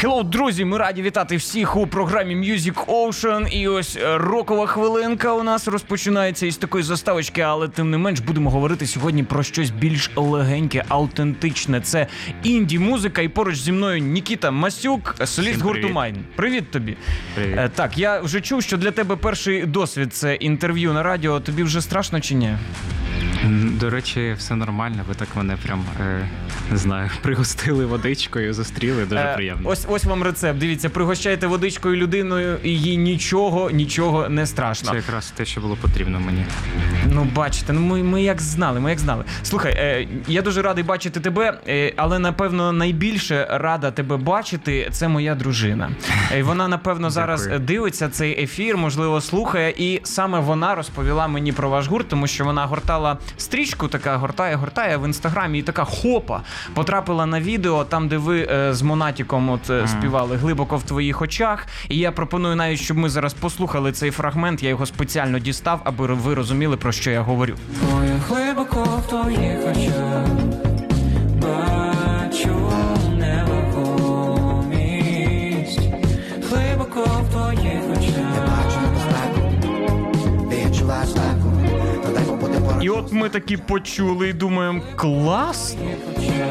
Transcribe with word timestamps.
Hello, 0.00 0.22
друзі! 0.22 0.64
Ми 0.64 0.78
раді 0.78 1.02
вітати 1.02 1.36
всіх 1.36 1.76
у 1.76 1.86
програмі 1.86 2.36
Music 2.36 2.86
Ocean. 2.86 3.48
І 3.48 3.68
ось 3.68 3.96
е, 3.96 4.18
рокова 4.18 4.66
хвилинка 4.66 5.32
у 5.34 5.42
нас 5.42 5.68
розпочинається 5.68 6.46
із 6.46 6.56
такої 6.56 6.84
заставочки, 6.84 7.40
але 7.40 7.68
тим 7.68 7.90
не 7.90 7.98
менш 7.98 8.20
будемо 8.20 8.50
говорити 8.50 8.86
сьогодні 8.86 9.22
про 9.22 9.42
щось 9.42 9.70
більш 9.70 10.10
легеньке, 10.16 10.84
аутентичне. 10.88 11.80
Це 11.80 12.06
інді 12.42 12.78
музика. 12.78 13.22
І 13.22 13.28
поруч 13.28 13.56
зі 13.58 13.72
мною 13.72 13.98
Нікіта 13.98 14.50
Масюк, 14.50 15.14
соліст 15.24 15.60
гурту. 15.62 15.88
Майн. 15.88 16.16
Привіт 16.36 16.70
тобі. 16.70 16.96
Привіт. 17.34 17.58
Е, 17.58 17.70
Так, 17.74 17.98
я 17.98 18.20
вже 18.20 18.40
чув, 18.40 18.62
що 18.62 18.76
для 18.76 18.90
тебе 18.90 19.16
перший 19.16 19.66
досвід 19.66 20.14
це 20.14 20.34
інтерв'ю 20.34 20.92
на 20.92 21.02
радіо. 21.02 21.40
Тобі 21.40 21.62
вже 21.62 21.80
страшно 21.80 22.20
чи 22.20 22.34
ні? 22.34 22.56
До 23.80 23.90
речі, 23.90 24.34
все 24.38 24.54
нормально. 24.54 25.04
Ви 25.08 25.14
так 25.14 25.28
мене 25.36 25.56
прям 25.66 25.84
е, 26.00 26.28
не 26.70 26.76
знаю, 26.76 27.10
пригостили 27.22 27.86
водичкою, 27.86 28.54
зустріли. 28.54 29.04
Дуже 29.04 29.20
Е, 29.20 29.34
приємно. 29.34 29.68
Ось 29.68 29.86
ось 29.88 30.04
вам 30.04 30.22
рецепт. 30.22 30.58
Дивіться, 30.58 30.88
пригощайте 30.90 31.46
водичкою 31.46 31.96
людиною, 31.96 32.58
і 32.64 32.70
їй 32.80 32.96
нічого, 32.96 33.70
нічого 33.70 34.28
не 34.28 34.46
страшно. 34.46 34.90
Це 34.90 34.96
якраз 34.96 35.30
те, 35.30 35.44
що 35.44 35.60
було 35.60 35.76
потрібно 35.76 36.20
мені. 36.20 36.44
Ну, 37.12 37.28
бачите, 37.34 37.72
ну 37.72 37.80
ми, 37.80 38.02
ми 38.02 38.22
як 38.22 38.40
знали, 38.42 38.80
ми 38.80 38.90
як 38.90 38.98
знали. 38.98 39.24
Слухай, 39.42 39.72
е, 39.72 40.08
я 40.28 40.42
дуже 40.42 40.62
радий 40.62 40.84
бачити 40.84 41.20
тебе, 41.20 41.58
е, 41.68 41.92
але 41.96 42.18
напевно 42.18 42.72
найбільше 42.72 43.46
рада 43.50 43.90
тебе 43.90 44.16
бачити 44.16 44.88
це 44.92 45.08
моя 45.08 45.34
дружина. 45.34 45.90
Е, 46.32 46.42
вона 46.42 46.68
напевно 46.68 47.10
зараз 47.10 47.42
Дякую. 47.42 47.60
дивиться 47.60 48.08
цей 48.08 48.42
ефір, 48.42 48.76
можливо, 48.76 49.20
слухає, 49.20 49.74
і 49.78 50.00
саме 50.04 50.40
вона 50.40 50.74
розповіла 50.74 51.28
мені 51.28 51.52
про 51.52 51.68
ваш 51.70 51.86
гурт, 51.86 52.08
тому 52.08 52.26
що 52.26 52.44
вона 52.44 52.66
гортала 52.66 53.18
стрічку, 53.36 53.88
така 53.88 54.16
гортає, 54.16 54.56
гортає 54.56 54.96
в 54.96 55.04
інстаграмі, 55.06 55.58
і 55.58 55.62
така 55.62 55.84
хопа 55.84 56.40
потрапила 56.74 57.26
на 57.26 57.40
відео, 57.40 57.84
там, 57.84 58.08
де 58.08 58.16
ви 58.16 58.48
е, 58.50 58.74
з 58.74 58.82
Монатіком 58.82 59.50
от 59.50 59.70
е, 59.70 59.88
співали 59.88 60.36
глибоко 60.36 60.76
в 60.76 60.82
твоїх 60.82 61.22
очах. 61.22 61.66
І 61.88 61.98
я 61.98 62.12
пропоную 62.12 62.56
навіть, 62.56 62.80
щоб 62.80 62.96
ми 62.96 63.08
зараз 63.08 63.34
послухали 63.34 63.92
цей 63.92 64.10
фрагмент. 64.10 64.62
Я 64.62 64.68
його 64.68 64.86
спеціально 64.86 65.38
дістав, 65.38 65.80
аби 65.84 66.06
ви 66.06 66.34
розуміли 66.34 66.76
про 66.76 66.92
що 66.92 67.10
я 67.10 67.20
говорю. 67.20 67.54
Твоє 67.80 68.20
глибоко 68.28 68.82
в 68.82 69.08
твоїх 69.08 69.58
очах 69.70 70.26
от 82.96 83.12
ми 83.12 83.28
такі 83.28 83.56
почули 83.56 84.28
і 84.28 84.32
думаємо, 84.32 84.82
клас. 84.96 85.76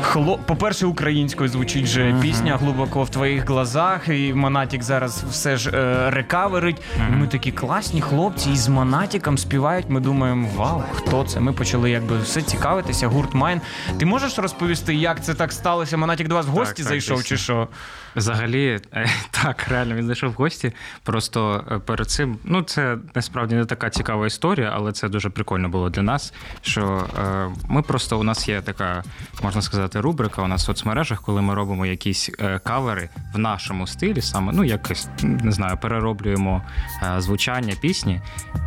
Хло... 0.02 0.40
По-перше, 0.46 0.86
українською 0.86 1.50
звучить 1.50 1.86
же 1.86 2.16
пісня 2.22 2.58
глибоко 2.58 3.04
в 3.04 3.10
твоїх 3.10 3.48
глазах, 3.48 4.08
і 4.08 4.34
Монатік 4.34 4.84
зараз 4.84 5.24
все 5.30 5.58
ж 5.58 5.70
е, 5.70 6.10
рекаверить. 6.10 6.82
І 7.10 7.16
ми 7.16 7.28
такі 7.28 7.52
класні 7.52 8.02
хлопці, 8.02 8.52
і 8.52 8.56
з 8.56 8.68
Монатіком 8.68 9.38
співають. 9.38 9.86
Ми 9.90 10.00
думаємо, 10.00 10.50
вау, 10.56 10.84
хто 10.94 11.24
це? 11.24 11.40
Ми 11.40 11.54
почали 11.54 11.92
якби 11.92 12.18
все 12.18 12.42
цікавитися. 12.42 13.08
Гурт 13.08 13.34
Майн. 13.34 13.62
Ти 13.98 14.06
можеш 14.06 14.40
розповісти, 14.40 14.96
як 14.96 15.24
це 15.24 15.34
так 15.34 15.52
сталося? 15.52 15.98
Монатік 15.98 16.28
до 16.28 16.36
вас 16.36 16.46
в 16.46 16.50
гості 16.50 16.84
так, 16.84 16.90
зайшов, 16.90 17.18
дійсно. 17.18 17.38
чи 17.38 17.44
що? 17.44 17.68
Взагалі, 18.16 18.80
е, 18.94 19.10
так, 19.32 19.68
реально, 19.68 19.96
він 19.96 20.08
зайшов 20.08 20.30
в 20.30 20.34
гості. 20.34 20.74
Просто 21.04 21.64
е, 21.72 21.80
перед 21.80 22.10
цим, 22.10 22.38
ну 22.44 22.62
це 22.62 22.98
насправді 23.16 23.56
не 23.56 23.66
така 23.66 23.90
цікава 23.90 24.28
історія, 24.28 24.72
але 24.74 24.92
це 24.92 25.10
дуже 25.10 25.30
прикольно 25.30 25.70
було 25.70 25.90
для 25.90 26.02
нас. 26.02 26.34
Що 26.62 27.08
е, 27.20 27.50
ми 27.70 27.82
просто 27.82 28.20
у 28.20 28.24
нас 28.24 28.50
є 28.50 28.62
така, 28.62 29.04
можна 29.44 29.62
сказати, 29.66 30.02
рубрика 30.02 30.42
у 30.42 30.48
нас 30.48 30.64
в 30.64 30.66
соцмережах, 30.66 31.22
коли 31.22 31.42
ми 31.42 31.54
робимо 31.54 31.86
якісь 31.86 32.30
е, 32.40 32.60
кавери 32.60 33.10
в 33.34 33.38
нашому 33.38 33.88
стилі, 33.88 34.22
саме 34.22 34.54
ну 34.54 34.64
якось 34.64 35.08
не 35.24 35.52
знаю, 35.52 35.78
перероблюємо 35.82 36.62
е, 37.04 37.22
звучання 37.22 37.74
пісні, 37.82 38.22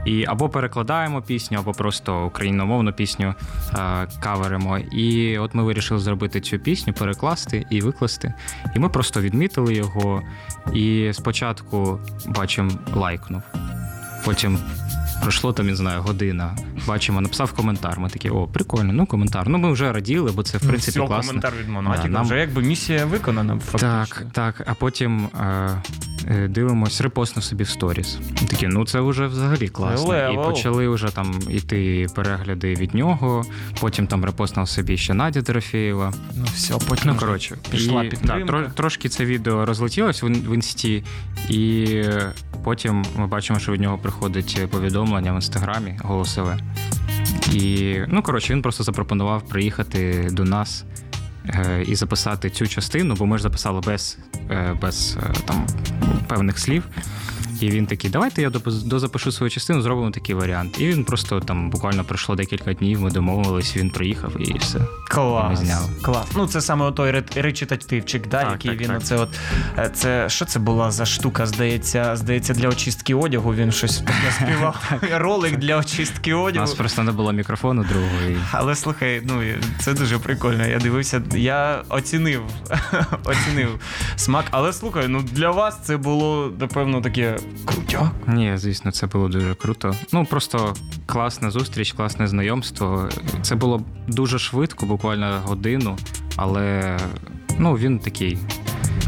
і 0.06 0.24
або 0.24 0.48
перекладаємо 0.48 1.22
пісню, 1.22 1.58
або 1.58 1.72
просто 1.72 2.26
україномовну 2.26 2.92
пісню 2.92 3.34
е, 3.74 4.06
каверимо. 4.20 4.78
І 4.78 5.38
от 5.38 5.54
ми 5.54 5.62
вирішили 5.62 6.00
зробити 6.00 6.40
цю 6.40 6.58
пісню, 6.58 6.92
перекласти 6.92 7.66
і 7.70 7.80
викласти. 7.80 8.34
І 8.76 8.78
ми 8.78 8.88
просто 8.88 9.20
відмітили 9.20 9.74
його. 9.74 10.22
І 10.74 11.10
спочатку 11.14 12.00
бачимо 12.26 12.70
лайкнув. 12.94 13.42
Потім 14.24 14.58
пройшло 15.22 15.52
там, 15.52 15.66
не 15.66 15.76
знаю, 15.76 16.02
година. 16.02 16.56
Бачимо, 16.86 17.20
написав 17.20 17.52
коментар. 17.52 18.00
Ми 18.00 18.08
такі, 18.08 18.30
о, 18.30 18.46
прикольно, 18.46 18.92
ну 18.92 19.06
коментар. 19.06 19.48
Ну 19.48 19.58
ми 19.58 19.72
вже 19.72 19.92
раділи, 19.92 20.32
бо 20.32 20.42
це 20.42 20.58
в 20.58 20.60
принципі 20.60 20.98
Все, 20.98 21.06
класно. 21.06 21.28
коментар 21.28 21.52
від 21.60 21.68
Монатіка. 21.68 22.02
Да, 22.08 22.14
нам- 22.14 22.24
Вже 22.24 22.38
якби 22.38 22.62
місія 22.62 23.06
виконана, 23.06 23.58
фактично. 23.58 24.06
Так, 24.08 24.26
так. 24.32 24.66
А 24.66 24.74
потім 24.74 25.28
е, 25.40 25.82
е, 26.28 26.48
дивимось, 26.48 27.00
репостнув 27.00 27.44
собі 27.44 27.64
в 27.64 27.68
сторіс. 27.68 28.18
Такі, 28.50 28.66
ну 28.66 28.86
це 28.86 29.00
вже 29.00 29.26
взагалі 29.26 29.68
класно. 29.68 30.08
Level. 30.08 30.32
І 30.32 30.36
почали 30.36 30.88
вже 30.88 31.08
там 31.08 31.40
іти 31.50 32.06
перегляди 32.14 32.74
від 32.74 32.94
нього. 32.94 33.44
Потім 33.80 34.06
там 34.06 34.24
репостнув 34.24 34.68
собі 34.68 34.96
ще 34.96 35.14
Надя 35.14 35.40
Дорофєєва. 35.40 36.12
Ну 36.36 36.44
все, 36.54 36.74
потім 36.88 37.04
Ну 37.12 37.16
коротше, 37.16 37.56
пішла 37.70 38.04
і, 38.04 38.08
підтримка. 38.08 38.38
Да, 38.38 38.46
тро, 38.46 38.62
трошки 38.74 39.08
це 39.08 39.24
відео 39.24 39.66
розлетілось 39.66 40.22
в, 40.22 40.26
в 40.26 40.54
інсті, 40.54 41.04
і 41.48 41.86
потім 42.64 43.04
ми 43.16 43.26
бачимо, 43.26 43.58
що 43.58 43.72
від 43.72 43.80
нього 43.80 43.98
приходить 43.98 44.66
повідомлення 44.70 45.07
в 45.16 45.34
інстаграмі 45.34 45.98
голосове. 46.04 46.58
І 47.52 47.96
ну 48.08 48.22
коротше, 48.22 48.52
він 48.52 48.62
просто 48.62 48.84
запропонував 48.84 49.42
приїхати 49.42 50.28
до 50.32 50.44
нас. 50.44 50.84
е, 51.48 51.84
І 51.86 51.94
записати 51.94 52.50
цю 52.50 52.66
частину, 52.66 53.14
бо 53.14 53.26
ми 53.26 53.36
ж 53.36 53.42
записали 53.42 53.80
без, 53.80 54.18
е, 54.50 54.76
без 54.82 55.18
е, 55.22 55.32
там 55.46 55.66
певних 56.28 56.58
слів. 56.58 56.84
І 57.60 57.70
він 57.70 57.86
такий, 57.86 58.10
давайте 58.10 58.42
я 58.42 58.50
дозапишу 58.84 59.32
свою 59.32 59.50
частину, 59.50 59.82
зробимо 59.82 60.10
такий 60.10 60.34
варіант. 60.34 60.80
І 60.80 60.86
він 60.86 61.04
просто 61.04 61.40
там 61.40 61.70
буквально 61.70 62.04
пройшло 62.04 62.34
декілька 62.34 62.72
днів, 62.72 63.00
ми 63.00 63.10
домовились, 63.10 63.76
він 63.76 63.90
приїхав 63.90 64.32
і 64.40 64.58
все. 64.58 64.78
Клас, 65.08 65.60
клас. 66.02 66.26
Ну 66.36 66.46
це 66.46 66.60
саме 66.60 66.92
той 66.92 67.22
речитативчик, 67.34 68.28
да, 68.28 68.42
Так, 68.42 68.52
який 68.52 68.70
так, 68.70 68.80
він 68.80 68.88
так. 68.88 68.98
оце 68.98 69.16
от 69.16 69.28
е, 69.78 69.90
це 69.94 70.28
що 70.28 70.44
це 70.44 70.58
була 70.58 70.90
за 70.90 71.06
штука? 71.06 71.46
Здається, 71.46 72.16
здається, 72.16 72.54
для 72.54 72.68
очистки 72.68 73.14
одягу. 73.14 73.54
Він 73.54 73.72
щось 73.72 74.02
співав. 74.30 74.92
Ролик 75.12 75.56
для 75.56 75.76
очистки 75.76 76.34
одягу. 76.34 76.64
У 76.64 76.68
нас 76.68 76.74
просто 76.74 77.02
не 77.02 77.12
було 77.12 77.32
мікрофону 77.32 77.84
другого. 77.84 78.30
І... 78.30 78.36
Але 78.52 78.74
слухай, 78.74 79.22
ну 79.24 79.42
це 79.80 79.94
дуже 79.94 80.18
прикольно. 80.18 80.66
Я 80.66 80.78
дивився, 80.78 81.22
я 81.34 81.82
оцінив, 81.88 82.42
оцінив 83.24 83.68
смак. 84.16 84.44
Але 84.50 84.72
слухай, 84.72 85.08
ну 85.08 85.22
для 85.22 85.50
вас 85.50 85.78
це 85.82 85.96
було 85.96 86.52
напевно 86.60 87.00
таке 87.00 87.38
крутяк. 87.64 88.12
Ні, 88.26 88.52
звісно, 88.56 88.90
це 88.90 89.06
було 89.06 89.28
дуже 89.28 89.54
круто. 89.54 89.94
Ну 90.12 90.24
просто 90.24 90.74
класна 91.06 91.50
зустріч, 91.50 91.92
класне 91.92 92.28
знайомство. 92.28 93.08
Це 93.42 93.54
було 93.54 93.82
дуже 94.06 94.38
швидко, 94.38 94.86
буквально 94.86 95.40
годину, 95.44 95.96
але 96.36 96.96
ну 97.58 97.74
він 97.74 97.98
такий. 97.98 98.38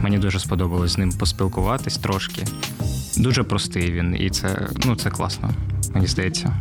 Мені 0.02 0.18
дуже 0.18 0.40
сподобалось 0.40 0.90
з 0.90 0.98
ним 0.98 1.12
поспілкуватись 1.12 1.98
трошки. 1.98 2.44
Дуже 3.16 3.42
простий 3.42 3.92
він, 3.92 4.16
і 4.20 4.30
це, 4.30 4.68
ну, 4.84 4.96
це 4.96 5.10
класно, 5.10 5.50
мені 5.94 6.06
здається. 6.06 6.56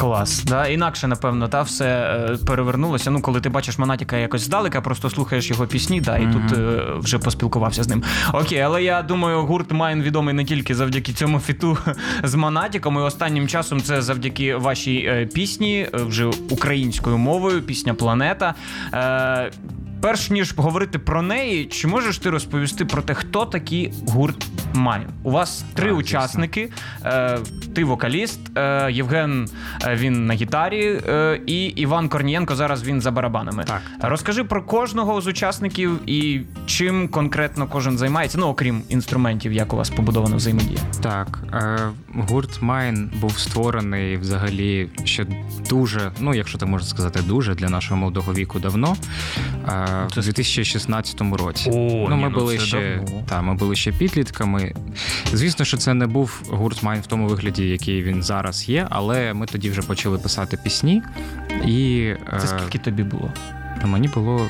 Клас, 0.00 0.44
да 0.44 0.66
інакше, 0.66 1.08
напевно, 1.08 1.48
та 1.48 1.62
все 1.62 1.86
е, 1.86 2.36
перевернулося. 2.46 3.10
Ну, 3.10 3.20
коли 3.20 3.40
ти 3.40 3.48
бачиш 3.48 3.78
Монатіка 3.78 4.16
якось 4.16 4.42
здалека, 4.42 4.80
просто 4.80 5.10
слухаєш 5.10 5.50
його 5.50 5.66
пісні, 5.66 6.00
да, 6.00 6.18
і 6.18 6.32
тут 6.32 6.58
е, 6.58 6.82
вже 6.96 7.18
поспілкувався 7.18 7.82
з 7.82 7.88
ним. 7.88 8.02
Окей, 8.32 8.60
але 8.60 8.82
я 8.82 9.02
думаю, 9.02 9.42
гурт 9.42 9.72
Майн 9.72 10.02
відомий 10.02 10.34
не 10.34 10.44
тільки 10.44 10.74
завдяки 10.74 11.12
цьому 11.12 11.40
фіту 11.40 11.78
з 12.24 12.34
Монатіком, 12.34 12.96
і 12.96 12.98
останнім 12.98 13.48
часом 13.48 13.80
це 13.80 14.02
завдяки 14.02 14.56
вашій 14.56 14.96
е, 14.96 15.26
пісні, 15.26 15.88
е, 15.94 16.02
вже 16.02 16.30
українською 16.50 17.18
мовою, 17.18 17.62
пісня 17.62 17.94
Планета. 17.94 18.54
Е, 18.94 19.50
Перш 20.02 20.30
ніж 20.30 20.54
говорити 20.56 20.98
про 20.98 21.22
неї, 21.22 21.64
чи 21.66 21.88
можеш 21.88 22.18
ти 22.18 22.30
розповісти 22.30 22.84
про 22.84 23.02
те, 23.02 23.14
хто 23.14 23.46
такий 23.46 23.92
гурт 24.08 24.46
Mine. 24.74 25.06
У 25.22 25.30
вас 25.30 25.64
три 25.74 25.88
Так, 25.88 25.98
учасники. 25.98 26.70
Е, 27.04 27.38
ти 27.74 27.84
вокаліст, 27.84 28.40
е, 28.58 28.92
Євген 28.92 29.48
е, 29.86 29.94
він 29.96 30.26
на 30.26 30.34
гітарі, 30.34 31.00
е, 31.08 31.40
і 31.46 31.64
Іван 31.64 32.08
Корнієнко 32.08 32.56
зараз 32.56 32.84
він 32.84 33.00
за 33.00 33.10
барабанами. 33.10 33.64
Так, 33.64 33.82
так. 34.00 34.10
Розкажи 34.10 34.44
про 34.44 34.62
кожного 34.62 35.20
з 35.20 35.26
учасників 35.26 35.98
і 36.06 36.40
чим 36.66 37.08
конкретно 37.08 37.66
кожен 37.66 37.98
займається, 37.98 38.38
ну 38.38 38.46
окрім 38.46 38.82
інструментів, 38.88 39.52
як 39.52 39.72
у 39.72 39.76
вас 39.76 39.90
побудована 39.90 40.36
взаємодія. 40.36 40.80
Так, 41.02 41.38
е, 41.52 41.78
гурт 42.14 42.62
Майн 42.62 43.10
був 43.20 43.38
створений 43.38 44.16
взагалі 44.16 44.88
ще 45.04 45.26
дуже, 45.70 46.12
ну 46.20 46.34
якщо 46.34 46.58
так 46.58 46.68
можна 46.68 46.88
сказати, 46.88 47.20
дуже 47.26 47.54
для 47.54 47.68
нашого 47.68 48.00
молодого 48.00 48.34
віку 48.34 48.58
давно. 48.58 48.96
Е, 49.92 50.08
у 50.16 50.20
2016 50.20 51.20
році. 51.20 51.70
О, 51.70 51.74
ну, 52.10 52.16
ні, 52.16 52.22
ми 52.22 52.28
ну 52.28 52.38
були 52.38 52.58
це 52.58 52.64
ще 52.64 52.96
давно. 52.96 53.22
та, 53.28 53.42
ми 53.42 53.54
були 53.54 53.76
ще 53.76 53.92
підлітками. 53.92 54.74
Звісно, 55.32 55.64
що 55.64 55.76
це 55.76 55.94
не 55.94 56.06
був 56.06 56.42
гурт 56.48 56.82
Майн 56.82 57.00
в 57.00 57.06
тому 57.06 57.26
вигляді, 57.26 57.68
який 57.68 58.02
він 58.02 58.22
зараз 58.22 58.68
є, 58.68 58.86
але 58.90 59.34
ми 59.34 59.46
тоді 59.46 59.70
вже 59.70 59.82
почали 59.82 60.18
писати 60.18 60.58
пісні. 60.64 61.02
І 61.66 62.00
е, 62.32 62.38
Це 62.40 62.46
скільки 62.46 62.78
тобі 62.78 63.02
було? 63.02 63.32
мені 63.84 64.08
було 64.08 64.48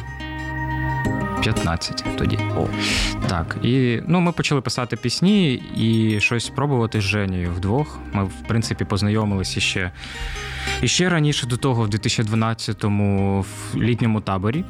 15 1.43 2.05
тоді. 2.19 2.39
О. 2.57 2.67
Так, 3.29 3.57
і 3.63 4.03
ну, 4.07 4.21
ми 4.21 4.33
почали 4.33 4.61
писати 4.61 4.97
пісні 4.97 5.55
і 5.77 6.21
щось 6.21 6.49
пробувати 6.49 7.01
з 7.01 7.05
Женєю 7.05 7.53
вдвох. 7.57 7.99
Ми, 8.13 8.25
в 8.25 8.33
принципі, 8.49 8.85
познайомилися 8.85 9.61
ще, 9.61 9.91
і 10.83 10.89
ще 10.89 11.09
раніше 11.09 11.47
до 11.47 11.57
того, 11.57 11.83
в 11.83 11.89
2012-му 11.89 13.41
в 13.41 13.77
літньому 13.77 14.21
таборі. 14.21 14.65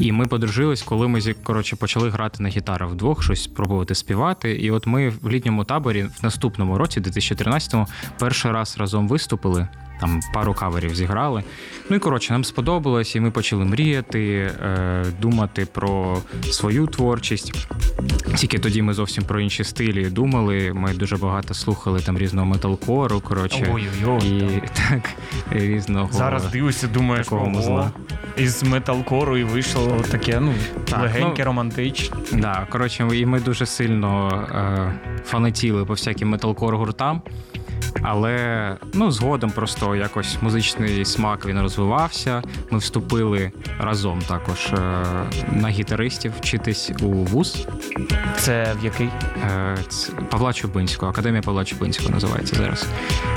І 0.00 0.12
ми 0.12 0.26
подружились, 0.26 0.82
коли 0.82 1.08
ми 1.08 1.20
зі- 1.20 1.34
коротше, 1.34 1.76
почали 1.76 2.10
грати 2.10 2.42
на 2.42 2.48
гітарах 2.48 2.90
вдвох, 2.90 3.22
щось 3.22 3.42
спробувати 3.42 3.94
співати. 3.94 4.52
І 4.52 4.70
от 4.70 4.86
ми 4.86 5.08
в 5.08 5.28
літньому 5.30 5.64
таборі 5.64 6.02
в 6.02 6.24
наступному 6.24 6.78
році, 6.78 7.00
2013-му, 7.00 7.86
перший 8.18 8.52
раз 8.52 8.76
разом 8.78 9.08
виступили. 9.08 9.68
Там 10.00 10.20
пару 10.34 10.54
каверів 10.54 10.94
зіграли. 10.94 11.44
Ну 11.90 11.96
і 11.96 11.98
коротше, 11.98 12.32
нам 12.32 12.44
сподобалось, 12.44 13.16
і 13.16 13.20
ми 13.20 13.30
почали 13.30 13.64
мріяти, 13.64 14.52
е, 14.64 15.04
думати 15.20 15.66
про 15.72 16.18
свою 16.50 16.86
творчість. 16.86 17.68
Тільки 18.36 18.58
тоді 18.58 18.82
ми 18.82 18.94
зовсім 18.94 19.24
про 19.24 19.40
інші 19.40 19.64
стилі 19.64 20.10
думали. 20.10 20.72
Ми 20.74 20.94
дуже 20.94 21.16
багато 21.16 21.54
слухали 21.54 22.00
там 22.00 22.18
різного 22.18 22.46
металкору. 22.46 23.20
Коротше, 23.20 23.74
і 24.24 24.62
так 24.74 25.10
різного 25.50 26.08
Зараз 26.12 26.46
дивишся, 26.46 26.86
думаєш, 26.86 27.26
такого 27.26 27.42
ого, 27.42 27.50
музла. 27.50 27.90
із 28.36 28.62
металкору 28.62 29.36
і 29.36 29.44
вийшло 29.44 30.04
таке, 30.10 30.40
ну, 30.40 30.54
Так, 30.84 31.02
легеньке, 31.02 31.38
ну, 31.38 31.44
романтичне. 31.44 32.16
Да, 32.32 32.66
коротше, 32.70 33.08
і 33.12 33.26
ми 33.26 33.40
дуже 33.40 33.66
сильно 33.66 34.28
е, 34.52 34.92
фанатіли 35.24 35.84
по 35.84 35.92
всяким 35.92 36.28
металкор 36.28 36.76
гуртам. 36.76 37.22
Але 38.02 38.76
ну, 38.92 39.10
згодом 39.10 39.50
просто 39.50 39.96
якось 39.96 40.36
музичний 40.42 41.04
смак 41.04 41.46
він 41.46 41.60
розвивався. 41.60 42.42
Ми 42.70 42.78
вступили 42.78 43.52
разом 43.78 44.22
також 44.28 44.66
е, 44.66 45.04
на 45.52 45.68
гітаристів 45.68 46.32
вчитись 46.40 46.90
у 47.00 47.06
вуз. 47.06 47.66
Це 48.36 48.74
в 48.80 48.84
який? 48.84 49.08
Е, 49.44 49.76
це 49.88 50.12
Павла 50.12 50.52
Чубинського, 50.52 51.12
Академія 51.12 51.42
Павла 51.42 51.64
Чубинського 51.64 52.10
називається 52.10 52.56
зараз. 52.56 52.86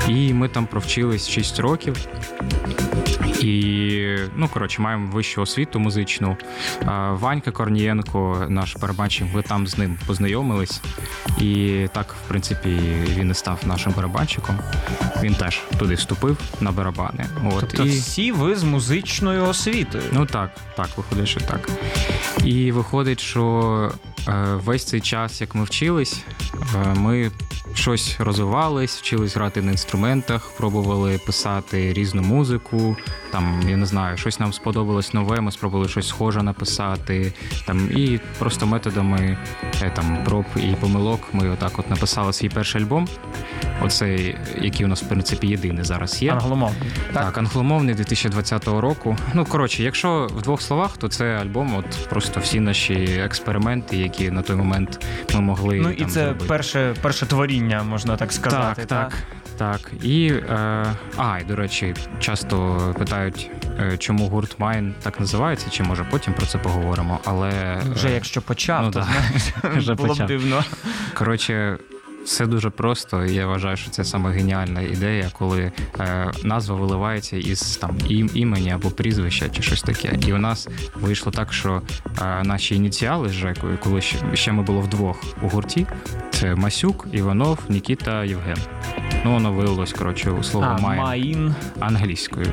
І 0.08 0.34
ми 0.34 0.48
там 0.48 0.66
провчились 0.66 1.30
6 1.30 1.60
років. 1.60 1.96
І, 3.42 4.16
ну, 4.36 4.48
коротше, 4.48 4.82
маємо 4.82 5.12
вищу 5.12 5.42
освіту 5.42 5.80
музичну. 5.80 6.38
Ванька 7.10 7.52
Корнієнко, 7.52 8.46
наш 8.50 8.76
барабанщик, 8.76 9.28
ми 9.34 9.42
там 9.42 9.68
з 9.68 9.78
ним 9.78 9.98
познайомились. 10.08 10.82
І 11.40 11.86
так, 11.94 12.16
в 12.26 12.28
принципі, 12.28 12.80
він 13.18 13.32
і 13.32 13.34
став 13.34 13.60
нашим 13.66 13.94
барабанщиком. 13.96 14.31
Він 15.22 15.36
теж 15.36 15.62
туди 15.80 15.96
вступив 15.96 16.38
на 16.62 16.72
барабани. 16.72 17.26
От. 17.46 17.60
Тобто 17.60 17.84
і... 17.84 17.90
всі 17.90 18.32
ви 18.32 18.56
з 18.56 18.64
музичною 18.64 19.48
освітою. 19.48 20.04
Ну 20.12 20.26
так, 20.26 20.50
так, 20.76 20.88
виходить, 20.98 21.28
що 21.28 21.40
так. 21.40 21.70
І 22.44 22.72
виходить, 22.72 23.20
що 23.20 23.92
весь 24.66 24.84
цей 24.84 25.02
час, 25.02 25.42
як 25.42 25.56
ми 25.56 25.64
вчились, 25.64 26.24
е, 26.76 27.00
ми 27.00 27.32
щось 27.74 28.16
розвивались, 28.20 28.98
вчились 28.98 29.36
грати 29.36 29.62
на 29.62 29.72
інструментах, 29.72 30.52
пробували 30.58 31.18
писати 31.18 31.94
різну 31.94 32.22
музику. 32.22 32.98
Там, 33.32 33.62
я 33.70 33.78
не 33.78 33.86
знаю, 33.86 34.18
щось 34.18 34.40
нам 34.40 34.54
сподобалось 34.54 35.14
нове, 35.14 35.42
ми 35.42 35.52
спробували 35.52 35.90
щось 35.90 36.08
схоже 36.08 36.44
написати. 36.44 37.34
Там, 37.66 37.90
і 37.92 38.20
просто 38.40 38.66
методами 38.66 39.38
е, 39.82 39.92
там, 39.96 40.24
проб 40.24 40.46
і 40.56 40.76
помилок 40.76 41.20
ми 41.34 41.50
отак 41.50 41.80
от 41.80 41.90
написали 41.90 42.34
свій 42.34 42.50
перший 42.50 42.82
альбом. 42.82 43.08
Оцей, 43.82 44.38
який 44.62 44.86
у 44.86 44.90
нас, 44.90 45.04
в 45.04 45.08
принципі, 45.08 45.48
єдиний 45.48 45.84
зараз 45.84 46.24
є. 46.24 46.32
Англомовний. 46.32 46.92
Так, 47.14 47.38
англомовний 47.38 47.96
2020 47.96 48.68
року. 48.68 49.18
Ну 49.34 49.46
коротше, 49.46 49.84
якщо 49.84 50.28
в 50.36 50.42
двох 50.42 50.62
словах, 50.62 50.98
то 50.98 51.08
це 51.08 51.26
альбом, 51.26 51.76
от 51.76 52.10
просто 52.10 52.40
всі 52.40 52.60
наші 52.60 52.94
експерименти, 53.24 53.98
які 54.12 54.32
на 54.32 54.42
той 54.42 54.56
момент 54.56 55.06
ми 55.34 55.42
могли. 55.42 55.80
Ну 55.80 55.90
і 55.90 55.96
там, 55.96 56.10
це 56.10 56.24
зробити. 56.24 56.46
перше, 56.46 56.96
перше 57.02 57.26
творіння, 57.26 57.84
можна 57.84 58.18
так 58.18 58.32
сказати. 58.32 58.86
Так, 58.86 59.14
так, 59.58 59.82
так. 59.82 59.92
І 60.04 60.28
е, 60.28 60.86
а, 61.18 61.40
і 61.42 61.44
до 61.44 61.56
речі, 61.56 61.94
часто 62.20 62.78
питають, 63.00 63.52
е, 63.80 63.98
чому 63.98 64.28
гурт 64.28 64.60
Майн 64.60 64.94
так 65.04 65.20
називається, 65.20 65.68
чи 65.70 65.84
може 65.84 66.06
потім 66.12 66.34
про 66.34 66.46
це 66.46 66.58
поговоримо. 66.58 67.20
Але 67.26 67.78
Вже 67.94 68.08
е, 68.08 68.14
якщо 68.14 68.42
почав, 68.42 68.84
ну 68.84 68.92
то 68.92 69.00
да. 69.00 69.06
знаєш, 69.06 69.78
Вже 69.78 69.94
було 69.94 70.16
б 70.16 70.26
дивно. 70.26 70.64
Коротше, 71.14 71.78
все 72.26 72.46
дуже 72.46 72.70
просто. 72.70 73.26
і 73.26 73.34
Я 73.34 73.48
вважаю, 73.48 73.78
що 73.78 73.92
це 73.92 74.04
саме 74.04 74.32
геніальна 74.32 74.82
ідея, 74.82 75.32
коли 75.40 75.72
е, 76.00 76.32
назва 76.44 76.76
виливається 76.76 77.38
із 77.38 77.78
там 77.78 77.98
ім, 78.08 78.30
імені 78.34 78.72
або 78.72 78.90
прізвища 78.90 79.50
чи 79.50 79.62
щось 79.62 79.82
таке. 79.82 80.20
І 80.28 80.34
у 80.34 80.38
нас 80.38 80.68
вийшло 80.96 81.32
так, 81.32 81.54
що 81.54 81.82
е, 82.22 82.44
наші 82.44 82.76
ініціали 82.76 83.30
з 83.30 83.32
Жекою, 83.32 83.78
коли 83.84 84.02
ще, 84.02 84.18
ще 84.34 84.52
ми 84.52 84.64
було 84.64 84.82
вдвох 84.82 85.24
у 85.42 85.48
гурті, 85.48 85.88
це 86.32 86.56
Масюк, 86.56 87.08
Іванов, 87.12 87.60
Нікіта, 87.70 88.24
Євген. 88.24 88.58
Ну, 89.26 89.32
воно 89.32 89.54
виявилось, 89.54 89.94
коротше, 89.94 90.32
у 90.32 90.44
слово 90.44 90.78
А, 90.80 90.82
mine 90.82 91.56
англійською. 91.80 92.48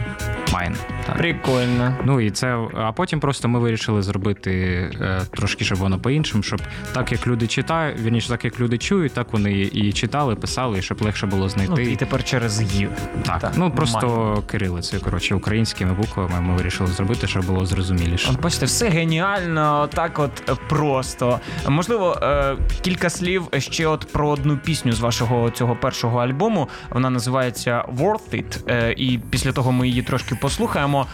Mine. 0.53 0.77
Так. 1.07 1.17
Прикольно. 1.17 1.97
Ну 2.05 2.21
і 2.21 2.31
це, 2.31 2.69
а 2.75 2.93
потім 2.93 3.21
просто 3.21 3.49
ми 3.49 3.59
вирішили 3.59 4.03
зробити 4.03 4.53
е, 5.01 5.21
трошки, 5.37 5.65
щоб 5.65 5.79
воно 5.79 5.99
по-іншому, 5.99 6.43
щоб 6.43 6.63
так 6.93 7.13
як 7.13 7.27
люди 7.27 7.47
читають, 7.47 8.01
вірніше, 8.01 8.29
так 8.29 8.45
як 8.45 8.61
люди 8.61 8.79
чують, 8.79 9.13
так 9.13 9.33
вони 9.33 9.53
і 9.63 9.93
читали, 9.93 10.35
писали, 10.35 10.79
і 10.79 10.83
щоб 10.83 11.03
легше 11.03 11.27
було 11.27 11.49
знайти. 11.49 11.73
Ну, 11.77 11.81
і 11.81 11.97
тепер 11.97 12.25
через 12.25 12.63
«ї». 12.63 12.89
так, 13.27 13.41
так, 13.41 13.53
ну 13.57 13.71
просто 13.71 14.43
кирилицею, 14.51 15.03
коротше, 15.03 15.35
українськими 15.35 15.93
буквами 15.93 16.41
ми 16.41 16.57
вирішили 16.57 16.91
зробити, 16.91 17.27
щоб 17.27 17.47
було 17.47 17.67
зрозуміліше. 17.67 18.31
От 18.33 18.41
бачите, 18.41 18.67
все 18.67 18.89
геніально, 18.89 19.89
так 19.95 20.19
от 20.19 20.51
е, 20.51 20.55
просто. 20.69 21.41
Можливо, 21.69 22.19
е, 22.23 22.57
кілька 22.81 23.11
слів 23.11 23.49
ще 23.59 23.87
от 23.87 24.09
про 24.13 24.29
одну 24.29 24.57
пісню 24.57 24.93
з 24.93 25.01
вашого 25.01 25.51
цього 25.51 25.77
першого 25.77 26.19
альбому. 26.19 26.69
Вона 26.91 27.11
називається 27.11 27.85
Worth 27.99 28.35
It. 28.35 28.73
е, 28.73 28.95
І 28.97 29.21
після 29.31 29.53
того 29.53 29.73
ми 29.73 29.89
її 29.89 30.03
трошки 30.03 30.35
послухаємо. 30.35 31.07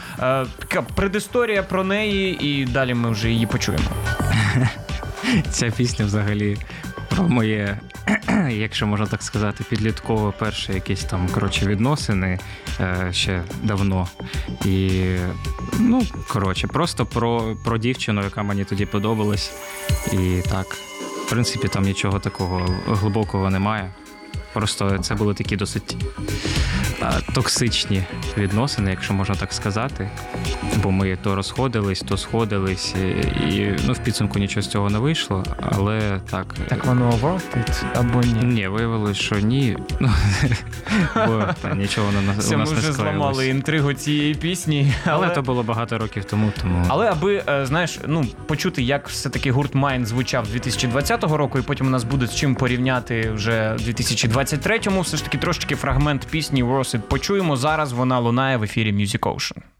Така 0.59 0.83
предісторія 0.95 1.63
про 1.63 1.85
неї, 1.85 2.47
і 2.47 2.65
далі 2.65 2.95
ми 2.95 3.11
вже 3.11 3.31
її 3.31 3.47
почуємо. 3.47 3.85
Ця 5.51 5.71
пісня 5.71 6.05
взагалі 6.05 6.57
про 7.15 7.29
моє, 7.29 7.79
якщо 8.51 8.87
можна 8.87 9.07
так 9.07 9.23
сказати, 9.23 9.65
підліткове 9.71 10.33
перше 10.39 10.73
якісь 10.73 11.05
там 11.05 11.29
коротше 11.29 11.67
відносини 11.67 12.39
е, 12.81 13.09
ще 13.13 13.43
давно. 13.63 14.09
І 14.65 15.03
ну, 15.79 16.03
коротше, 16.29 16.67
просто 16.67 17.07
про, 17.07 17.57
про 17.65 17.79
дівчину, 17.79 18.23
яка 18.23 18.43
мені 18.43 18.65
тоді 18.65 18.87
подобалась. 18.87 19.53
І 20.13 20.43
так, 20.51 20.67
в 21.27 21.31
принципі, 21.31 21.69
там 21.69 21.83
нічого 21.83 22.19
такого 22.19 22.69
глибокого 22.87 23.51
немає. 23.51 23.91
Просто 24.53 24.99
це 24.99 25.15
були 25.15 25.35
такі 25.35 25.57
досить 25.57 25.97
токсичні 27.35 28.03
відносини, 28.39 28.91
якщо 28.91 29.15
можна 29.15 29.35
так 29.35 29.53
сказати. 29.53 30.11
Бо 30.83 30.91
ми 30.91 31.17
то 31.23 31.35
розходились, 31.35 32.01
то 32.01 32.17
сходились, 32.17 32.95
і, 32.95 33.09
і 33.55 33.77
ну, 33.87 33.93
в 33.93 33.99
підсумку 33.99 34.39
нічого 34.39 34.63
з 34.63 34.69
цього 34.69 34.91
не 34.91 34.99
вийшло, 34.99 35.45
але 35.61 36.21
так. 36.31 36.55
Так 36.69 36.85
воно 36.85 37.11
Worth 37.11 37.59
It 37.59 37.85
або 37.95 38.21
ні? 38.21 38.45
Ні, 38.45 38.69
виявилось, 38.69 39.17
що 39.17 39.39
ні. 39.39 39.77
Ну, 40.01 40.11
бо 41.15 41.45
та, 41.63 41.75
нічого 41.75 42.13
на 42.13 42.23
нас, 42.23 42.49
Це 42.49 42.55
у 42.55 42.59
ми 42.59 42.65
нас 42.65 42.73
не 42.73 42.79
вже 42.79 42.93
зламали 42.93 43.49
інтригу 43.49 43.93
цієї 43.93 44.35
пісні. 44.35 44.93
Але 45.07 45.29
то 45.29 45.43
було 45.43 45.63
багато 45.63 45.99
років 45.99 46.25
тому, 46.25 46.53
тому. 46.63 46.85
Але 46.89 47.11
аби 47.11 47.43
е, 47.49 47.67
знаєш, 47.67 47.99
ну 48.07 48.27
почути, 48.47 48.83
як 48.83 49.09
все-таки 49.09 49.53
гурт 49.53 49.75
Майн 49.75 50.07
звучав 50.07 50.47
2020 50.49 51.25
року, 51.25 51.59
і 51.59 51.63
потім 51.63 51.87
у 51.87 51.91
нас 51.91 52.05
буде 52.05 52.27
з 52.27 52.35
чим 52.35 52.55
порівняти 52.55 53.31
вже 53.31 53.77
2023-му, 53.79 55.01
все 55.01 55.17
ж 55.17 55.25
таки 55.25 55.39
трошечки 55.39 55.77
фрагмент 55.77 56.27
пісні 56.31 56.65
Worth 56.65 56.94
почуємо. 56.99 57.57
Зараз 57.57 57.93
вона 57.93 58.19
лунає 58.19 58.57
в 58.57 58.63
ефірі 58.63 58.93
Music 58.93 59.19
Ocean. 59.21 59.74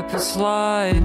Live. 0.00 1.02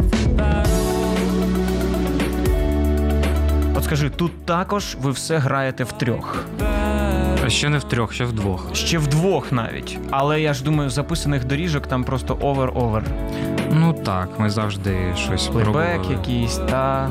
От 3.75 3.83
скажи, 3.83 4.09
тут 4.09 4.45
також 4.45 4.97
ви 5.01 5.11
все 5.11 5.37
граєте 5.37 5.83
в 5.83 5.91
трьох. 5.91 6.45
А 7.45 7.49
ще 7.49 7.69
не 7.69 7.77
в 7.77 7.83
трьох, 7.83 8.13
ще 8.13 8.25
в 8.25 8.33
двох. 8.33 8.75
Ще 8.75 8.97
вдвох 8.97 9.51
навіть. 9.51 9.99
Але 10.11 10.41
я 10.41 10.53
ж 10.53 10.63
думаю, 10.63 10.89
записаних 10.89 11.45
доріжок 11.45 11.87
там 11.87 12.03
просто 12.03 12.33
over-over. 12.35 13.03
Ну 13.71 13.93
так, 13.93 14.29
ми 14.37 14.49
завжди 14.49 14.97
щось 15.15 15.47
Плейбек 15.47 15.73
пробували. 15.73 16.13
якийсь, 16.13 16.55
та. 16.55 17.09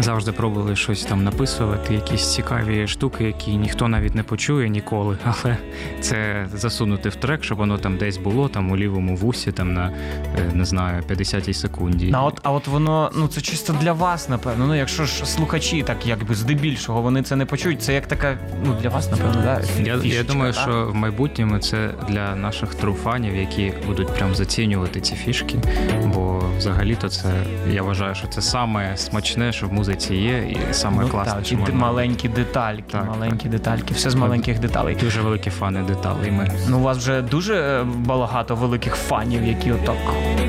Завжди 0.00 0.32
пробували 0.32 0.76
щось 0.76 1.04
там 1.04 1.24
написувати, 1.24 1.94
якісь 1.94 2.34
цікаві 2.34 2.88
штуки, 2.88 3.24
які 3.24 3.56
ніхто 3.56 3.88
навіть 3.88 4.14
не 4.14 4.22
почує 4.22 4.68
ніколи. 4.68 5.18
Але 5.24 5.56
це 6.00 6.46
засунути 6.54 7.08
в 7.08 7.14
трек, 7.14 7.44
щоб 7.44 7.58
воно 7.58 7.78
там 7.78 7.96
десь 7.96 8.16
було, 8.16 8.48
там 8.48 8.70
у 8.70 8.76
лівому 8.76 9.16
вусі, 9.16 9.52
там 9.52 9.74
на 9.74 9.92
е, 10.38 10.50
не 10.54 10.64
знаю, 10.64 11.02
50-й 11.08 11.54
секунді. 11.54 12.10
А 12.14 12.24
от, 12.24 12.40
а 12.42 12.52
от 12.52 12.66
воно, 12.66 13.10
ну 13.16 13.28
це 13.28 13.40
чисто 13.40 13.72
для 13.72 13.92
вас, 13.92 14.28
напевно. 14.28 14.66
Ну, 14.66 14.74
якщо 14.74 15.04
ж 15.04 15.26
слухачі, 15.26 15.82
так 15.82 16.06
якби 16.06 16.34
здебільшого, 16.34 17.02
вони 17.02 17.22
це 17.22 17.36
не 17.36 17.46
почують, 17.46 17.82
це 17.82 17.94
як 17.94 18.06
така, 18.06 18.38
ну 18.64 18.76
для 18.82 18.88
вас, 18.88 19.10
напевно, 19.10 19.42
да? 19.42 19.60
Я, 19.82 19.98
я 20.02 20.22
думаю, 20.22 20.52
та? 20.52 20.60
що 20.60 20.86
в 20.92 20.94
майбутньому 20.94 21.58
це 21.58 21.90
для 22.08 22.36
наших 22.36 22.74
труфанів, 22.74 23.36
які 23.36 23.72
будуть 23.86 24.14
прям 24.14 24.34
зацінювати 24.34 25.00
ці 25.00 25.14
фішки. 25.14 25.58
Бо 26.04 26.37
взагалі-то 26.58 27.08
це 27.08 27.28
я 27.70 27.82
вважаю, 27.82 28.14
що 28.14 28.26
це 28.26 28.42
саме 28.42 28.96
смачне, 28.96 29.52
що 29.52 29.66
в 29.66 29.72
музиці 29.72 30.14
є, 30.14 30.38
і 30.38 30.58
саме 30.70 31.02
ну, 31.02 31.08
класне. 31.08 31.32
так, 31.34 31.52
і 31.52 31.56
можна- 31.56 31.74
маленькі 31.74 32.28
детальки, 32.28 32.82
Так, 32.92 33.06
маленькі 33.06 33.48
детальки, 33.48 33.94
все 33.94 34.10
з 34.10 34.14
маленьких 34.14 34.58
деталей. 34.58 34.96
Дуже 35.00 35.20
великі 35.20 35.50
фани 35.50 35.82
деталей. 35.82 36.30
Ми 36.30 36.50
Ну, 36.68 36.78
у 36.78 36.82
вас 36.82 36.98
вже 36.98 37.22
дуже 37.22 37.54
е, 37.54 37.84
багато 37.84 38.54
великих 38.56 38.94
фанів, 38.94 39.44
які 39.46 39.72
отак. 39.72 39.96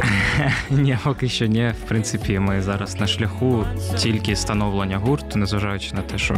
ні, 0.70 0.98
поки 1.04 1.30
що 1.30 1.46
ні. 1.46 1.74
В 1.86 1.88
принципі, 1.88 2.40
ми 2.40 2.62
зараз 2.62 3.00
на 3.00 3.08
шляху 3.08 3.66
тільки 3.98 4.36
становлення 4.36 4.98
гурту, 4.98 5.40
незважаючи 5.40 5.96
на 5.96 6.02
те, 6.02 6.18
що 6.18 6.36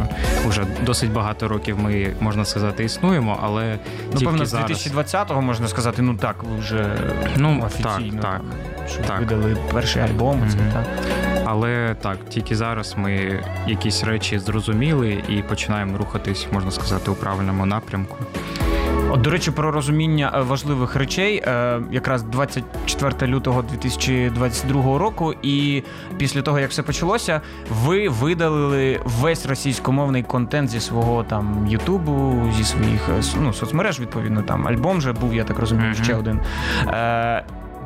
вже 0.48 0.64
досить 0.86 1.12
багато 1.12 1.48
років 1.48 1.78
ми 1.78 2.14
можна 2.20 2.44
сказати 2.44 2.84
існуємо, 2.84 3.38
але 3.42 3.78
Ну, 4.06 4.12
тільки 4.12 4.24
певно, 4.24 4.44
з 4.44 4.48
зараз 4.48 4.70
2020-го 4.70 5.42
можна 5.42 5.68
сказати, 5.68 6.02
ну 6.02 6.14
так, 6.14 6.36
ви 6.42 6.58
вже 6.58 6.86
Ну, 7.36 7.62
офіційно 7.66 8.22
так, 8.22 8.40
так, 8.78 8.88
що 8.88 9.02
так. 9.02 9.20
видали 9.20 9.51
перший 9.72 10.02
альбом. 10.02 10.42
Це, 10.50 10.56
Мгм. 10.56 10.72
так. 10.72 10.84
Але 11.44 11.96
так, 12.00 12.18
тільки 12.28 12.56
зараз 12.56 12.94
ми 12.96 13.40
якісь 13.66 14.04
речі 14.04 14.38
зрозуміли 14.38 15.22
і 15.28 15.42
починаємо 15.42 15.98
рухатись, 15.98 16.46
можна 16.52 16.70
сказати, 16.70 17.10
у 17.10 17.14
правильному 17.14 17.66
напрямку. 17.66 18.16
От, 19.10 19.20
до 19.20 19.30
речі, 19.30 19.50
про 19.50 19.70
розуміння 19.70 20.32
е, 20.34 20.40
важливих 20.40 20.96
речей. 20.96 21.42
Е, 21.46 21.80
Якраз 21.90 22.22
24 22.22 23.32
лютого 23.32 23.62
2022 23.62 24.98
року, 24.98 25.34
і 25.42 25.82
після 26.18 26.42
того, 26.42 26.58
як 26.58 26.70
все 26.70 26.82
почалося, 26.82 27.40
ви 27.70 28.08
видалили 28.08 29.00
весь 29.04 29.46
російськомовний 29.46 30.22
контент 30.22 30.70
зі 30.70 30.80
свого 30.80 31.22
там 31.24 31.66
Ютубу, 31.68 32.42
зі 32.56 32.64
своїх 32.64 33.08
е, 33.08 33.22
ну, 33.40 33.52
соцмереж, 33.52 34.00
відповідно, 34.00 34.42
там 34.42 34.68
альбом 34.68 34.98
вже 34.98 35.12
був, 35.12 35.34
я 35.34 35.44
так 35.44 35.58
розумію, 35.58 35.90
Мгм. 35.94 36.04
ще 36.04 36.14
один. 36.14 36.40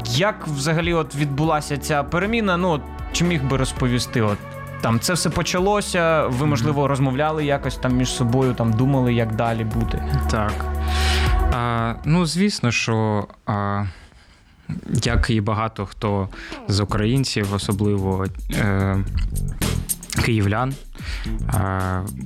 Як 0.09 0.47
взагалі 0.47 0.95
от 0.95 1.15
відбулася 1.15 1.79
ця 1.79 2.03
переміна? 2.03 2.57
Ну, 2.57 2.81
чи 3.13 3.25
міг 3.25 3.45
би 3.45 3.57
розповісти? 3.57 4.23
От 4.23 4.39
там 4.81 5.01
це 5.01 5.13
все 5.13 5.31
почалося. 5.31 6.27
Ви, 6.27 6.47
можливо, 6.47 6.89
розмовляли 6.89 7.45
якось 7.45 7.77
там 7.77 7.97
між 7.97 8.09
собою, 8.09 8.55
там 8.55 8.73
думали, 8.73 9.15
як 9.15 9.37
далі 9.37 9.65
бути. 9.65 10.03
Так. 10.31 10.65
А, 11.53 11.95
ну, 12.05 12.27
звісно, 12.27 12.71
що 12.71 13.27
а, 13.47 13.85
як 15.05 15.31
і 15.31 15.41
багато 15.41 15.87
хто 15.87 16.29
з 16.69 16.81
українців, 16.81 17.55
особливо 17.55 18.27
е, 18.55 18.99
київлян, 20.25 20.75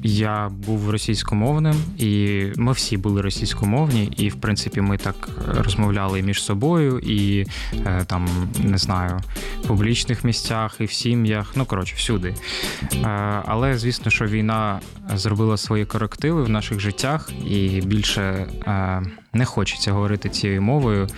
я 0.03 0.49
був 0.49 0.91
російськомовним, 0.91 1.77
і 1.99 2.45
ми 2.57 2.73
всі 2.73 2.97
були 2.97 3.23
російськомовні, 3.23 4.05
і 4.05 4.29
в 4.29 4.35
принципі 4.35 4.81
ми 4.81 4.99
так 4.99 5.29
розмовляли 5.47 6.23
між 6.23 6.43
собою, 6.43 6.99
і 6.99 7.47
е, 7.87 8.05
там 8.07 8.29
не 8.59 8.79
знаю, 8.79 9.21
в 9.65 9.67
публічних 9.67 10.25
місцях, 10.25 10.77
і 10.81 10.85
в 10.85 10.93
сім'ях, 10.93 11.53
ну 11.57 11.65
коротше, 11.65 11.95
всюди. 11.97 12.35
Е, 12.95 13.07
але 13.47 13.79
звісно, 13.79 14.11
що 14.11 14.27
війна 14.27 14.81
зробила 15.15 15.57
свої 15.57 15.85
корективи 15.85 16.43
в 16.43 16.49
наших 16.49 16.81
життях, 16.81 17.31
і 17.47 17.81
більше 17.81 18.23
е, 18.23 19.03
не 19.33 19.45
хочеться 19.45 19.93
говорити 19.93 20.29
цією 20.29 20.63
мовою, 20.63 21.09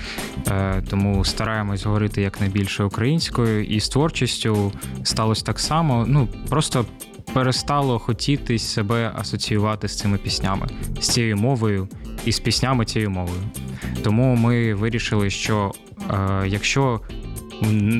е, 0.49 0.83
тому 0.91 1.25
стараємось 1.25 1.85
говорити 1.85 2.23
якнайбільше 2.23 2.85
українською, 2.85 3.65
і 3.65 3.81
з 3.81 3.89
творчістю 3.89 4.73
сталося 5.03 5.45
так 5.45 5.61
само. 5.61 6.05
Ну 6.09 6.29
просто 6.49 6.87
перестало 7.35 7.99
хотітись 7.99 8.63
себе 8.73 9.13
асоціювати 9.19 9.89
з 9.89 9.99
цими 9.99 10.19
піснями, 10.19 10.67
з 11.01 11.09
цією 11.09 11.37
мовою 11.37 11.89
і 12.25 12.33
з 12.33 12.41
піснями 12.41 12.85
цією 12.85 13.11
мовою. 13.11 13.41
Тому 14.05 14.35
ми 14.37 14.75
вирішили, 14.75 15.31
що 15.31 15.73
е, 16.11 16.43
якщо 16.47 17.01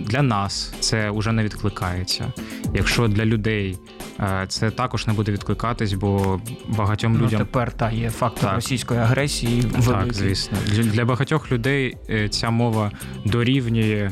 для 0.07 0.23
нас 0.23 0.75
це 0.81 1.11
вже 1.11 1.33
не 1.33 1.45
відкликається, 1.45 2.33
якщо 2.75 3.09
для 3.09 3.25
людей 3.25 3.79
е, 4.21 4.45
це 4.49 4.71
також 4.71 5.07
не 5.07 5.13
буде 5.13 5.33
відкликатись, 5.33 5.93
бо 5.93 6.41
багатьом 6.69 7.13
Ну, 7.13 7.25
людям 7.25 7.39
тепер 7.39 7.73
та 7.73 7.91
є 7.91 8.11
фактор 8.11 8.41
Так. 8.45 8.55
російської 8.55 9.01
агресії. 9.01 9.61
великий. 9.61 10.07
так, 10.07 10.15
звісно. 10.15 10.59
Для, 10.67 11.05
багатьох 11.05 11.53
людей 11.53 11.97
е, 12.11 12.29
ця 12.29 12.51
мова 12.51 12.91
дорівнює 13.25 14.11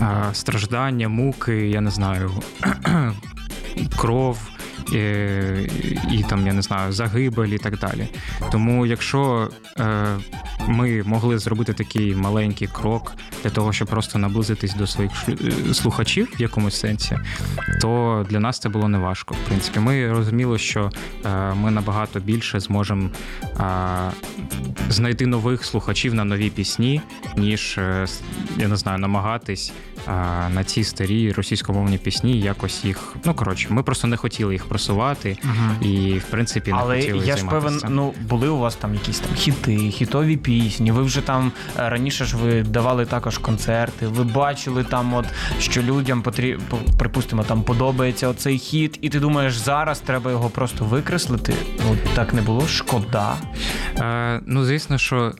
е, 0.00 0.24
страждання, 0.32 1.08
муки, 1.08 1.68
я 1.68 1.80
не 1.80 1.90
знаю, 1.90 2.30
кров. 3.96 4.53
Е, 4.94 5.68
І 6.12 6.22
там 6.22 6.46
я 6.46 6.52
не 6.52 6.62
знаю 6.62 6.92
загибель 6.92 7.48
і 7.48 7.58
так 7.58 7.78
далі. 7.78 8.08
Тому, 8.52 8.86
якщо 8.86 9.50
е, 9.78 10.06
ми 10.66 11.02
могли 11.02 11.38
зробити 11.38 11.72
такий 11.72 12.14
маленький 12.14 12.68
крок 12.68 13.12
для 13.42 13.50
того, 13.50 13.72
щоб 13.72 13.88
просто 13.88 14.18
наблизитись 14.18 14.74
до 14.74 14.86
своїх 14.86 15.12
е, 15.28 15.74
слухачів 15.74 16.28
в 16.38 16.42
якомусь 16.42 16.80
сенсі, 16.80 17.18
то 17.80 18.26
для 18.30 18.40
нас 18.40 18.58
це 18.58 18.68
було 18.68 18.88
неважко. 18.88 19.34
В 19.34 19.48
принципі, 19.48 19.80
ми 19.80 20.12
розуміли, 20.12 20.58
що 20.58 20.90
е, 21.24 21.54
ми 21.54 21.70
набагато 21.70 22.20
більше 22.20 22.60
зможемо 22.60 23.10
е, 23.44 24.10
знайти 24.88 25.26
нових 25.26 25.64
слухачів 25.64 26.14
на 26.14 26.24
нові 26.24 26.50
пісні, 26.50 27.00
ніж 27.36 27.78
е, 27.78 28.06
я 28.56 28.68
не 28.68 28.76
знаю, 28.76 28.98
намагатись 28.98 29.72
на 30.54 30.64
ці 30.64 30.84
старі 30.84 31.32
російськомовні 31.32 31.98
пісні 31.98 32.40
якось 32.40 32.84
їх. 32.84 33.16
Ну 33.24 33.34
коротше, 33.34 33.68
ми 33.70 33.82
просто 33.82 34.06
не 34.06 34.16
хотіли 34.16 34.52
їх 34.52 34.64
просувати. 34.86 35.24
просувати, 35.24 35.38
і 35.80 36.18
в 36.18 36.24
принципі 36.24 36.72
не 36.72 36.78
Але 36.78 36.96
хотіли 36.96 37.26
я 37.26 37.36
ж 37.36 37.46
певен, 37.46 37.80
ну 37.88 38.14
були 38.28 38.48
у 38.48 38.58
вас 38.58 38.74
там 38.74 38.94
якісь 38.94 39.18
там 39.18 39.34
хіти, 39.34 39.76
хітові 39.76 40.36
пісні. 40.36 40.92
Ви 40.92 41.02
вже 41.02 41.20
там 41.20 41.52
е, 41.78 41.88
раніше 41.88 42.24
ж 42.24 42.36
ви 42.36 42.62
давали 42.62 43.06
також 43.06 43.38
концерти. 43.38 44.06
Ви 44.06 44.24
бачили 44.24 44.84
там, 44.84 45.14
от 45.14 45.26
що 45.58 45.82
людям 45.82 46.22
потрібно, 46.22 46.64
припустимо, 46.98 47.42
там 47.42 47.62
подобається 47.62 48.28
оцей 48.28 48.58
хіт, 48.58 48.98
і 49.00 49.08
ти 49.08 49.20
думаєш, 49.20 49.56
зараз 49.56 50.00
треба 50.00 50.30
його 50.30 50.50
просто 50.50 50.84
викреслити. 50.84 51.54
Ну 51.84 51.96
так 52.14 52.34
не 52.34 52.42
було. 52.42 52.66
Шкода. 52.66 53.36
Е, 53.98 54.40
ну, 54.46 54.64
звісно, 54.64 54.98
що 54.98 55.32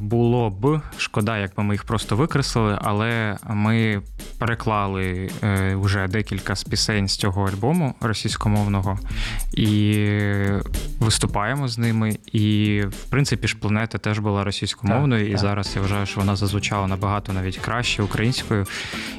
було 0.00 0.50
б 0.50 0.80
шкода, 0.96 1.38
якби 1.38 1.62
ми 1.62 1.74
їх 1.74 1.84
просто 1.84 2.16
викреслили, 2.16 2.78
але 2.82 3.36
ми 3.50 4.02
переклали 4.38 5.30
е, 5.42 5.74
вже 5.74 6.08
декілька 6.08 6.56
з 6.56 6.64
пісень 6.64 7.08
з 7.08 7.16
цього 7.16 7.48
альбому 7.48 7.94
російськомовного 8.00 8.98
і 9.52 10.06
виступаємо 11.00 11.68
з 11.68 11.78
ними. 11.78 12.16
І 12.32 12.82
в 12.90 13.04
принципі 13.10 13.48
ж 13.48 13.56
планета 13.56 13.98
теж 13.98 14.18
була 14.18 14.44
російськомовною, 14.44 15.22
Так, 15.22 15.28
і 15.28 15.32
так. 15.32 15.40
зараз 15.40 15.72
я 15.76 15.82
вважаю, 15.82 16.06
що 16.06 16.20
вона 16.20 16.36
зазвучала 16.36 16.86
набагато 16.86 17.32
навіть 17.32 17.58
краще 17.58 18.02
українською. 18.02 18.66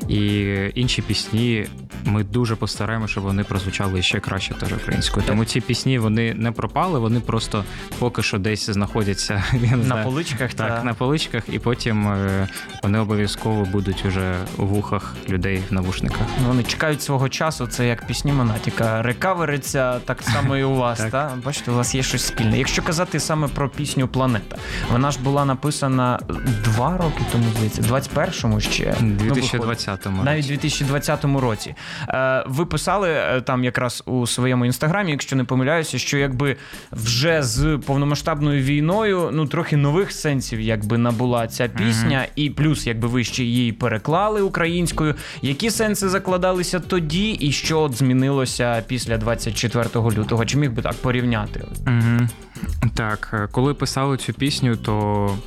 І 0.07 0.47
інші 0.75 1.01
пісні 1.01 1.67
ми 2.05 2.23
дуже 2.23 2.55
постараємося, 2.55 3.11
щоб 3.11 3.23
вони 3.23 3.43
прозвучали 3.43 4.01
ще 4.01 4.19
краще 4.19 4.53
теж 4.53 4.73
українською. 4.73 5.25
Тому 5.27 5.45
ці 5.45 5.61
пісні 5.61 5.99
вони 5.99 6.33
не 6.33 6.51
пропали, 6.51 6.99
вони 6.99 7.19
просто 7.19 7.63
поки 7.99 8.23
що 8.23 8.37
десь 8.37 8.69
знаходяться 8.69 9.43
я 9.53 9.71
не 9.71 9.77
На 9.77 9.83
знаю, 9.83 10.05
поличках 10.31 10.53
так, 10.53 10.77
та 10.79 10.83
на 10.83 10.93
поличках, 10.93 11.43
і 11.51 11.59
потім 11.59 12.07
е, 12.07 12.47
вони 12.83 12.99
обов'язково 12.99 13.65
будуть 13.65 14.05
уже 14.05 14.35
у 14.57 14.65
вухах 14.65 15.15
людей 15.29 15.63
в 15.69 15.73
навушниках. 15.73 16.21
вони 16.47 16.63
чекають 16.63 17.01
свого 17.01 17.29
часу. 17.29 17.67
Це 17.67 17.87
як 17.87 18.07
пісні 18.07 18.33
Монатіка. 18.33 19.01
Рекавериться 19.01 19.99
так 19.99 20.21
само 20.21 20.57
і 20.57 20.63
у 20.63 20.75
вас. 20.75 20.99
Так. 21.01 21.11
та? 21.11 21.31
Бачите, 21.45 21.71
у 21.71 21.75
вас 21.75 21.95
є 21.95 22.03
щось 22.03 22.23
спільне. 22.25 22.57
Якщо 22.57 22.81
казати 22.81 23.19
саме 23.19 23.47
про 23.47 23.69
пісню 23.69 24.07
Планета, 24.07 24.57
вона 24.91 25.11
ж 25.11 25.19
була 25.19 25.45
написана 25.45 26.19
два 26.63 26.97
роки 26.97 27.21
тому, 27.31 27.43
здається, 27.55 27.81
21-му 27.81 28.59
ще. 28.59 28.95
У 28.99 29.03
Ну, 29.03 29.33
2020-му. 29.33 30.23
Навіть 30.23 30.45
у 30.45 30.47
2020 30.47 31.25
році. 31.25 31.75
Е, 32.09 32.43
ви 32.47 32.65
писали 32.65 33.09
е, 33.09 33.41
там 33.41 33.63
якраз 33.63 34.03
у 34.05 34.27
своєму 34.27 34.65
інстаграмі, 34.65 35.11
якщо 35.11 35.35
не 35.35 35.43
помиляюся, 35.43 35.97
що 35.99 36.17
якби 36.17 36.55
вже 36.91 37.43
з 37.43 37.79
повномасштабною 37.85 38.61
війною 38.63 39.29
ну 39.33 39.45
трохи 39.47 39.77
нових 39.77 40.11
сенсів 40.21 40.61
якби 40.61 40.97
набула 40.97 41.47
ця 41.47 41.67
пісня, 41.67 42.27
і 42.35 42.49
плюс, 42.49 42.87
якби 42.87 43.07
ви 43.07 43.23
ще 43.23 43.43
її 43.43 43.71
переклали 43.71 44.41
українською. 44.41 45.15
Які 45.41 45.71
сенси 45.71 46.09
закладалися 46.09 46.79
тоді, 46.79 47.31
і 47.31 47.51
що 47.51 47.79
от 47.79 47.95
змінилося 47.95 48.83
після 48.87 49.17
24 49.17 49.85
лютого? 49.95 50.45
Чи 50.45 50.57
міг 50.57 50.71
би 50.71 50.81
так 50.81 50.93
порівняти? 50.93 51.65
Угу. 51.87 52.27
Так, 52.95 53.29
е, 53.33 53.47
коли 53.51 53.73
писали 53.73 54.17
цю 54.17 54.33
пісню, 54.33 54.75
то 54.75 55.37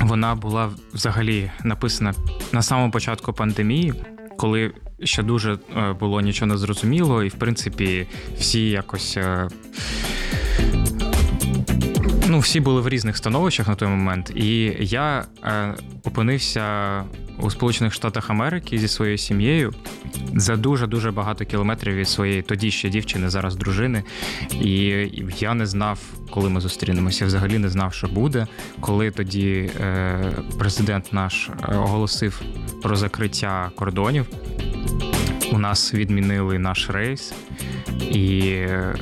вона 0.00 0.34
була 0.34 0.70
взагалі 0.94 1.50
написана 1.64 2.14
на 2.52 2.62
самому 2.62 2.90
початку 2.90 3.32
пандемії, 3.32 3.94
коли 4.38 4.72
ще 5.02 5.22
дуже 5.22 5.58
е, 5.76 5.92
було 5.92 6.20
нічого 6.20 6.46
не 6.46 6.58
зрозуміло, 6.58 7.22
і 7.24 7.28
в 7.28 7.34
принципі 7.34 8.06
всі 8.38 8.70
якось. 8.70 9.18
Ну, 12.28 12.38
всі 12.38 12.60
були 12.60 12.80
в 12.80 12.88
різних 12.88 13.16
становищах 13.16 13.68
на 13.68 13.74
той 13.74 13.88
момент, 13.88 14.32
і 14.34 14.76
я 14.80 15.24
е, 15.44 15.74
опинився 16.04 17.04
у 17.38 17.50
Сполучених 17.50 17.92
Штатах 17.92 18.30
Америки 18.30 18.78
зі 18.78 18.88
своєю 18.88 19.18
сім'єю 19.18 19.74
за 20.34 20.56
дуже 20.56 20.86
дуже 20.86 21.10
багато 21.10 21.44
кілометрів 21.44 21.94
від 21.94 22.08
своєї 22.08 22.42
тоді 22.42 22.70
ще 22.70 22.88
дівчини, 22.88 23.30
зараз 23.30 23.56
дружини. 23.56 24.02
І 24.50 24.74
я 25.38 25.54
не 25.54 25.66
знав, 25.66 25.98
коли 26.30 26.50
ми 26.50 26.60
зустрінемося. 26.60 27.26
Взагалі 27.26 27.58
не 27.58 27.68
знав, 27.68 27.94
що 27.94 28.06
буде. 28.06 28.46
Коли 28.80 29.10
тоді 29.10 29.70
е, 29.80 30.32
президент 30.58 31.12
наш 31.12 31.50
е, 31.68 31.74
оголосив 31.76 32.42
про 32.82 32.96
закриття 32.96 33.70
кордонів, 33.76 34.26
у 35.52 35.58
нас 35.58 35.94
відмінили 35.94 36.58
наш 36.58 36.90
рейс. 36.90 37.34
І 38.10 38.40
е, 38.48 38.94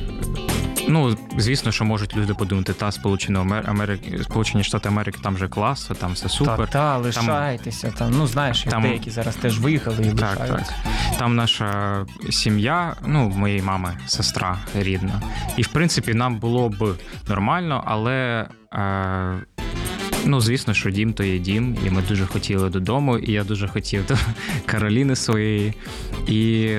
Ну, 0.87 1.17
звісно, 1.37 1.71
що 1.71 1.85
можуть 1.85 2.15
люди 2.17 2.33
подумати, 2.33 2.73
та 2.73 2.91
Сполучені 2.91 3.37
Амер- 3.39 3.69
Америки, 3.69 4.19
Сполучені 4.23 4.63
Штати 4.63 4.89
Америки, 4.89 5.19
там 5.23 5.37
же 5.37 5.47
клас, 5.47 5.91
там 5.99 6.11
все 6.13 6.29
супер. 6.29 6.57
Та, 6.57 6.65
та 6.65 6.97
лишайтеся 6.97 7.91
там. 7.97 8.11
Ну 8.11 8.27
знаєш, 8.27 8.63
Там- 8.69 8.81
деякі 8.81 9.09
зараз 9.11 9.35
теж 9.35 9.59
виїхали 9.59 9.97
і 10.07 10.13
Так, 10.13 10.39
лишаються. 10.39 10.75
так. 10.83 11.19
Там 11.19 11.35
наша 11.35 12.05
сім'я, 12.29 12.95
ну, 13.05 13.29
моєї 13.29 13.61
мами, 13.61 13.97
сестра 14.07 14.57
рідна. 14.75 15.21
І 15.57 15.61
в 15.61 15.67
принципі, 15.67 16.13
нам 16.13 16.35
було 16.39 16.69
б 16.69 16.95
нормально, 17.27 17.83
але. 17.87 18.47
Е, 18.73 19.37
Ну, 20.27 20.41
звісно, 20.41 20.73
що 20.73 20.89
дім 20.89 21.13
то 21.13 21.23
є 21.23 21.39
дім, 21.39 21.77
і 21.85 21.89
ми 21.89 22.01
дуже 22.01 22.25
хотіли 22.25 22.69
додому, 22.69 23.17
і 23.17 23.31
я 23.31 23.43
дуже 23.43 23.67
хотів 23.67 24.05
до 24.07 24.15
Кароліни 24.65 25.15
своєї. 25.15 25.73
І 26.27 26.71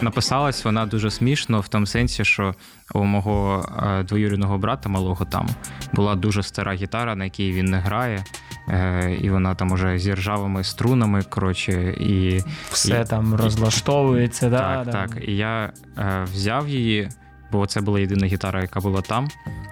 написалась 0.00 0.64
вона 0.64 0.86
дуже 0.86 1.10
смішно 1.10 1.60
в 1.60 1.68
тому 1.68 1.86
сенсі, 1.86 2.24
що 2.24 2.54
у 2.94 3.04
мого 3.04 3.66
е, 3.82 4.02
двоюрідного 4.02 4.58
брата 4.58 4.88
малого 4.88 5.24
там 5.24 5.48
була 5.92 6.14
дуже 6.14 6.42
стара 6.42 6.74
гітара, 6.74 7.14
на 7.16 7.24
якій 7.24 7.52
він 7.52 7.64
не 7.64 7.78
грає. 7.78 8.24
Е, 8.68 9.16
і 9.20 9.30
вона 9.30 9.54
там 9.54 9.72
уже 9.72 9.98
зі 9.98 10.14
ржавими 10.14 10.64
струнами, 10.64 11.22
коротше, 11.22 11.72
і 12.00 12.42
Все 12.70 13.00
І- 13.00 13.10
там 13.10 13.34
розлаштовується, 13.34 14.50
да, 14.50 14.58
так, 14.58 14.86
да. 14.86 14.92
так. 14.92 15.28
І 15.28 15.36
я 15.36 15.72
е, 15.98 16.26
взяв 16.34 16.68
її, 16.68 17.08
бо 17.52 17.66
це 17.66 17.80
була 17.80 18.00
єдина 18.00 18.26
гітара, 18.26 18.60
яка 18.60 18.80
була 18.80 19.00
там. 19.00 19.28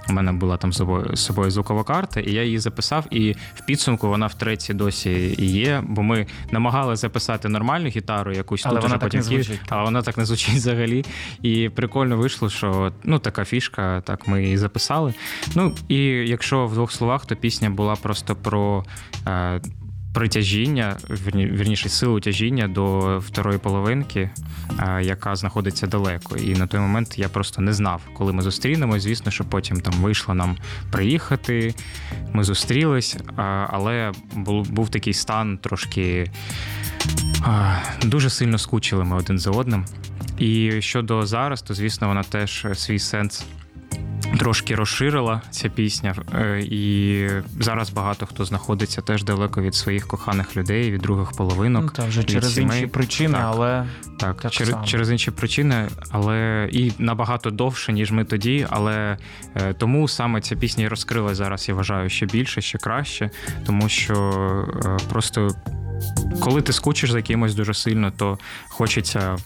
У 0.08 0.12
мене 0.12 0.32
була 0.32 0.56
там 0.56 0.72
з 0.72 0.76
собою, 0.76 1.16
з 1.16 1.20
собою 1.20 1.50
звукова 1.50 1.84
карта, 1.84 2.20
і 2.20 2.32
я 2.32 2.42
її 2.42 2.58
записав. 2.58 3.06
І 3.10 3.32
в 3.32 3.66
підсумку 3.66 4.08
вона 4.08 4.26
втретє 4.26 4.74
досі 4.74 5.34
і 5.38 5.46
є. 5.46 5.82
Бо 5.86 6.02
ми 6.02 6.26
намагалися 6.50 7.00
записати 7.00 7.48
нормальну 7.48 7.88
гітару, 7.88 8.32
якусь 8.32 8.66
Але 8.66 8.74
тут 8.74 8.82
вона 8.82 8.94
так 8.94 9.08
потім 9.08 9.20
в 9.20 9.22
звучить, 9.22 9.60
а 9.68 9.84
вона 9.84 10.02
так 10.02 10.18
не 10.18 10.24
звучить 10.24 10.54
взагалі. 10.54 11.04
І 11.42 11.68
прикольно 11.68 12.16
вийшло, 12.16 12.50
що 12.50 12.92
ну 13.04 13.18
така 13.18 13.44
фішка, 13.44 14.00
так 14.00 14.28
ми 14.28 14.42
її 14.42 14.56
записали. 14.56 15.14
Ну 15.54 15.74
і 15.88 15.96
якщо 16.06 16.66
в 16.66 16.74
двох 16.74 16.92
словах, 16.92 17.26
то 17.26 17.36
пісня 17.36 17.70
була 17.70 17.96
просто 17.96 18.36
про. 18.36 18.84
Е, 19.26 19.60
Притяжіння, 20.14 20.96
вірніше, 21.34 21.88
силу 21.88 22.20
тяжіння 22.20 22.68
до 22.68 23.18
второї 23.18 23.58
половинки, 23.58 24.30
е, 24.78 25.02
яка 25.02 25.36
знаходиться 25.36 25.86
далеко. 25.86 26.36
І 26.36 26.54
на 26.54 26.66
той 26.66 26.80
момент 26.80 27.18
я 27.18 27.28
просто 27.28 27.62
не 27.62 27.72
знав, 27.72 28.02
коли 28.14 28.32
ми 28.32 28.42
зустрінемось. 28.42 29.02
Звісно, 29.02 29.30
що 29.30 29.44
потім 29.44 29.80
там 29.80 29.94
вийшло 29.94 30.34
нам 30.34 30.56
приїхати. 30.90 31.74
Ми 32.32 32.44
зустрілись, 32.44 33.16
але 33.68 34.12
був, 34.34 34.70
був 34.70 34.88
такий 34.88 35.12
стан 35.12 35.58
трошки 35.58 36.30
дуже 38.02 38.30
сильно 38.30 38.58
скучили 38.58 39.04
ми 39.04 39.16
один 39.16 39.38
за 39.38 39.50
одним. 39.50 39.84
І 40.38 40.82
щодо 40.82 41.26
зараз, 41.26 41.62
то 41.62 41.74
звісно, 41.74 42.08
вона 42.08 42.22
теж 42.22 42.66
свій 42.74 42.98
сенс 42.98 43.46
трошки 44.38 44.74
розширила 44.74 45.42
ця 45.50 45.68
пісня. 45.68 46.14
Е, 46.34 46.60
І 46.60 47.28
зараз 47.60 47.90
багато 47.90 48.26
хто 48.26 48.44
знаходиться 48.44 49.00
теж 49.02 49.24
далеко 49.24 49.62
від 49.62 49.74
своїх 49.74 50.06
коханих 50.06 50.56
людей, 50.56 50.90
від 50.90 51.00
других 51.00 51.32
половинок. 51.32 51.82
Ну, 51.84 51.90
та 51.90 52.04
вже 52.04 52.20
від 52.20 52.30
через 52.30 52.54
сімей. 52.54 52.78
інші 52.78 52.86
причини, 52.86 53.34
Так. 53.34 53.46
але 53.46 53.86
Так, 54.18 54.40
Так 54.40 54.52
через, 54.52 54.74
через 54.84 55.10
інші 55.10 55.30
причини, 55.30 55.88
але 56.10 56.68
і 56.72 56.92
набагато 56.98 57.50
довше, 57.50 57.92
ніж 57.92 58.10
ми 58.12 58.24
тоді. 58.24 58.66
Але 58.70 59.16
е, 59.54 59.72
тому 59.72 60.08
саме 60.08 60.40
ця 60.40 60.56
пісня 60.56 60.84
і 60.84 60.88
розкрилась 60.88 61.36
зараз, 61.36 61.68
я 61.68 61.74
вважаю, 61.74 62.08
ще 62.08 62.26
більше, 62.26 62.60
ще 62.60 62.78
краще, 62.78 63.30
тому 63.66 63.88
що 63.88 64.14
е, 64.84 64.96
просто 65.08 65.48
коли 66.40 66.62
ти 66.62 66.72
скучиш 66.72 67.10
за 67.10 67.22
кимось 67.22 67.54
дуже 67.54 67.74
сильно, 67.74 68.10
то 68.16 68.38
хочеться, 68.68 69.36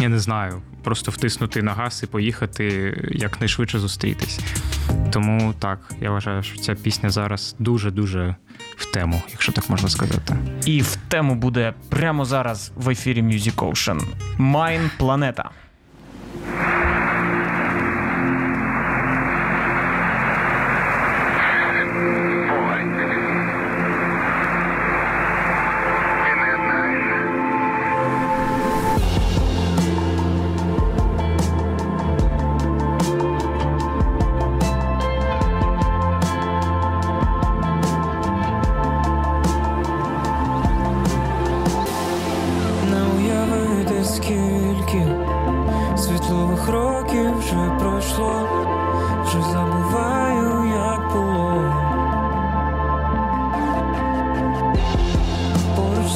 я 0.00 0.08
не 0.08 0.18
знаю, 0.18 0.62
просто 0.84 1.10
втиснути 1.10 1.62
на 1.62 1.72
газ 1.72 2.00
і 2.02 2.06
поїхати 2.06 2.94
якнайшвидше 3.10 3.78
зустрітись. 3.78 4.40
Тому 5.10 5.54
так, 5.58 5.78
я 6.00 6.10
вважаю, 6.10 6.42
що 6.42 6.58
ця 6.58 6.74
пісня 6.74 7.10
зараз 7.10 7.54
дуже-дуже 7.58 8.36
в 8.76 8.92
тему, 8.92 9.22
якщо 9.30 9.52
так 9.52 9.70
можна 9.70 9.88
сказати. 9.88 10.36
і 10.66 10.82
в 10.82 10.96
тему 11.08 11.34
буде 11.34 11.74
прямо 11.88 12.24
зараз 12.24 12.72
в 12.76 12.90
ефірі 12.90 13.22
Music 13.22 13.54
Ocean. 13.54 14.02
Майн 14.38 14.90
планета. 14.98 15.50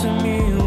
Поруч 0.07 0.17
самі 0.17 0.66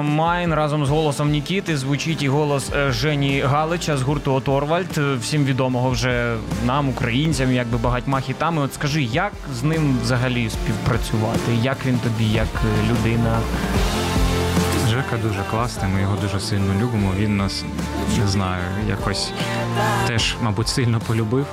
Гуртом 0.00 0.16
Майн, 0.16 0.54
разом 0.54 0.86
з 0.86 0.88
голосом 0.88 1.30
Нікіти 1.30 1.76
звучить 1.76 2.22
і 2.22 2.28
голос 2.28 2.70
е, 2.72 2.92
Жені 2.92 3.40
Галича 3.40 3.96
з 3.96 4.02
гурту 4.02 4.32
Оторвальд, 4.34 4.98
е, 4.98 5.14
всім 5.14 5.44
відомого 5.44 5.90
вже 5.90 6.36
нам, 6.66 6.88
українцям, 6.88 7.52
якби 7.52 7.78
багатьма 7.78 8.20
хітами. 8.20 8.62
От 8.62 8.74
скажи, 8.74 9.02
як 9.02 9.32
з 9.54 9.62
ним 9.62 9.98
взагалі 10.02 10.50
співпрацювати? 10.50 11.54
Як 11.62 11.86
він 11.86 11.98
тобі, 11.98 12.24
як 12.24 12.46
е, 12.54 12.90
людина? 12.90 13.38
Жека 14.90 15.16
дуже 15.22 15.42
класний, 15.50 15.92
ми 15.94 16.00
його 16.00 16.16
дуже 16.22 16.40
сильно 16.40 16.74
любимо. 16.82 17.12
Він 17.18 17.36
нас 17.36 17.64
не 18.20 18.28
знаю, 18.28 18.62
якось 18.88 19.32
теж, 20.06 20.36
мабуть, 20.42 20.68
сильно 20.68 21.00
полюбив. 21.06 21.46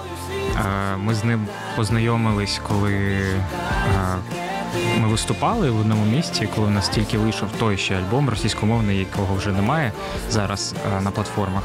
Ми 0.98 1.14
з 1.14 1.24
ним 1.24 1.48
познайомились, 1.76 2.62
коли 2.68 3.18
ми 5.02 5.08
виступали 5.08 5.70
в 5.70 5.80
одному 5.80 6.06
місці, 6.06 6.50
коли 6.56 6.68
у 6.68 6.70
нас 6.70 6.90
тільки 6.90 7.18
вийшов 7.18 7.50
той 7.60 7.78
ще 7.78 7.96
альбом 7.96 8.30
російськомовний, 8.30 9.00
якого 9.00 9.36
вже 9.36 9.52
немає 9.52 9.92
зараз 10.30 10.76
е, 10.98 11.02
на 11.02 11.12
платформах. 11.12 11.64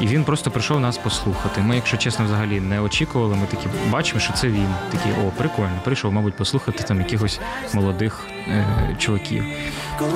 І 0.00 0.06
він 0.06 0.24
просто 0.24 0.50
прийшов 0.50 0.80
нас 0.80 0.98
послухати. 0.98 1.60
Ми, 1.60 1.76
якщо 1.76 1.96
чесно, 1.96 2.24
взагалі 2.24 2.60
не 2.60 2.80
очікували. 2.80 3.36
Ми 3.36 3.46
такі 3.46 3.66
бачимо, 3.90 4.20
що 4.20 4.32
це 4.32 4.48
він. 4.48 4.68
Такі, 4.90 5.08
о, 5.26 5.30
прикольно, 5.38 5.80
прийшов, 5.84 6.12
мабуть, 6.12 6.36
послухати 6.36 6.84
там 6.84 6.98
якихось 6.98 7.40
молодих 7.74 8.26
е, 8.48 8.96
чуваків. 8.98 9.44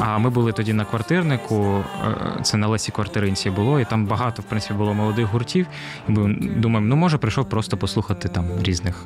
А 0.01 0.19
ми 0.19 0.31
були 0.31 0.53
тоді 0.53 0.73
на 0.73 0.85
квартирнику, 0.85 1.85
е, 2.39 2.43
це 2.43 2.57
на 2.57 2.69
Лесі 2.69 2.93
Квартиринці 2.93 3.51
було, 3.51 3.81
і 3.81 3.85
там 3.85 4.07
багато, 4.07 4.43
в 4.43 4.45
принципі, 4.45 4.75
було 4.75 4.95
молодих 4.95 5.27
гуртів. 5.27 5.67
І 6.09 6.13
ми 6.13 6.35
думаємо, 6.57 6.89
ну 6.89 6.97
може 6.97 7.19
прийшов 7.19 7.49
просто 7.49 7.77
послухати 7.77 8.29
там 8.29 8.45
різних 8.63 9.05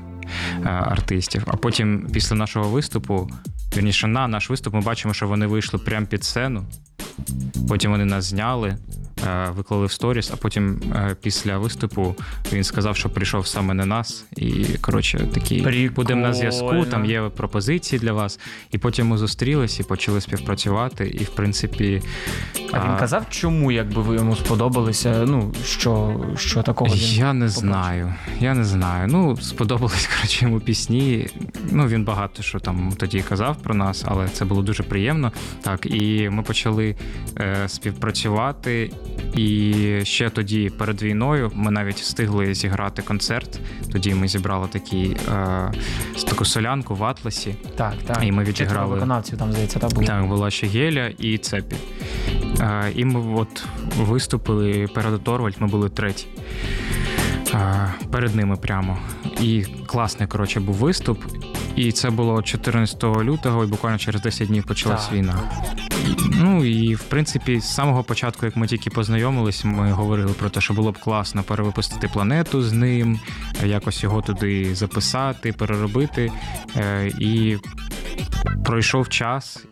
е, 0.64 0.68
артистів. 0.68 1.44
А 1.46 1.56
потім, 1.56 2.06
після 2.12 2.37
нашого 2.37 2.68
виступу, 2.68 3.30
вірніше, 3.76 4.06
на 4.06 4.28
наш 4.28 4.50
виступ, 4.50 4.74
ми 4.74 4.80
бачимо, 4.80 5.14
що 5.14 5.28
вони 5.28 5.46
вийшли 5.46 5.78
прямо 5.78 6.06
під 6.06 6.24
сцену. 6.24 6.64
Потім 7.68 7.90
вони 7.90 8.04
нас 8.04 8.24
зняли, 8.24 8.76
виклали 9.56 9.87
в 9.87 9.92
сторіс, 9.92 10.30
а 10.35 10.37
потім 10.37 10.80
е, 10.94 11.16
після 11.22 11.59
виступу 11.59 12.14
він 12.52 12.64
сказав, 12.64 12.96
що 12.96 13.09
прийшов 13.09 13.46
саме 13.46 13.74
на 13.74 13.87
нас. 13.87 14.24
І 14.37 14.64
коротше, 14.80 15.28
такий 15.35 15.62
Прикольно. 15.62 15.92
будемо 15.96 16.20
на 16.22 16.35
зв'язку. 16.35 16.85
Там 16.90 17.04
є 17.04 17.22
пропозиції 17.37 18.00
для 18.00 18.12
вас. 18.12 18.38
І 18.70 18.78
потім 18.78 19.06
ми 19.09 19.18
зустрілись 19.18 19.80
і 19.80 19.83
почали 19.83 20.20
співпрацювати. 20.20 21.09
І 21.09 21.24
в 21.24 21.28
принципі, 21.28 22.02
А 22.72 22.88
він 22.88 22.96
казав, 22.98 23.26
чому 23.30 23.72
якби 23.72 24.02
ви 24.02 24.14
йому 24.14 24.37
сподобалися? 24.37 25.24
Ну 25.26 25.54
що, 25.64 26.20
що 26.37 26.62
такого 26.62 26.94
він 26.94 27.00
Я 27.02 27.33
не 27.33 27.44
побачив? 27.46 27.61
знаю. 27.61 28.14
Я 28.40 28.54
не 28.54 28.64
знаю. 28.64 29.09
Ну, 29.09 29.37
сподобались 29.37 30.06
коротше 30.16 30.44
йому 30.44 30.61
пісні. 30.61 31.28
Ну, 31.70 31.87
він 31.87 32.04
багато 32.04 32.42
що 32.42 32.59
там 32.61 32.92
тоді 32.96 33.22
казав 33.28 33.56
про 33.56 33.74
нас, 33.74 34.04
але 34.09 34.28
це 34.28 34.44
було 34.44 34.62
дуже 34.62 34.83
приємно. 34.83 35.33
Так, 35.62 35.87
і 35.87 36.28
ми 36.30 36.42
почали 36.42 36.96
е, 37.38 37.68
співпрацювати. 37.68 38.90
І 39.35 39.75
ще 40.03 40.31
тоді, 40.31 40.70
перед 40.70 41.03
війною, 41.03 41.51
ми 41.55 41.70
навіть 41.70 42.01
встигли 42.01 42.55
зіграти 42.55 43.03
концерт. 43.03 43.61
Тоді 43.92 44.14
ми 44.14 44.29
зібрали 44.29 44.68
такий, 44.68 45.16
е, 45.33 45.73
таку 46.29 46.44
солянку 46.44 46.94
в 46.94 47.05
Атласі. 47.05 47.55
Так, 47.77 47.94
так. 48.07 48.18
І 48.25 48.33
ми 48.33 48.44
відіграли. 48.44 48.94
виконавців 48.94 49.38
там, 49.38 49.53
здається, 49.53 49.79
та 49.79 49.88
було. 49.88 50.07
Так, 50.07 50.27
була 50.27 50.51
ще 50.51 50.66
Геля 50.66 51.07
і 51.18 51.38
Цепі. 51.38 51.77
Е, 52.61 52.92
і 52.96 53.05
ми 53.05 53.35
от 53.35 53.64
виступили 53.99 54.88
перед 54.94 55.25
Торвальд, 55.25 55.55
ми 55.59 55.66
були 55.66 55.88
треті. 55.88 56.27
Е, 57.55 57.94
перед 58.11 58.35
ними 58.35 58.57
прямо. 58.57 58.99
І 59.40 59.64
класний, 59.87 60.29
коротше, 60.29 60.61
був 60.61 60.75
виступ. 60.75 61.25
І 61.77 61.92
це 61.92 62.11
було 62.11 62.42
14 62.42 63.05
лютого, 63.05 63.64
і 63.64 63.66
буквально 63.66 63.99
через 63.99 64.23
10 64.23 64.49
днів 64.49 64.64
почалась 64.64 65.05
Так. 65.07 65.14
війна. 65.14 65.35
Ну 66.32 66.64
і 66.64 66.94
в 66.94 67.02
принципі, 67.02 67.60
з 67.60 67.74
самого 67.74 68.02
початку, 68.04 68.46
як 68.46 68.56
ми 68.56 68.66
тільки 68.66 68.90
познайомились, 68.90 69.64
ми 69.64 69.92
говорили 69.92 70.32
про 70.32 70.48
те, 70.50 70.60
що 70.60 70.74
було 70.74 70.92
б 70.92 70.98
класно 70.98 71.42
перевипустити 71.42 72.08
планету 72.08 72.62
з 72.62 72.72
ним, 72.72 73.20
якось 73.64 74.02
його 74.02 74.22
туди 74.22 74.74
записати, 74.74 75.52
переробити. 75.52 76.32
Е, 76.76 77.06
І 77.18 77.56
пройшов 78.64 79.08
час, 79.08 79.64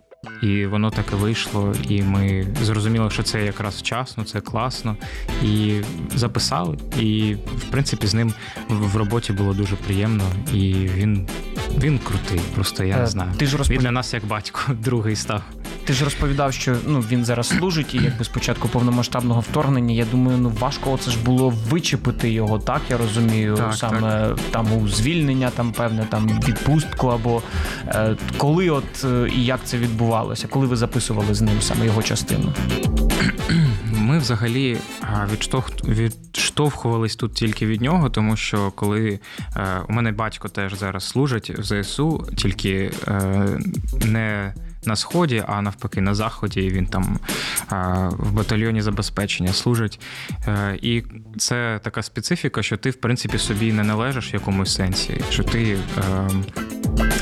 і 0.43 0.67
воно 0.67 0.91
так 0.91 1.05
і 1.13 1.15
вийшло. 1.15 1.75
І 1.89 2.03
ми 2.03 2.47
зрозуміли, 2.63 3.11
що 3.11 3.23
це 3.23 3.45
якраз 3.45 3.75
вчасно, 3.79 4.25
це 4.25 4.41
класно. 4.41 4.97
І 5.45 5.81
записали. 6.15 6.79
І 7.01 7.37
в 7.57 7.65
принципі 7.71 8.07
з 8.07 8.15
ним 8.15 8.33
в 8.69 8.97
роботі 8.97 9.33
було 9.33 9.55
дуже 9.55 9.77
приємно. 9.77 10.25
І 10.55 10.73
він, 10.95 11.29
він 11.79 11.99
крутий, 11.99 12.41
просто 12.55 12.85
я 12.85 12.97
Е, 12.97 13.01
не 13.01 13.07
знаю. 13.07 13.33
ти 13.37 13.47
ж 13.47 13.57
розпов- 13.57 13.71
Він 13.73 13.81
для 13.81 13.91
нас 13.91 14.15
як 14.15 14.25
батько, 14.27 14.61
другий 14.83 15.17
став. 15.17 15.43
Ти 15.89 15.95
ж 15.95 16.05
розповідав, 16.05 16.53
що 16.53 16.77
ну 16.87 17.01
він 17.01 17.25
зараз 17.25 17.49
служить, 17.49 17.95
і 17.95 17.99
якби 18.03 18.25
спочатку 18.25 18.69
повномасштабного 18.69 19.41
вторгнення. 19.41 19.95
Я 19.95 20.05
думаю, 20.05 20.39
ну 20.39 20.53
важко 20.61 20.99
це 20.99 21.11
ж 21.11 21.19
було 21.25 21.55
вичепити 21.69 22.31
його, 22.31 22.59
так 22.59 22.83
я 22.91 22.97
розумію, 22.97 23.55
Так, 23.57 23.75
саме 23.75 24.35
там 24.51 24.73
у 24.73 24.89
звільнення, 24.89 25.51
там 25.51 25.73
певне 25.73 26.07
там 26.11 26.41
відпустку, 26.49 27.07
або 27.07 27.43
е, 27.87 28.17
коли, 28.37 28.71
от 28.71 29.05
е, 29.05 29.29
і 29.37 29.45
як 29.45 29.61
це 29.65 29.79
відбувалося, 29.79 30.49
коли 30.49 30.67
ви 30.67 30.77
записували 30.77 31.35
з 31.35 31.41
ним 31.41 31.61
саме 31.61 31.87
його 31.87 32.03
частину? 32.03 32.53
Ми 33.93 34.19
взагалі 34.19 34.79
відштовх... 35.33 35.71
відштовхувались 35.85 37.17
тут 37.17 37.35
тільки 37.35 37.67
від 37.67 37.81
нього, 37.81 38.11
тому 38.11 38.37
що 38.37 38.71
коли 38.75 39.21
е, 39.57 39.81
у 39.89 39.93
мене 39.93 40.13
батько 40.13 40.49
теж 40.49 40.75
зараз 40.75 41.05
служить 41.05 41.51
в 41.59 41.83
ЗСУ, 41.83 42.27
тільки 42.37 42.91
е, 43.09 43.21
не 44.05 44.53
на 44.89 44.97
сході, 44.97 45.45
а 45.47 45.63
навпаки 45.63 46.01
на 46.01 46.15
заході. 46.15 46.69
Він 46.69 46.87
там 46.87 47.19
е, 47.73 47.77
в 48.19 48.33
батальйоні 48.33 48.83
забезпечення 48.83 49.53
служить. 49.53 50.01
Е, 50.47 50.79
і 50.83 51.05
це 51.39 51.81
така 51.83 52.03
специфіка, 52.03 52.63
що 52.63 52.77
ти, 52.77 52.91
в 52.91 52.97
принципі, 52.97 53.39
собі 53.39 53.73
не 53.73 53.85
належиш 53.85 54.33
в 54.33 54.35
якомусь 54.35 54.75
сенсі, 54.75 55.21
що 55.31 55.45
ти. 55.45 55.79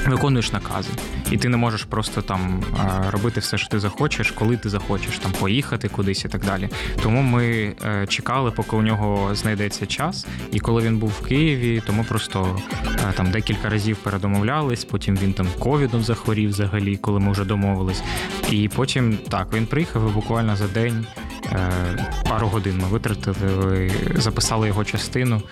Виконуєш 0.06 0.52
накази, 0.52 0.90
і 1.30 1.36
ти 1.36 1.48
не 1.48 1.56
можеш 1.56 1.84
просто 1.84 2.22
там 2.22 2.62
робити 3.10 3.40
все, 3.40 3.58
що 3.58 3.68
ти 3.68 3.78
захочеш, 3.80 4.30
коли 4.30 4.56
ти 4.56 4.68
захочеш, 4.68 5.18
там 5.18 5.32
поїхати 5.32 5.88
кудись 5.88 6.24
і 6.24 6.28
так 6.28 6.44
далі. 6.44 6.68
Тому 7.02 7.22
ми 7.22 7.74
е, 7.84 8.06
чекали, 8.06 8.50
поки 8.50 8.76
у 8.76 8.82
нього 8.82 9.34
знайдеться 9.34 9.86
час. 9.86 10.26
І 10.52 10.60
коли 10.60 10.82
він 10.82 10.98
був 10.98 11.08
в 11.10 11.26
Києві, 11.26 11.82
тому 11.86 12.04
просто 12.04 12.60
е, 13.08 13.12
там 13.16 13.30
декілька 13.30 13.68
разів 13.68 13.96
передомовлялись. 13.96 14.84
Потім 14.84 15.16
він 15.16 15.32
там 15.32 15.48
ковідом 15.58 16.02
захворів 16.02 16.50
взагалі, 16.50 16.96
коли 16.96 17.20
ми 17.20 17.32
вже 17.32 17.44
домовились. 17.44 18.02
І 18.50 18.68
потім 18.68 19.18
так 19.28 19.48
він 19.54 19.66
приїхав 19.66 20.08
і 20.10 20.12
буквально 20.12 20.56
за 20.56 20.66
день. 20.68 21.06
е, 21.52 22.06
Пару 22.28 22.46
годин 22.48 22.78
ми 22.82 22.88
витратили, 22.88 23.90
записали 24.16 24.66
його 24.68 24.84
частину 24.84 25.42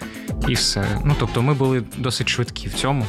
і 0.49 0.55
все. 0.55 1.01
Ну 1.05 1.15
тобто, 1.19 1.43
ми 1.43 1.55
були 1.55 1.83
досить 1.97 2.29
швидкі 2.29 2.69
в 2.69 2.75
цьому 2.75 3.07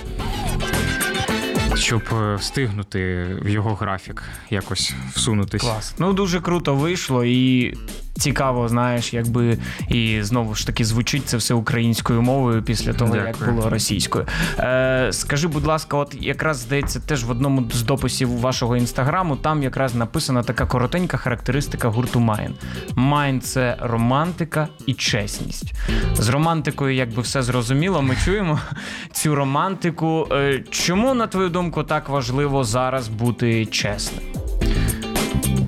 щоб 1.76 2.02
е, 2.14 2.36
встигнути 2.36 3.26
в 3.42 3.50
його 3.50 3.76
графік 3.76 4.24
якось 4.50 4.94
всунутись. 5.16 5.62
Клас. 5.62 5.96
Ну 6.00 6.14
дуже 6.14 6.42
круто 6.42 6.76
вийшло 6.76 7.26
і. 7.26 7.74
Цікаво, 8.17 8.67
знаєш, 8.67 9.13
якби 9.13 9.58
і 9.89 10.19
знову 10.21 10.56
ж 10.56 10.67
таки 10.67 10.86
звучить 10.86 11.30
це 11.30 11.38
все 11.38 11.54
українською 11.54 12.21
мовою 12.21 12.63
після 12.63 12.93
того, 12.93 13.15
як 13.15 13.36
було 13.45 13.69
російською. 13.69 14.25
Е, 14.60 15.10
скажи, 15.12 15.47
будь 15.47 15.65
ласка, 15.65 15.97
от 15.97 16.15
якраз 16.21 16.58
здається, 16.58 16.99
теж 16.99 17.23
в 17.23 17.32
одному 17.32 17.69
з 17.73 17.82
дописів 17.82 18.39
вашого 18.39 18.78
інстаграму 18.78 19.36
там 19.36 19.63
якраз 19.63 19.95
написана 19.95 20.43
така 20.43 20.65
коротенька 20.65 21.17
характеристика 21.17 21.89
гурту 21.89 22.19
Майн. 22.19 22.54
Майн 22.95 23.41
це 23.41 23.78
романтика 23.80 24.67
і 24.86 24.93
чесність. 24.93 25.73
З 26.13 26.30
романтикою, 26.30 26.95
якби 26.95 27.21
все 27.21 27.43
зрозуміло, 27.43 28.01
ми 28.01 28.15
чуємо 28.25 28.60
цю 29.12 29.36
романтику. 29.36 30.28
Е, 30.32 30.63
чому, 30.69 31.13
на 31.13 31.28
твою 31.28 31.49
думку, 31.49 31.84
так 31.84 32.10
важливо 32.10 32.63
зараз 32.63 33.08
бути 33.08 33.65
чесним? 33.65 34.44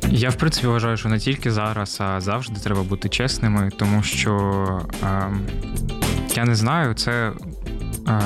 Я 0.10 0.30
в 0.30 0.36
принципі 0.36 0.68
вважаю, 0.68 0.98
що 0.98 1.10
не 1.10 1.20
тільки 1.20 1.52
зараз, 1.52 1.98
а 2.02 2.22
завжди 2.22 2.60
треба 2.60 2.84
бути 2.84 3.10
чесними, 3.10 3.70
тому 3.78 4.04
що 4.04 4.82
е, 5.04 5.32
я 6.36 6.46
не 6.46 6.56
знаю, 6.56 6.94
це 6.94 7.32
е, 8.08 8.22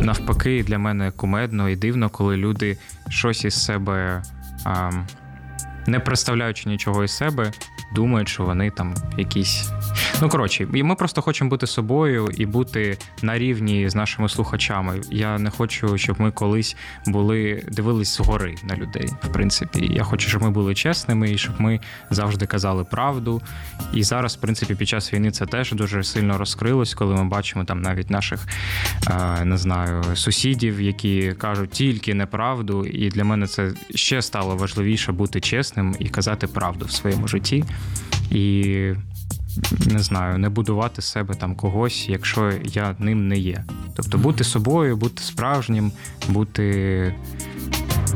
навпаки 0.00 0.64
для 0.66 0.78
мене 0.78 1.10
кумедно 1.10 1.68
і 1.68 1.76
дивно, 1.76 2.10
коли 2.10 2.36
люди 2.36 2.78
щось 3.08 3.44
із 3.44 3.64
себе, 3.64 4.22
е, 4.66 4.92
не 5.86 6.00
представляючи 6.00 6.68
нічого 6.68 7.04
із 7.04 7.10
себе, 7.10 7.52
думають, 7.94 8.28
що 8.28 8.44
вони 8.44 8.70
там 8.70 8.94
якісь. 9.18 9.70
Ну 10.22 10.28
коротше, 10.28 10.66
і 10.74 10.82
ми 10.82 10.94
просто 10.94 11.22
хочемо 11.22 11.50
бути 11.50 11.66
собою 11.66 12.28
і 12.36 12.46
бути 12.46 12.98
на 13.22 13.38
рівні 13.38 13.88
з 13.88 13.94
нашими 13.94 14.28
слухачами. 14.28 15.00
Я 15.10 15.38
не 15.38 15.50
хочу, 15.50 15.98
щоб 15.98 16.20
ми 16.20 16.30
колись 16.30 16.76
були 17.06 17.62
дивились 17.68 18.16
згори 18.16 18.54
на 18.64 18.76
людей. 18.76 19.08
В 19.22 19.32
принципі, 19.32 19.90
я 19.92 20.04
хочу, 20.04 20.28
щоб 20.28 20.42
ми 20.42 20.50
були 20.50 20.74
чесними 20.74 21.32
і 21.32 21.38
щоб 21.38 21.60
ми 21.60 21.80
завжди 22.10 22.46
казали 22.46 22.84
правду. 22.84 23.42
І 23.94 24.02
зараз, 24.02 24.36
в 24.36 24.40
принципі, 24.40 24.74
під 24.74 24.88
час 24.88 25.14
війни 25.14 25.30
це 25.30 25.46
теж 25.46 25.72
дуже 25.72 26.04
сильно 26.04 26.38
розкрилось, 26.38 26.94
коли 26.94 27.14
ми 27.14 27.24
бачимо 27.24 27.64
там 27.64 27.82
навіть 27.82 28.10
наших 28.10 28.46
е, 29.10 29.44
не 29.44 29.56
знаю 29.56 30.04
сусідів, 30.14 30.80
які 30.80 31.34
кажуть 31.38 31.70
тільки 31.70 32.14
неправду. 32.14 32.84
І 32.84 33.08
для 33.08 33.24
мене 33.24 33.46
це 33.46 33.72
ще 33.94 34.22
стало 34.22 34.56
важливіше 34.56 35.12
бути 35.12 35.40
чесним 35.40 35.96
і 35.98 36.08
казати 36.08 36.46
правду 36.46 36.84
в 36.84 36.90
своєму 36.90 37.28
житті. 37.28 37.64
І 38.30 38.92
не 39.86 39.98
знаю, 39.98 40.38
не 40.38 40.48
будувати 40.48 41.02
себе 41.02 41.34
там 41.34 41.54
когось, 41.54 42.08
якщо 42.08 42.52
я 42.64 42.96
ним 42.98 43.28
не 43.28 43.36
є. 43.38 43.64
Тобто 43.96 44.18
бути 44.18 44.44
собою, 44.44 44.96
бути 44.96 45.22
справжнім, 45.22 45.92
бути 46.28 47.14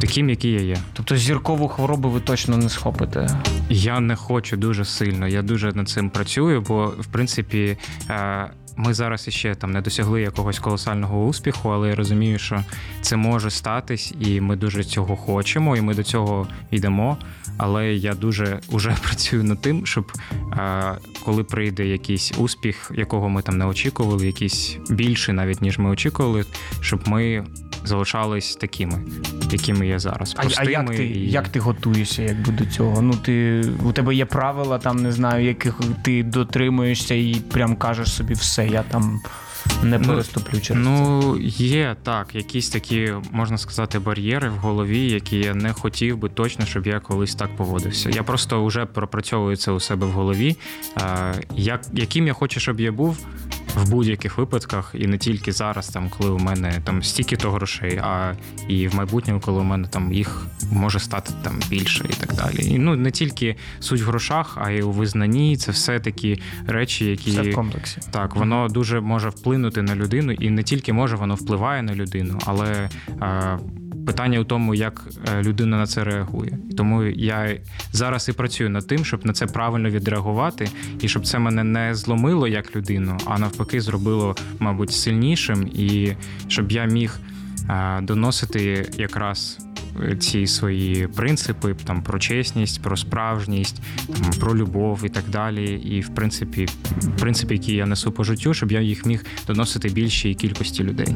таким, 0.01 0.31
який 0.31 0.53
я 0.53 0.61
є. 0.61 0.77
Тобто 0.93 1.17
зіркову 1.17 1.69
хворобу 1.69 2.11
ви 2.11 2.21
точно 2.21 2.57
не 2.57 2.69
схопите. 2.69 3.29
Я 3.69 4.01
не 4.01 4.17
хочу 4.17 4.57
дуже 4.57 4.85
сильно. 4.85 5.29
Я 5.29 5.43
дуже 5.43 5.73
над 5.73 5.89
цим 5.89 6.11
працюю, 6.11 6.61
бо 6.69 6.87
в 6.87 7.07
принципі. 7.07 7.77
е, 8.11 8.51
Ми 8.77 8.95
зараз 8.95 9.29
іще 9.29 9.55
там 9.55 9.71
не 9.73 9.81
досягли 9.81 10.23
якогось 10.23 10.59
колосального 10.59 11.27
успіху, 11.27 11.69
але 11.69 11.89
я 11.89 11.95
розумію, 11.95 12.39
що 12.39 12.65
це 13.01 13.17
може 13.17 13.51
статись, 13.51 14.15
і 14.21 14.41
ми 14.41 14.57
дуже 14.57 14.85
цього 14.85 15.17
хочемо, 15.17 15.77
і 15.77 15.81
ми 15.81 15.95
до 15.95 16.03
цього 16.03 16.47
йдемо. 16.71 17.17
Але 17.59 17.93
я 17.95 18.15
дуже 18.15 18.61
уже 18.69 18.97
працюю 19.03 19.45
над 19.45 19.61
тим, 19.61 19.87
щоб 19.87 20.13
е, 20.53 20.93
коли 21.31 21.45
прийде 21.45 21.87
якийсь 21.87 22.33
успіх, 22.39 22.93
якого 22.95 23.29
ми 23.29 23.43
там 23.43 23.59
не 23.59 23.65
очікували, 23.65 24.27
якийсь 24.27 24.77
більший 24.91 25.35
навіть 25.35 25.63
ніж 25.63 25.79
ми 25.79 25.91
очікували, 25.91 26.45
щоб 26.81 27.09
ми 27.09 27.45
залишались 27.85 28.57
такими, 28.57 29.03
якими 29.51 29.87
є 29.87 29.99
зараз. 29.99 30.35
А, 30.39 30.43
а 30.57 30.71
як, 30.71 30.91
ти, 30.91 31.07
і- 31.07 31.31
як 31.31 31.49
ти 31.49 31.61
готуєшся 31.61 32.23
якби, 32.23 32.53
до 32.53 32.67
цього? 32.67 33.03
Ну, 33.03 33.15
ти, 33.15 33.65
у 33.85 33.93
тебе 33.93 34.15
є 34.15 34.25
правила, 34.27 34.79
там 34.79 34.97
не 34.97 35.13
знаю, 35.13 35.45
яких 35.47 35.81
ти 36.05 36.23
дотримуєшся 36.23 37.15
і 37.15 37.35
прям 37.35 37.77
кажеш 37.77 38.13
собі 38.13 38.35
все, 38.35 38.67
я 38.67 38.83
там 38.83 39.21
не 39.83 39.99
Ну, 39.99 40.09
переступлю 40.09 40.61
через 40.61 40.67
це. 40.67 40.75
Ну, 40.75 41.37
є 41.57 41.97
так, 42.03 42.35
якісь 42.35 42.69
такі, 42.69 43.13
можна 43.31 43.59
сказати, 43.59 43.99
бар'єри 43.99 44.49
в 44.49 44.57
голові, 44.57 45.11
які 45.11 45.39
я 45.39 45.55
не 45.55 45.73
хотів 45.73 46.17
би 46.19 46.29
точно, 46.29 46.67
щоб 46.67 46.87
я 46.87 47.01
колись 47.01 47.35
так 47.35 47.57
поводився. 47.57 48.11
Я 48.11 48.23
просто 48.23 48.65
вже 48.65 48.87
пропрацьовую 48.87 49.57
це 49.57 49.71
у 49.73 49.81
себе 49.81 50.07
в 50.07 50.11
голові. 50.11 50.57
Як, 51.57 51.81
яким 51.93 52.27
я 52.27 52.33
хочу, 52.33 52.61
щоб 52.61 52.81
я 52.81 52.93
був 52.93 53.27
в 53.77 53.91
будь-яких 53.91 54.39
випадках, 54.39 54.95
і 54.95 55.07
не 55.07 55.19
тільки 55.19 55.53
зараз, 55.53 55.89
там, 55.89 56.11
коли 56.19 56.31
у 56.31 56.39
мене 56.39 56.81
там 56.85 57.03
стільки 57.03 57.37
то 57.37 57.51
грошей, 57.51 57.97
а 57.97 58.33
і 58.69 58.89
в 58.89 58.95
майбутньому, 58.95 59.41
коли 59.41 59.61
у 59.61 59.65
мене 59.65 59.89
там 59.89 60.13
їх 60.13 60.47
може 60.73 60.99
стати 60.99 61.33
там 61.43 61.61
більше 61.71 62.05
і 62.11 62.13
так 62.13 62.35
далі. 62.35 62.67
І 62.67 62.79
ну 62.79 62.97
не 62.97 63.11
тільки 63.11 63.57
суть 63.81 64.01
в 64.03 64.07
грошах, 64.07 64.59
а 64.61 64.71
й 64.71 64.81
у 64.81 64.91
визнанні. 64.91 65.57
Це 65.57 65.73
все 65.73 66.01
такі 66.01 66.43
речі, 66.67 67.05
які 67.05 67.31
Все 67.31 67.43
в 67.43 67.55
комплексі. 67.55 67.99
так, 68.11 68.37
воно 68.37 68.69
дуже 68.69 69.01
може 69.01 69.29
вплинути 69.29 69.83
на 69.83 69.97
людину, 69.97 70.33
і 70.33 70.51
не 70.51 70.63
тільки 70.63 70.93
може, 70.93 71.17
воно 71.17 71.35
впливає 71.35 71.83
на 71.83 71.95
людину, 71.95 72.39
але 72.47 72.89
е, 73.23 73.59
питання 74.11 74.41
у 74.41 74.45
тому, 74.45 74.75
як 74.75 75.05
е, 75.29 75.43
людина 75.43 75.79
на 75.79 75.87
це 75.87 76.05
реагує. 76.05 76.59
Тому 76.77 77.03
я 77.05 77.57
зараз 77.93 78.29
і 78.29 78.33
працюю 78.33 78.71
над 78.71 78.87
тим, 78.87 79.05
щоб 79.05 79.27
на 79.27 79.33
це 79.33 79.47
правильно 79.47 79.91
відреагувати, 79.91 80.69
і 81.01 81.09
щоб 81.09 81.27
це 81.27 81.39
мене 81.39 81.65
не 81.65 81.95
зломило 81.95 82.49
як 82.49 82.77
людину, 82.77 83.17
а 83.25 83.39
навпаки, 83.39 83.81
зробило, 83.81 84.37
мабуть, 84.59 84.93
сильнішим, 84.93 85.69
і 85.75 86.13
щоб 86.49 86.73
я 86.73 86.85
міг 86.85 87.21
е, 87.69 88.01
доносити 88.01 88.91
якраз. 88.99 89.70
Ці 90.21 90.47
свої 90.47 91.07
принципи 91.07 91.75
там 91.85 92.03
про 92.03 92.19
чесність, 92.19 92.83
про 92.83 92.97
справжність, 92.97 93.83
там, 94.07 94.31
про 94.41 94.57
любов 94.57 95.01
і 95.05 95.09
так 95.09 95.25
далі. 95.29 95.73
І 95.75 96.01
в 96.01 96.15
принципі, 96.15 96.69
принципи, 97.19 97.55
які 97.55 97.75
я 97.75 97.87
несу 97.87 98.13
по 98.13 98.25
життю, 98.25 98.55
щоб 98.55 98.73
я 98.73 98.81
їх 98.81 99.07
міг 99.07 99.25
доносити 99.47 99.89
більшій 99.89 100.35
кількості 100.35 100.85
людей. 100.85 101.15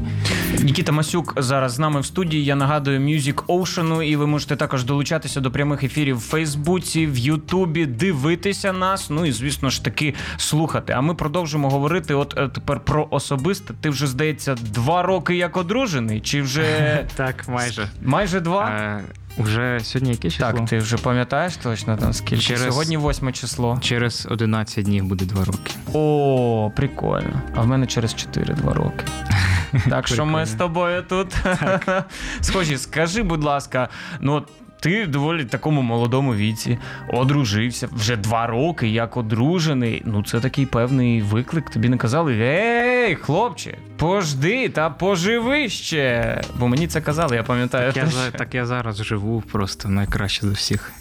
Нікіта 0.62 0.92
Масюк 0.92 1.34
зараз 1.42 1.72
з 1.72 1.78
нами 1.78 2.00
в 2.00 2.06
студії. 2.06 2.44
Я 2.44 2.56
нагадую 2.56 3.00
Music 3.00 3.34
Ocean, 3.34 4.02
і 4.02 4.16
ви 4.16 4.26
можете 4.26 4.56
також 4.56 4.84
долучатися 4.84 5.40
до 5.40 5.50
прямих 5.50 5.82
ефірів 5.82 6.16
в 6.16 6.20
Фейсбуці, 6.20 7.06
в 7.06 7.18
Ютубі, 7.18 7.86
дивитися 7.86 8.72
нас. 8.72 9.10
Ну 9.10 9.26
і 9.26 9.32
звісно 9.32 9.70
ж 9.70 9.84
таки 9.84 10.14
слухати. 10.36 10.92
А 10.92 11.00
ми 11.00 11.14
продовжимо 11.14 11.70
говорити. 11.70 12.14
От 12.14 12.34
е, 12.38 12.48
тепер 12.48 12.80
про 12.80 13.08
особисте. 13.10 13.74
Ти 13.80 13.90
вже 13.90 14.06
здається 14.06 14.54
два 14.54 15.02
роки 15.02 15.36
як 15.36 15.56
одружений, 15.56 16.20
чи 16.20 16.42
вже 16.42 16.64
Так, 17.14 17.48
майже. 17.48 17.88
майже 18.02 18.40
два? 18.40 18.73
Е, 18.74 19.00
уже 19.38 19.80
сьогодні 19.82 20.10
яке 20.10 20.30
число? 20.30 20.52
Так, 20.52 20.64
ти 20.68 20.78
вже 20.78 20.96
пам'ятаєш 20.96 21.56
точно 21.56 21.96
там 21.96 22.12
скільки? 22.12 22.42
Через- 22.42 22.62
Сьогодні 22.62 22.96
восьме 22.96 23.32
число. 23.32 23.78
Через 23.82 24.26
11 24.30 24.84
днів 24.84 25.04
буде 25.04 25.24
2 25.24 25.44
роки. 25.44 25.72
О, 25.92 26.70
прикольно. 26.76 27.42
А 27.54 27.60
в 27.60 27.66
мене 27.66 27.86
через 27.86 28.14
4-2 28.14 28.72
роки. 28.74 29.04
Так 29.90 30.08
що 30.08 30.26
ми 30.26 30.46
з 30.46 30.54
тобою 30.54 31.02
тут. 31.02 31.36
Схожі, 32.40 32.78
скажи, 32.78 33.22
будь 33.22 33.44
ласка, 33.44 33.88
ну 34.20 34.32
от 34.32 34.48
ти 34.80 35.06
доволі 35.06 35.44
такому 35.44 35.82
молодому 35.82 36.34
віці 36.34 36.78
одружився 37.12 37.88
вже 37.92 38.16
два 38.16 38.46
роки, 38.46 38.88
як 38.88 39.16
одружений. 39.16 40.02
Ну, 40.06 40.22
це 40.22 40.40
такий 40.40 40.66
певний 40.66 41.22
виклик. 41.22 41.70
Тобі 41.70 41.88
не 41.88 41.96
казали: 41.96 42.34
Ей, 42.40 43.14
хлопче, 43.14 43.78
пожди 43.96 44.68
та 44.68 44.90
поживи 44.90 45.68
ще. 45.68 46.40
Бо 46.58 46.68
мені 46.68 46.86
це 46.86 47.00
казали, 47.00 47.36
я 47.36 47.42
пам'ятаю. 47.42 47.92
Так 47.92 48.04
я, 48.04 48.10
що- 48.10 48.38
так 48.38 48.54
я 48.54 48.66
зараз 48.66 48.96
живу 48.96 49.40
просто 49.52 49.88
найкраще 49.88 50.46
за 50.46 50.52
всіх. 50.52 50.92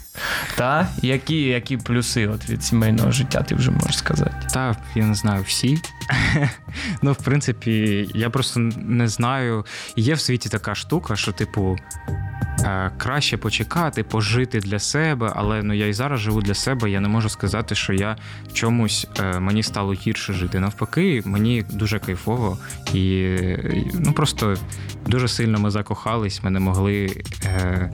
Та 0.56 0.88
які, 1.02 1.40
які 1.42 1.76
плюси 1.76 2.28
от 2.28 2.50
від 2.50 2.64
сімейного 2.64 3.10
життя, 3.12 3.42
ти 3.42 3.54
вже 3.54 3.70
можеш 3.70 3.98
сказати? 3.98 4.36
Та 4.54 4.76
я 4.94 5.04
не 5.06 5.14
знаю 5.14 5.42
всі. 5.46 5.78
ну, 7.02 7.12
в 7.12 7.24
принципі, 7.24 8.08
я 8.14 8.30
просто 8.30 8.60
не 8.76 9.08
знаю. 9.08 9.64
Є 9.96 10.14
в 10.14 10.20
світі 10.20 10.48
така 10.48 10.74
штука, 10.74 11.16
що, 11.16 11.32
типу, 11.32 11.76
е, 12.60 12.90
краще 12.98 13.36
почекати, 13.36 14.02
пожити 14.02 14.60
для 14.60 14.78
себе, 14.78 15.32
але 15.36 15.62
ну 15.62 15.74
я 15.74 15.86
і 15.86 15.92
зараз 15.92 16.20
живу 16.20 16.42
для 16.42 16.54
себе. 16.54 16.90
Я 16.90 17.00
не 17.00 17.08
можу 17.08 17.28
сказати, 17.28 17.74
що 17.74 17.92
я 17.92 18.16
чомусь 18.52 19.06
е, 19.20 19.40
мені 19.40 19.62
стало 19.62 19.92
гірше 19.92 20.32
жити. 20.32 20.60
Навпаки, 20.60 21.22
мені 21.24 21.64
дуже 21.70 21.98
кайфово, 21.98 22.58
і 22.94 23.36
ну 23.94 24.12
просто 24.12 24.56
дуже 25.06 25.28
сильно 25.28 25.58
ми 25.58 25.70
закохались. 25.70 26.42
Ми 26.42 26.50
не 26.50 26.60
могли. 26.60 27.22
Е, 27.44 27.90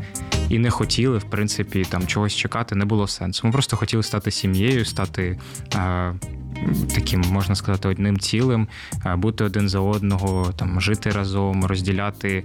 і 0.48 0.58
не 0.58 0.70
хотіли, 0.70 1.18
в 1.18 1.24
принципі, 1.24 1.84
там 1.88 2.06
чогось 2.06 2.34
чекати, 2.34 2.74
не 2.74 2.84
було 2.84 3.08
сенсу. 3.08 3.46
Ми 3.46 3.52
просто 3.52 3.76
хотіли 3.76 4.02
стати 4.02 4.30
сім'єю, 4.30 4.84
стати 4.84 5.38
таким, 6.94 7.20
можна 7.20 7.54
сказати, 7.54 7.88
одним 7.88 8.18
цілим, 8.18 8.68
бути 9.16 9.44
один 9.44 9.68
за 9.68 9.80
одного, 9.80 10.52
там 10.56 10.80
жити 10.80 11.10
разом, 11.10 11.64
розділяти 11.64 12.44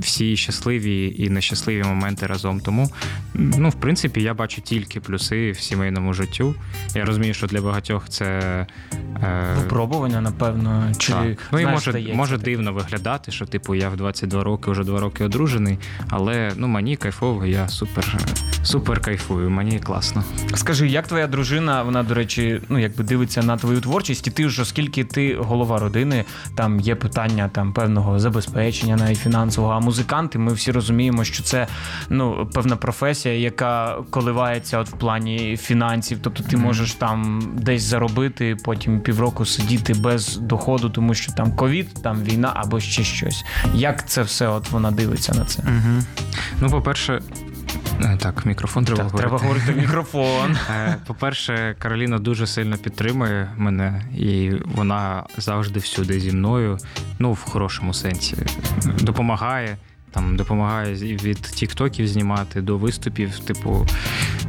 всі 0.00 0.36
щасливі 0.36 1.14
і 1.18 1.30
нещасливі 1.30 1.82
моменти 1.82 2.26
разом. 2.26 2.60
Тому, 2.60 2.90
ну, 3.34 3.68
в 3.68 3.74
принципі, 3.74 4.22
я 4.22 4.34
бачу 4.34 4.60
тільки 4.62 5.00
плюси 5.00 5.50
в 5.50 5.58
сімейному 5.60 6.14
життю. 6.14 6.54
Я 6.94 7.04
розумію, 7.04 7.34
що 7.34 7.46
для 7.46 7.60
багатьох 7.60 8.08
це. 8.08 8.26
е, 9.22 9.56
Випробування, 9.56 10.20
напевно, 10.20 10.92
чи 10.98 11.12
так. 11.12 11.38
Ну 11.52 11.60
і 11.60 11.66
може, 11.66 12.12
може 12.14 12.34
так? 12.36 12.44
дивно 12.44 12.72
виглядати, 12.72 13.32
що 13.32 13.46
типу 13.46 13.74
я 13.74 13.88
в 13.88 13.96
22 13.96 14.44
роки, 14.44 14.70
вже 14.70 14.84
2 14.84 15.00
роки 15.00 15.24
одружений, 15.24 15.78
але 16.08 16.52
ну 16.56 16.68
мені 16.68 16.96
кайфово, 16.96 17.46
я 17.46 17.68
супер, 17.68 18.16
супер 18.62 19.00
кайфую, 19.00 19.50
мені 19.50 19.78
класно. 19.78 20.24
Скажи, 20.54 20.88
як 20.88 21.06
твоя 21.06 21.26
дружина, 21.26 21.82
вона, 21.82 22.02
до 22.02 22.14
речі, 22.14 22.60
ну 22.68 22.78
якби 22.78 22.99
дивиться 23.02 23.42
на 23.42 23.56
твою 23.56 23.80
творчість, 23.80 24.26
і 24.26 24.30
ти 24.30 24.48
ж, 24.48 24.62
оскільки 24.62 25.04
ти 25.04 25.34
голова 25.34 25.78
родини, 25.78 26.24
там 26.54 26.80
є 26.80 26.94
питання 26.94 27.50
там 27.52 27.72
певного 27.72 28.18
забезпечення, 28.18 28.96
навіть 28.96 29.18
фінансового. 29.18 29.72
А 29.72 29.80
музиканти, 29.80 30.38
ми 30.38 30.52
всі 30.52 30.72
розуміємо, 30.72 31.24
що 31.24 31.42
це 31.42 31.66
ну 32.08 32.50
певна 32.54 32.76
професія, 32.76 33.34
яка 33.34 33.96
коливається 34.10 34.78
от 34.78 34.88
в 34.88 34.92
плані 34.92 35.56
фінансів. 35.56 36.18
Тобто 36.22 36.42
ти 36.42 36.56
можеш 36.56 36.94
там 36.94 37.42
десь 37.56 37.82
заробити, 37.82 38.56
потім 38.64 39.00
півроку 39.00 39.44
сидіти 39.44 39.94
без 39.94 40.36
доходу, 40.36 40.90
тому 40.90 41.14
що 41.14 41.32
там 41.32 41.56
ковід, 41.56 41.94
там 42.02 42.22
війна 42.22 42.52
або 42.54 42.80
ще 42.80 43.04
щось. 43.04 43.44
Як 43.74 44.08
це 44.08 44.22
все? 44.22 44.48
От 44.48 44.70
вона 44.70 44.90
дивиться 44.90 45.34
на 45.34 45.44
це? 45.44 45.62
Угу. 45.62 46.02
Ну, 46.60 46.70
по-перше, 46.70 47.14
е, 47.14 47.20
так, 48.18 48.46
мікрофон 48.46 48.84
треба 48.84 49.02
Так, 49.02 49.10
говорити. 49.12 49.28
треба 49.28 49.42
говорити 49.42 49.72
в 49.72 49.76
мікрофон. 49.86 50.56
Е, 50.70 50.96
По-перше, 51.06 51.74
Кароліна 51.78 52.18
дуже 52.18 52.46
сильно 52.46 52.76
підтримує 52.76 53.50
мене, 53.56 54.02
і 54.18 54.50
вона 54.74 55.24
завжди 55.38 55.80
всюди 55.80 56.20
зі 56.20 56.32
мною, 56.32 56.78
ну, 57.18 57.32
в 57.32 57.40
хорошому 57.42 57.94
сенсі. 57.94 58.36
Допомагає. 59.00 59.76
Там 60.12 60.36
допомагає 60.36 60.94
від 60.94 61.40
тіктоків 61.42 62.08
знімати 62.08 62.62
до 62.62 62.76
виступів. 62.78 63.38
Типу, 63.38 63.86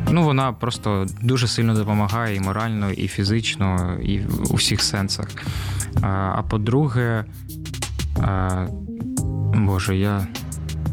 ну 0.09 0.23
вона 0.23 0.53
просто 0.53 1.05
дуже 1.21 1.47
сильно 1.47 1.73
допомагає 1.73 2.35
і 2.35 2.39
морально, 2.39 2.91
і 2.91 3.07
фізично, 3.07 3.97
і 4.03 4.19
у 4.49 4.55
всіх 4.55 4.81
сенсах. 4.81 5.27
А, 6.01 6.07
а 6.35 6.41
по-друге, 6.49 7.25
а, 8.21 8.65
боже, 9.55 9.97
я 9.97 10.27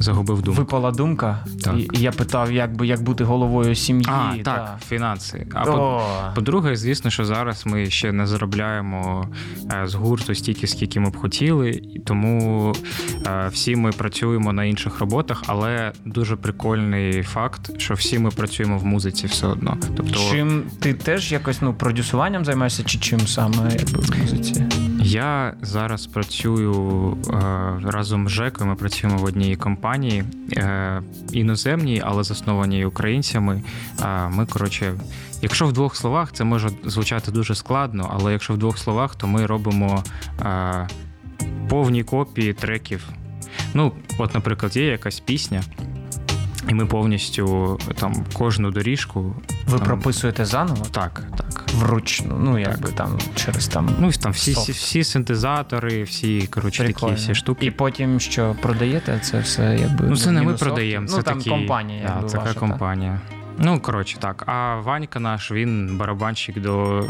загубив 0.01 0.43
думку. 0.43 0.61
Випала 0.61 0.91
думка, 0.91 1.45
Так. 1.65 1.75
і, 1.79 1.89
і 1.93 2.01
я 2.01 2.13
питав, 2.13 2.53
як 2.53 2.77
би 2.77 2.87
як 2.87 3.03
бути 3.03 3.25
головою 3.25 3.75
сім'ї. 3.75 4.07
А, 4.09 4.37
та. 4.37 4.43
так, 4.43 4.79
фінанси. 4.89 5.47
А 5.55 5.71
О, 5.71 6.03
По-друге, 6.35 6.77
звісно, 6.77 7.11
що 7.11 7.25
зараз 7.25 7.67
ми 7.67 7.87
ще 7.87 8.13
не 8.13 8.27
заробляємо 8.27 9.29
е, 9.73 9.87
з 9.87 9.95
гурту 9.95 10.35
стільки, 10.35 10.67
скільки 10.67 11.01
ми 11.01 11.11
б 11.11 11.17
хотіли, 11.17 11.83
тому 12.05 12.73
е, 13.27 13.49
всі 13.53 13.77
ми 13.77 13.91
працюємо 13.91 14.53
на 14.53 14.65
інших 14.65 15.01
роботах, 15.01 15.43
але 15.47 15.93
дуже 16.05 16.37
прикольний 16.37 17.23
факт, 17.23 17.81
що 17.81 17.95
всі 17.95 18.19
ми 18.19 18.31
працюємо 18.31 18.79
в 18.79 18.87
музиці 18.87 19.27
все 19.27 19.47
одно. 19.47 19.77
Тобто 19.97 20.21
чим 20.31 20.63
ти 20.81 20.95
теж 20.95 21.33
якось 21.33 21.63
ну 21.63 21.75
продюсуванням 21.75 22.45
займаєшся, 22.45 22.83
чи 22.83 22.99
чим 22.99 23.21
саме 23.21 23.69
в 23.95 24.19
музиці? 24.21 24.67
Я 25.09 25.55
зараз 25.63 26.07
працюю 26.07 27.17
е, 27.31 27.37
разом 27.85 28.29
з 28.29 28.31
Жекою. 28.31 28.71
Ми 28.71 28.77
працюємо 28.77 29.19
в 29.19 29.25
одній 29.25 29.57
компанії 29.57 30.25
е, 30.57 31.03
іноземній, 31.33 32.03
але 32.05 32.25
заснованій 32.25 32.85
українцями. 32.85 33.63
Е, 34.03 34.29
ми, 34.29 34.47
коротше, 34.47 34.95
якщо 35.43 35.67
в 35.67 35.73
двох 35.73 35.97
словах, 35.97 36.33
це 36.33 36.45
може 36.45 36.71
звучати 36.85 37.31
дуже 37.31 37.55
складно, 37.55 38.11
але 38.15 38.33
якщо 38.33 38.55
в 38.55 38.59
двох 38.59 38.79
словах, 38.79 39.15
то 39.15 39.27
ми 39.27 39.47
робимо 39.47 40.05
повні 41.69 42.05
копії 42.05 42.53
треків. 42.53 43.09
Ну, 43.75 43.93
от, 44.19 44.35
наприклад, 44.35 44.77
є 44.77 44.87
якась 44.87 45.21
пісня, 45.21 45.63
і 46.69 46.75
ми 46.75 46.87
повністю 46.87 47.79
там 47.95 48.25
кожну 48.33 48.71
доріжку. 48.71 49.35
Ви 49.67 49.79
там, 49.79 49.87
прописуєте 49.87 50.45
заново 50.45 50.85
так. 50.91 51.23
Вручну, 51.75 52.39
ну 52.39 52.59
якби 52.59 52.89
там 52.89 53.19
через 53.35 53.69
там. 53.69 53.91
Ну, 54.01 54.11
там 54.13 54.33
всі, 54.33 54.55
Софт. 54.55 54.71
всі, 54.71 55.05
синтезатори, 55.05 56.03
всі, 56.03 56.47
коротше, 56.47 56.93
такі 56.93 57.13
всі 57.13 57.35
штуки. 57.35 57.67
І 57.67 57.71
потім 57.71 58.21
що 58.21 58.57
продаєте, 58.63 59.21
це 59.23 59.41
все 59.41 59.79
якби 59.81 60.07
Ну, 60.09 60.17
це 60.17 60.31
не 60.31 60.43
ми 60.43 60.55
продаємо, 60.55 61.07
це 61.07 61.17
ну, 61.17 61.23
там 61.23 61.39
такі, 61.39 61.51
компанія, 61.51 62.03
да, 62.07 62.15
якби 62.15 62.29
така 62.29 62.45
ваша, 62.45 62.61
компанія. 62.61 63.21
Ну, 63.61 63.81
коротше, 63.81 64.17
так. 64.21 64.45
А 64.47 64.77
Ванька 64.77 65.21
наш, 65.21 65.53
він 65.53 65.97
барабанщик 65.97 66.61
до, 66.61 67.05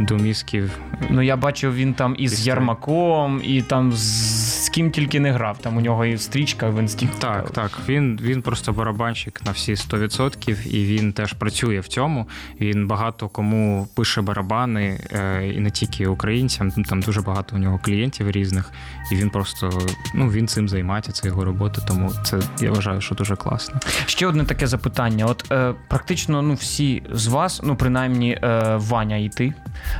до 0.00 0.16
мізків. 0.16 0.78
Ну 1.10 1.22
я 1.22 1.36
бачив, 1.36 1.74
він 1.74 1.94
там 1.94 2.14
із 2.18 2.46
Ярмаком, 2.46 3.40
і 3.44 3.62
там 3.62 3.92
з 3.92 4.39
ким 4.70 4.90
тільки 4.90 5.20
не 5.20 5.32
грав. 5.32 5.58
Там 5.58 5.76
у 5.76 5.80
нього 5.80 6.04
і 6.04 6.18
стрічка 6.18 6.70
в 6.70 6.80
інсті. 6.80 7.08
Так, 7.18 7.50
так. 7.50 7.78
Він, 7.88 8.20
він 8.22 8.42
просто 8.42 8.72
барабанщик 8.72 9.40
на 9.46 9.52
всі 9.52 9.74
100%, 9.74 10.66
і 10.66 10.84
він 10.84 11.12
теж 11.12 11.32
працює 11.32 11.80
в 11.80 11.88
цьому. 11.88 12.28
Він 12.60 12.86
багато 12.86 13.28
кому 13.28 13.88
пише 13.94 14.22
барабани, 14.22 15.00
е, 15.12 15.48
і 15.48 15.60
не 15.60 15.70
тільки 15.70 16.06
українцям. 16.06 16.72
ну, 16.76 16.84
Там 16.84 17.02
дуже 17.02 17.20
багато 17.20 17.56
у 17.56 17.58
нього 17.58 17.80
клієнтів 17.84 18.30
різних. 18.30 18.72
І 19.12 19.16
він 19.16 19.30
просто 19.30 19.70
ну 20.14 20.30
він 20.30 20.48
цим 20.48 20.68
займається, 20.68 21.12
це 21.12 21.28
його 21.28 21.44
робота. 21.44 21.82
Тому 21.88 22.12
це 22.24 22.38
я 22.60 22.70
вважаю, 22.70 23.00
що 23.00 23.14
дуже 23.14 23.36
класно. 23.36 23.80
Ще 24.06 24.26
одне 24.26 24.44
таке 24.44 24.66
запитання. 24.66 25.26
От 25.26 25.52
е, 25.52 25.74
практично 25.88 26.42
ну 26.42 26.54
всі 26.54 27.02
з 27.12 27.26
вас, 27.26 27.60
ну 27.64 27.76
принаймні 27.76 28.38
е, 28.42 28.76
Ваня 28.76 29.16
і 29.16 29.28
ти, 29.28 29.52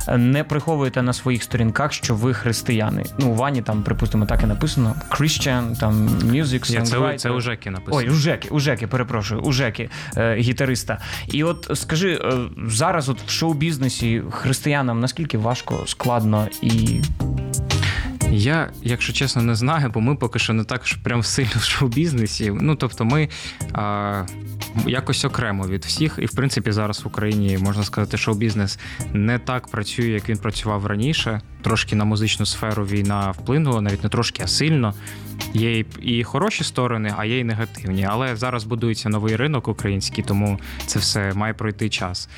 е, 0.07 0.17
не 0.17 0.43
приховуєте 0.43 1.01
на 1.01 1.13
своїх 1.13 1.43
сторінках, 1.43 1.93
що 1.93 2.15
ви 2.15 2.33
християни. 2.33 3.03
Ну, 3.19 3.33
Вані 3.33 3.61
там, 3.61 3.83
припустимо, 3.83 4.25
так 4.25 4.43
і 4.43 4.45
написано 4.45 4.60
Christian, 5.09 5.79
там 5.79 6.07
music, 6.07 6.79
Ні, 6.79 6.85
це, 6.85 6.97
songwriter. 6.97 7.15
це 7.15 7.29
у 7.29 7.41
Жеки 7.41 7.69
написано. 7.69 7.97
Ой, 7.97 8.09
у 8.09 8.13
Жеки, 8.13 8.49
у 8.49 8.59
Жеки, 8.59 8.87
перепрошую, 8.87 9.41
у 9.41 9.51
Жеки, 9.51 9.89
е, 10.17 10.35
гітариста. 10.35 10.97
І 11.27 11.43
от 11.43 11.71
скажи, 11.73 12.13
е, 12.13 12.33
зараз 12.67 13.09
от 13.09 13.21
в 13.21 13.29
шоу-бізнесі 13.29 14.21
християнам 14.31 14.99
наскільки 14.99 15.37
важко, 15.37 15.83
складно 15.87 16.47
і 16.61 17.01
Я, 18.31 18.69
якщо 18.81 19.13
чесно, 19.13 19.41
не 19.41 19.55
знаю, 19.55 19.91
бо 19.93 20.01
ми 20.01 20.15
поки 20.15 20.39
що 20.39 20.53
не 20.53 20.63
так 20.63 20.81
прям 21.03 21.23
сильно 21.23 21.51
в 21.55 21.63
шоу-бізнесі. 21.63 22.53
Ну 22.61 22.75
тобто, 22.75 23.05
ми 23.05 23.29
а, 23.73 24.23
якось 24.87 25.25
окремо 25.25 25.67
від 25.67 25.85
всіх, 25.85 26.19
і 26.21 26.25
в 26.25 26.31
принципі 26.31 26.71
зараз 26.71 27.03
в 27.03 27.07
Україні 27.07 27.57
можна 27.57 27.83
сказати, 27.83 28.17
шоу-бізнес 28.17 28.79
не 29.13 29.39
так 29.39 29.67
працює, 29.67 30.07
як 30.07 30.29
він 30.29 30.37
працював 30.37 30.85
раніше. 30.85 31.41
Трошки 31.61 31.95
на 31.95 32.05
музичну 32.05 32.45
сферу 32.45 32.85
війна 32.85 33.31
вплинула, 33.31 33.81
навіть 33.81 34.03
не 34.03 34.09
трошки, 34.09 34.43
а 34.43 34.47
сильно. 34.47 34.93
Є 35.53 35.79
і- 36.01 36.23
хороші 36.23 36.63
сторони, 36.63 37.13
а 37.17 37.25
є 37.25 37.39
і 37.39 37.43
негативні. 37.43 38.07
Але 38.09 38.35
зараз 38.35 38.63
будується 38.63 39.09
новий 39.09 39.35
ринок 39.35 39.67
український, 39.67 40.23
тому 40.23 40.59
це 40.85 40.99
все 40.99 41.33
має 41.33 41.53
пройти 41.53 41.89
час. 41.89 42.29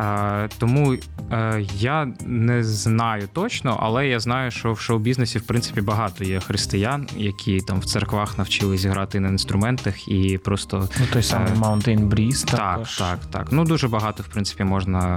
Е, 0.00 0.48
тому 0.58 0.96
е, 1.32 1.64
я 1.78 2.08
не 2.26 2.64
знаю 2.64 3.28
точно, 3.32 3.78
але 3.82 4.08
я 4.08 4.20
знаю, 4.20 4.50
що 4.50 4.72
в 4.72 4.80
шоу-бізнесі 4.80 5.38
в 5.38 5.42
принципі 5.46 5.80
багато 5.80 6.24
є 6.24 6.40
християн, 6.40 7.08
які 7.16 7.60
там 7.60 7.80
в 7.80 7.84
церквах 7.84 8.38
навчились 8.38 8.84
грати 8.84 9.20
на 9.20 9.28
інструментах 9.28 10.08
і 10.08 10.38
просто 10.44 10.88
ну, 11.00 11.06
той 11.12 11.22
самий 11.22 11.52
Е, 11.52 11.54
Mountain 11.56 12.08
Breeze. 12.08 12.44
так, 12.50 12.56
також. 12.58 12.96
так, 12.98 13.18
так. 13.30 13.48
Ну 13.50 13.64
дуже 13.64 13.88
багато, 13.88 14.22
в 14.22 14.26
принципі, 14.26 14.64
можна. 14.64 15.16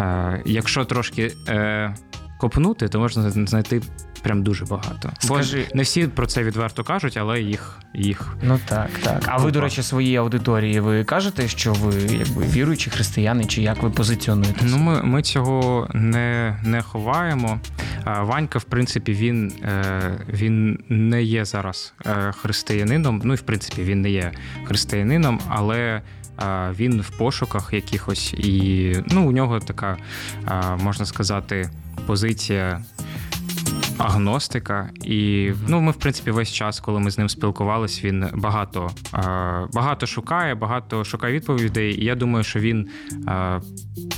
Е, 0.00 0.42
якщо 0.46 0.84
трошки 0.84 1.32
е, 1.48 1.94
копнути, 2.38 2.88
то 2.88 3.00
можна 3.00 3.30
знайти 3.30 3.82
прям 4.22 4.42
дуже 4.42 4.64
багато. 4.64 5.10
Скажи- 5.18 5.66
Бо 5.70 5.76
не 5.76 5.82
всі 5.82 6.06
про 6.06 6.26
це 6.26 6.42
відверто 6.42 6.84
кажуть, 6.84 7.16
але 7.16 7.40
їх. 7.40 7.78
їх. 7.94 8.36
Ну 8.42 8.60
так, 8.68 8.90
так. 9.02 9.22
А 9.26 9.36
ви, 9.36 9.50
до 9.50 9.60
речі, 9.60 9.82
своїй 9.82 10.16
аудиторії 10.16 10.80
ви 10.80 11.04
кажете, 11.04 11.48
що 11.48 11.72
ви 11.72 11.94
якби 11.94 12.42
віруючі 12.46 12.90
християни, 12.90 13.44
чи 13.44 13.62
як 13.62 13.82
ви 13.82 13.90
позиціонуєте? 13.90 14.60
Ну, 14.64 14.78
ми, 14.78 15.02
ми 15.02 15.22
цього 15.22 15.88
не, 15.94 16.58
не 16.64 16.82
ховаємо. 16.82 17.60
Ванька, 18.04 18.58
в 18.58 18.64
принципі, 18.64 19.12
він, 19.12 19.52
е, 19.64 20.00
він 20.32 20.84
не 20.88 21.22
є 21.22 21.44
зараз 21.44 21.94
е, 22.06 22.32
християнином. 22.32 23.20
Ну 23.24 23.32
і 23.32 23.36
в 23.36 23.42
принципі 23.42 23.82
він 23.82 24.02
не 24.02 24.10
є 24.10 24.32
християнином, 24.64 25.40
але 25.48 26.02
він 26.78 27.00
в 27.00 27.10
пошуках 27.10 27.72
якихось, 27.72 28.32
і 28.32 28.96
ну, 29.06 29.28
у 29.28 29.32
нього 29.32 29.60
така, 29.60 29.96
можна 30.82 31.06
сказати, 31.06 31.70
позиція. 32.08 32.82
Агностика, 33.98 34.90
і 35.04 35.50
ну 35.68 35.80
ми, 35.80 35.92
в 35.92 35.94
принципі, 35.94 36.30
весь 36.30 36.52
час, 36.52 36.80
коли 36.80 37.00
ми 37.00 37.10
з 37.10 37.18
ним 37.18 37.28
спілкувались, 37.28 38.04
він 38.04 38.26
багато, 38.34 38.90
е, 39.14 39.18
багато 39.72 40.06
шукає, 40.06 40.54
багато 40.54 41.04
шукає 41.04 41.34
відповідей. 41.34 42.00
І 42.00 42.04
я 42.04 42.14
думаю, 42.14 42.44
що 42.44 42.60
він 42.60 42.88
е, 43.28 43.60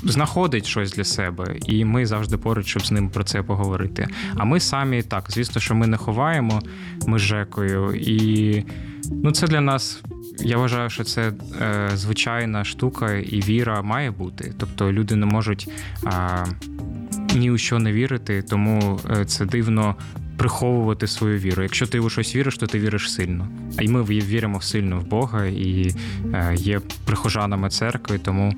знаходить 0.05 0.66
щось 0.66 0.93
для 0.93 1.05
себе, 1.05 1.57
і 1.66 1.84
ми 1.84 2.07
завжди 2.07 2.36
поруч, 2.36 2.66
щоб 2.66 2.86
з 2.86 2.91
ним 2.91 3.11
про 3.11 3.24
це 3.24 3.43
поговорити. 3.43 4.09
А 4.36 4.45
ми 4.45 4.61
самі 4.61 5.03
так, 5.03 5.24
звісно, 5.28 5.61
що 5.61 5.74
ми 5.74 5.86
не 5.86 5.97
ховаємо, 5.97 6.61
ми 7.07 7.18
з 7.18 7.22
Жекою, 7.22 7.95
і 7.95 8.64
ну 9.22 9.32
це 9.32 9.47
для 9.47 9.61
нас. 9.61 10.03
Я 10.38 10.56
вважаю, 10.56 10.90
що 10.90 11.04
це 11.04 11.32
е, 11.60 11.90
звичайна 11.94 12.64
штука, 12.64 13.12
і 13.14 13.40
віра 13.40 13.82
має 13.82 14.10
бути. 14.10 14.54
Тобто 14.58 14.92
люди 14.92 15.16
не 15.16 15.26
можуть. 15.26 15.68
Е, 16.06 16.46
ні 17.34 17.50
у 17.50 17.58
що 17.58 17.78
не 17.78 17.92
вірити, 17.92 18.42
тому 18.42 19.00
е, 19.10 19.24
це 19.24 19.46
дивно 19.46 19.96
приховувати 20.41 21.07
свою 21.07 21.38
віру. 21.38 21.62
Якщо 21.62 21.86
ти 21.86 22.01
у 22.01 22.11
щось 22.11 22.36
віриш, 22.36 22.57
то 22.57 22.66
ти 22.66 22.78
віриш 22.78 23.12
сильно. 23.12 23.49
А 23.78 23.82
й 23.82 23.88
ми 23.88 24.03
віримо 24.03 24.61
сильно 24.61 24.99
в 24.99 25.07
Бога 25.07 25.47
і 25.47 25.95
е, 26.34 26.55
є 26.59 26.80
прихожанами 27.05 27.70
церкви, 27.70 28.18
тому 28.18 28.55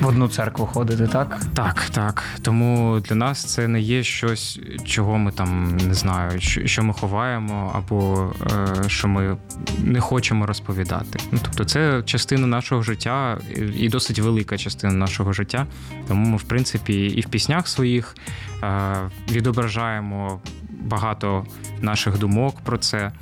В 0.00 0.06
одну 0.06 0.28
церкву 0.28 0.66
ходити, 0.66 1.06
так? 1.06 1.40
так, 1.54 1.90
так. 1.92 2.24
Тому 2.42 3.00
для 3.08 3.16
нас 3.16 3.44
це 3.44 3.68
не 3.68 3.80
є 3.80 4.02
щось, 4.02 4.60
чого 4.84 5.18
ми 5.18 5.32
там 5.32 5.76
не 5.76 5.94
знаю, 5.94 6.40
що, 6.40 6.82
ми 6.82 6.92
ховаємо, 6.92 7.72
або 7.74 8.32
е, 8.52 8.88
що 8.88 9.08
ми 9.08 9.36
не 9.84 10.00
хочемо 10.00 10.46
розповідати. 10.46 11.18
Ну 11.32 11.38
тобто, 11.42 11.64
це 11.64 12.02
частина 12.04 12.46
нашого 12.46 12.82
життя 12.82 13.38
і 13.76 13.88
досить 13.88 14.18
велика 14.18 14.58
частина 14.58 14.92
нашого 14.92 15.32
життя. 15.32 15.66
Тому 16.08 16.26
ми, 16.26 16.36
в 16.36 16.42
принципі, 16.42 16.94
і 16.94 17.20
в 17.20 17.26
піснях 17.26 17.68
своїх 17.68 18.16
е, 18.62 18.96
відображаємо 19.30 20.40
багато 20.80 21.46
наших 21.80 22.18
думок 22.18 22.60
про 22.64 22.78
це. 22.78 23.12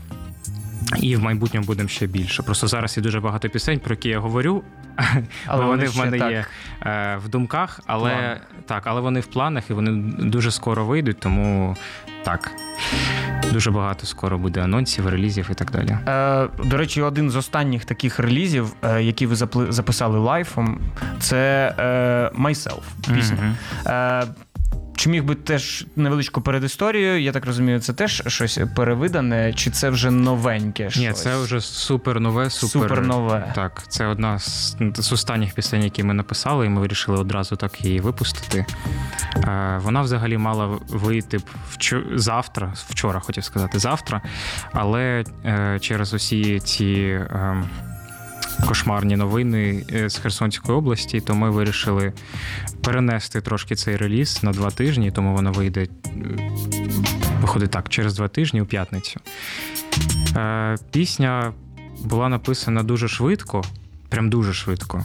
І 0.97 1.17
в 1.17 1.23
майбутньому 1.23 1.67
будемо 1.67 1.89
ще 1.89 2.07
більше. 2.07 2.43
Просто 2.43 2.67
зараз 2.67 2.97
є 2.97 3.03
дуже 3.03 3.21
багато 3.21 3.49
пісень, 3.49 3.79
про 3.79 3.93
які 3.93 4.09
я 4.09 4.19
говорю, 4.19 4.63
Але 5.47 5.63
бо 5.63 5.69
вони 5.69 5.87
вони 5.87 5.87
в 5.87 5.97
мене 5.97 6.19
так. 6.19 6.31
є 6.31 6.45
е, 6.83 7.17
в 7.25 7.29
думках, 7.29 7.81
але 7.87 8.41
так, 8.67 8.83
але 8.87 9.01
вони 9.01 9.21
в 9.21 9.27
планах 9.27 9.71
і 9.71 9.73
вони 9.73 10.13
дуже 10.19 10.51
скоро 10.51 10.85
вийдуть, 10.85 11.21
тому 11.21 11.77
так. 12.25 12.51
Дуже 13.53 13.71
багато 13.71 14.07
скоро 14.07 14.39
буде 14.39 14.63
анонсів, 14.63 15.09
релізів 15.09 15.49
і 15.51 15.55
так 15.55 15.71
далі. 15.71 15.99
Е, 16.09 16.49
до 16.65 16.77
речі, 16.77 17.03
один 17.03 17.31
з 17.31 17.37
останніх 17.37 17.85
таких 17.85 18.19
релізів, 18.19 18.75
е, 18.83 19.03
які 19.03 19.27
ви 19.27 19.35
запли- 19.35 19.73
записали 19.73 20.19
лайфом, 20.19 20.81
це 21.21 21.75
е, 21.79 22.39
Myself 22.39 23.15
пісня. 23.15 23.37
Мгм. 23.43 23.57
Е, 23.87 24.25
чи 24.99 25.11
міг 25.11 25.25
би 25.25 25.35
теж 25.35 25.87
невеличку 25.97 26.41
передісторію? 26.41 27.21
Я 27.21 27.33
так 27.33 27.47
розумію, 27.47 27.81
це 27.81 27.93
теж 27.93 28.23
щось 28.27 28.61
перевидане, 28.77 29.53
чи 29.53 29.71
це 29.71 29.91
вже 29.91 30.11
новеньке? 30.11 30.85
Ні, 30.85 30.91
щось? 30.91 31.23
це 31.23 31.37
вже 31.37 31.61
супер 31.61 32.21
нове, 32.21 32.51
супер, 32.51 32.83
Супер 32.83 33.07
нове. 33.07 33.53
Так, 33.55 33.83
це 33.89 34.07
одна 34.07 34.39
з, 34.39 34.77
з 34.95 35.13
останніх 35.13 35.55
пісень, 35.55 35.83
які 35.85 36.03
ми 36.03 36.15
написали, 36.15 36.67
і 36.67 36.69
ми 36.69 36.81
вирішили 36.81 37.19
одразу 37.19 37.57
так 37.57 37.85
її 37.85 38.01
випустити. 38.01 38.67
Е, 39.37 39.81
вона 39.83 40.03
взагалі 40.03 40.39
мала 40.39 40.79
вийти 40.89 41.39
вчо- 41.71 42.19
завтра, 42.19 42.73
вчора 42.89 43.21
хотів 43.21 43.45
сказати 43.45 43.79
завтра, 43.79 44.23
але 44.73 45.25
е, 45.45 45.79
через 45.81 46.15
усі 46.15 46.61
ці. 46.61 46.85
Е, 46.85 47.63
Кошмарні 48.67 49.17
новини 49.17 49.85
е, 49.93 50.11
з 50.11 50.19
Херсонської 50.19 50.79
області, 50.79 51.21
то 51.21 51.35
ми 51.35 51.51
вирішили 51.51 52.13
перенести 52.83 53.41
трошки 53.41 53.75
цей 53.75 53.97
реліз 53.97 54.39
на 54.43 54.53
два 54.53 54.71
тижні, 54.71 55.11
тому 55.11 55.35
вона 55.35 55.51
вийде 55.51 55.83
е, 55.83 55.89
виходить 57.41 57.71
так, 57.71 57.89
через 57.89 58.15
два 58.15 58.29
тижні 58.29 58.61
у 58.61 58.67
п'ятницю. 58.67 59.21
Е, 60.37 60.77
пісня 60.91 61.53
була 62.05 62.29
написана 62.29 62.83
дуже 62.83 63.09
швидко, 63.09 63.65
прям 64.09 64.31
дуже 64.31 64.53
швидко. 64.55 65.05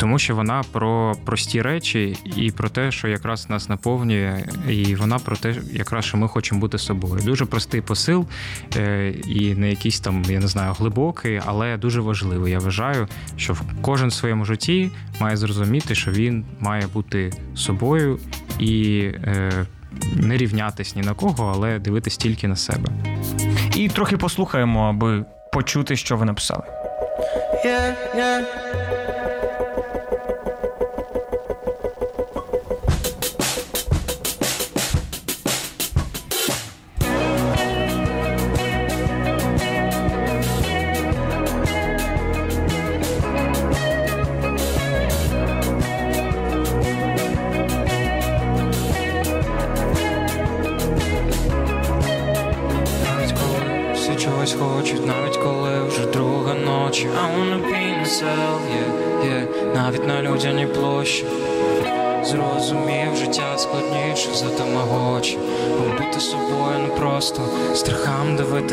Тому 0.00 0.18
що 0.18 0.34
вона 0.34 0.62
про 0.72 1.14
прості 1.24 1.62
речі 1.62 2.16
і 2.36 2.50
про 2.50 2.68
те, 2.68 2.92
що 2.92 3.08
якраз 3.08 3.50
нас 3.50 3.68
наповнює, 3.68 4.44
і 4.68 4.94
вона 4.94 5.18
про 5.18 5.36
те, 5.36 5.54
якраз 5.72 6.04
що 6.04 6.16
ми 6.16 6.28
хочемо 6.28 6.60
бути 6.60 6.78
собою. 6.78 7.22
Дуже 7.24 7.44
простий 7.46 7.80
посил, 7.80 8.26
е, 8.76 9.08
і 9.26 9.54
не 9.54 9.70
якийсь 9.70 10.00
там, 10.00 10.22
я 10.28 10.40
не 10.40 10.46
знаю, 10.48 10.72
глибокий, 10.78 11.40
але 11.46 11.76
дуже 11.76 12.00
важливий. 12.00 12.52
Я 12.52 12.58
вважаю, 12.58 13.08
що 13.36 13.52
в- 13.52 13.62
кожен 13.82 14.08
в 14.08 14.12
своєму 14.12 14.44
житті 14.44 14.90
має 15.20 15.36
зрозуміти, 15.36 15.94
що 15.94 16.10
він 16.10 16.44
має 16.60 16.86
бути 16.86 17.32
собою 17.54 18.18
і 18.58 19.00
е, 19.24 19.66
не 20.16 20.36
рівнятись 20.36 20.96
ні 20.96 21.02
на 21.02 21.14
кого, 21.14 21.52
але 21.54 21.78
дивитись 21.78 22.16
тільки 22.16 22.48
на 22.48 22.56
себе. 22.56 22.90
І 23.76 23.88
трохи 23.88 24.16
послухаємо, 24.16 24.88
аби 24.88 25.24
почути, 25.52 25.96
що 25.96 26.16
ви 26.16 26.24
написали. 26.24 26.62
Yeah, 27.66 27.94
yeah. 28.16 28.42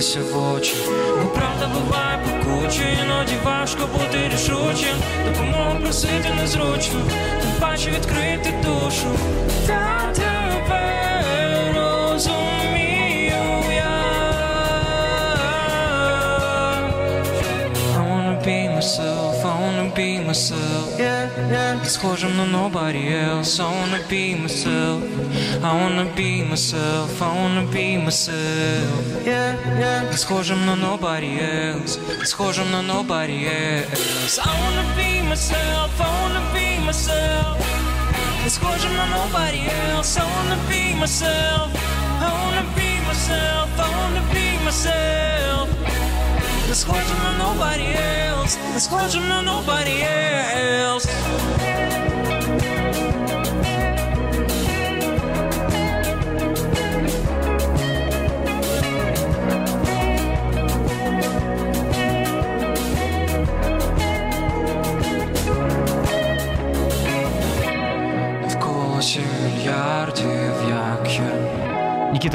Дивитися 0.05 0.35
в 0.35 0.53
очі. 0.53 0.75
Бо 1.21 1.29
правда 1.29 1.67
буває 1.67 2.19
пекуче 2.25 2.97
Іноді 3.03 3.33
важко 3.43 3.87
бути 3.93 4.29
рішучим. 4.33 4.95
Допомогу 5.25 5.79
просити 5.83 6.33
незручно 6.41 6.99
Тим 7.41 7.51
паче 7.59 7.89
відкрити 7.89 8.53
душу 8.63 9.07
myself. 20.34 20.98
Yeah, 20.98 21.28
yeah. 21.50 21.74
Не 21.82 21.88
схожим 21.88 22.36
на 22.36 22.46
nobody 22.46 23.12
else. 23.12 23.60
I 23.60 23.64
wanna 23.64 24.00
be 24.08 24.34
myself. 24.34 25.02
I 25.62 25.72
wanna 25.80 26.06
be 26.16 26.42
myself. 26.42 27.22
I 27.22 27.28
wanna 27.38 27.64
be 27.70 27.96
myself. 27.98 29.24
Yeah, 29.24 29.54
yeah. 29.78 30.10
Не 30.10 30.16
схожим 30.16 30.66
на 30.66 30.74
nobody 30.76 31.38
else. 31.40 31.98
Не 32.18 32.26
схожим 32.26 32.70
на 32.70 32.82
nobody 32.82 33.46
else. 33.46 34.38
I 34.38 34.50
wanna 34.60 34.84
be 34.96 35.22
myself. 35.28 35.90
I 36.00 36.08
wanna 36.20 36.42
be 36.54 36.78
myself. 36.86 37.56
Не 38.44 38.50
схожим 38.50 38.92
на 38.96 39.06
nobody 39.06 39.62
else. 39.92 40.16
I 40.16 40.24
wanna 40.34 40.56
be 40.68 40.94
myself. 40.94 41.70
I 42.20 42.28
wanna 42.40 42.64
be 42.76 42.90
myself. 43.08 43.68
I 43.78 43.88
wanna 43.96 44.22
be 44.34 44.46
myself. 44.64 45.68
Не 46.68 46.74
схожим 46.76 47.18
на 47.24 47.32
nobody 47.44 47.88
else, 47.96 48.33
Не 48.73 48.79
схожим 48.79 49.27
на 49.27 49.41
nobody 49.41 50.01
else. 50.01 51.09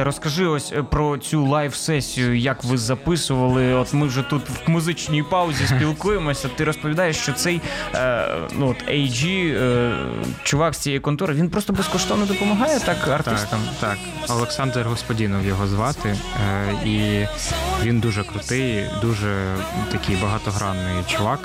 Нікіта, 0.00 0.04
розкажи 0.04 0.46
ось 0.46 0.72
е, 0.72 0.82
про 0.82 1.18
цю 1.18 1.46
лайв-сесію, 1.46 2.38
як 2.38 2.64
ви 2.64 2.78
записували. 2.78 3.74
От 3.74 3.94
ми 3.94 4.06
вже 4.06 4.22
тут 4.22 4.42
в 4.48 4.70
музичній 4.70 5.22
паузі 5.22 5.66
спілкуємося. 5.66 6.48
Ти 6.56 6.64
розповідаєш, 6.64 7.16
що 7.16 7.32
цей 7.32 7.60
е, 7.94 8.28
ну, 8.52 8.68
от 8.68 8.88
AG, 8.88 9.26
е, 9.26 9.92
чувак 10.42 10.74
з 10.74 10.78
цієї 10.78 11.00
контори, 11.00 11.34
він 11.34 11.50
просто 11.50 11.72
безкоштовно 11.72 12.26
допомагає 12.26 12.80
так 12.80 13.08
артистам. 13.08 13.60
Так, 13.80 13.98
так. 14.26 14.36
Олександр 14.36 14.82
Господінов 14.82 15.46
його 15.46 15.66
звати. 15.66 16.16
Е, 16.48 16.88
і 16.88 17.26
він 17.82 18.00
дуже 18.00 18.24
крутий, 18.24 18.84
дуже 19.02 19.56
такий 19.92 20.16
багатогранний 20.16 21.04
чувак. 21.06 21.40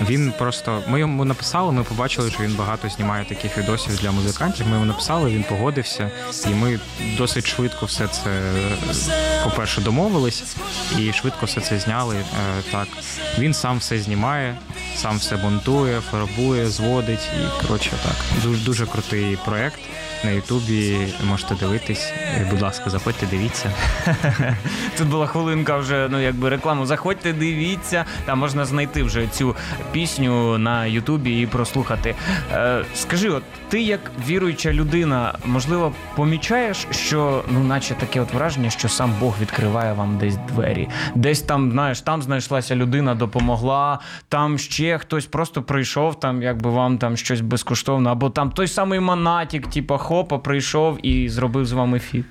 Він 0.00 0.32
просто 0.38 0.82
ми 0.86 1.00
йому 1.00 1.24
написали, 1.24 1.72
ми 1.72 1.84
побачили, 1.84 2.30
що 2.30 2.42
він 2.42 2.54
багато 2.54 2.88
знімає 2.88 3.24
таких 3.24 3.58
відосів 3.58 3.96
для 3.96 4.10
музикантів. 4.10 4.66
Ми 4.66 4.72
йому 4.72 4.84
написали, 4.84 5.30
він 5.30 5.42
погодився, 5.42 6.10
і 6.46 6.48
ми 6.48 6.80
досить 7.16 7.46
швидко 7.46 7.86
все 7.86 8.08
це, 8.08 8.52
по-перше, 9.44 9.80
домовились 9.80 10.56
і 10.98 11.12
швидко 11.12 11.46
все 11.46 11.60
це 11.60 11.78
зняли. 11.78 12.16
Е, 12.16 12.24
Так, 12.72 12.88
він 13.38 13.54
сам 13.54 13.78
все 13.78 13.98
знімає, 13.98 14.58
сам 14.96 15.18
все 15.18 15.36
монтує, 15.36 16.00
фарбує, 16.00 16.66
зводить. 16.70 17.28
І 17.40 17.66
коротше, 17.66 17.90
так 17.90 18.42
дуже 18.44 18.64
дуже 18.64 18.86
крутий 18.86 19.38
проект. 19.44 19.80
На 20.24 20.30
Ютубі 20.30 20.98
можете 21.28 21.54
дивитись. 21.54 22.12
Будь 22.50 22.62
ласка, 22.62 22.90
заходьте, 22.90 23.26
дивіться. 23.26 23.70
Тут 24.98 25.08
була 25.08 25.26
хвилинка 25.26 25.76
вже, 25.76 26.08
ну 26.10 26.20
якби 26.20 26.48
рекламу. 26.48 26.86
Заходьте, 26.86 27.32
дивіться. 27.32 28.04
Там 28.24 28.38
можна 28.38 28.64
знайти 28.64 29.02
вже 29.02 29.26
цю 29.26 29.56
пісню 29.92 30.58
на 30.58 30.86
Ютубі 30.86 31.40
і 31.40 31.46
прослухати. 31.46 32.14
Е, 32.52 32.84
скажи, 32.94 33.30
от 33.30 33.42
ти 33.68 33.82
як 33.82 34.00
віруюча 34.28 34.72
людина, 34.72 35.34
можливо, 35.46 35.92
помічаєш, 36.16 36.86
що 36.90 37.44
ну, 37.50 37.60
наче 37.60 37.94
таке 37.94 38.20
от 38.20 38.34
враження, 38.34 38.70
що 38.70 38.88
сам 38.88 39.14
Бог 39.20 39.34
відкриває 39.40 39.92
вам 39.92 40.18
десь 40.18 40.36
двері. 40.36 40.88
Десь 41.14 41.42
там, 41.42 41.72
знаєш, 41.72 42.00
там 42.00 42.22
знайшлася 42.22 42.76
людина, 42.76 43.14
допомогла, 43.14 43.98
там 44.28 44.58
ще 44.58 44.98
хтось 44.98 45.26
просто 45.26 45.62
прийшов, 45.62 46.20
там 46.20 46.42
якби 46.42 46.70
вам 46.70 46.98
там 46.98 47.16
щось 47.16 47.40
безкоштовно, 47.40 48.10
або 48.10 48.30
там 48.30 48.50
той 48.50 48.68
самий 48.68 49.00
Монатік, 49.00 49.66
типа 49.66 49.98
хопа, 50.08 50.38
прийшов 50.38 51.06
і 51.06 51.28
зробив 51.28 51.66
з 51.66 51.72
вами 51.72 51.98
фіт. 51.98 52.24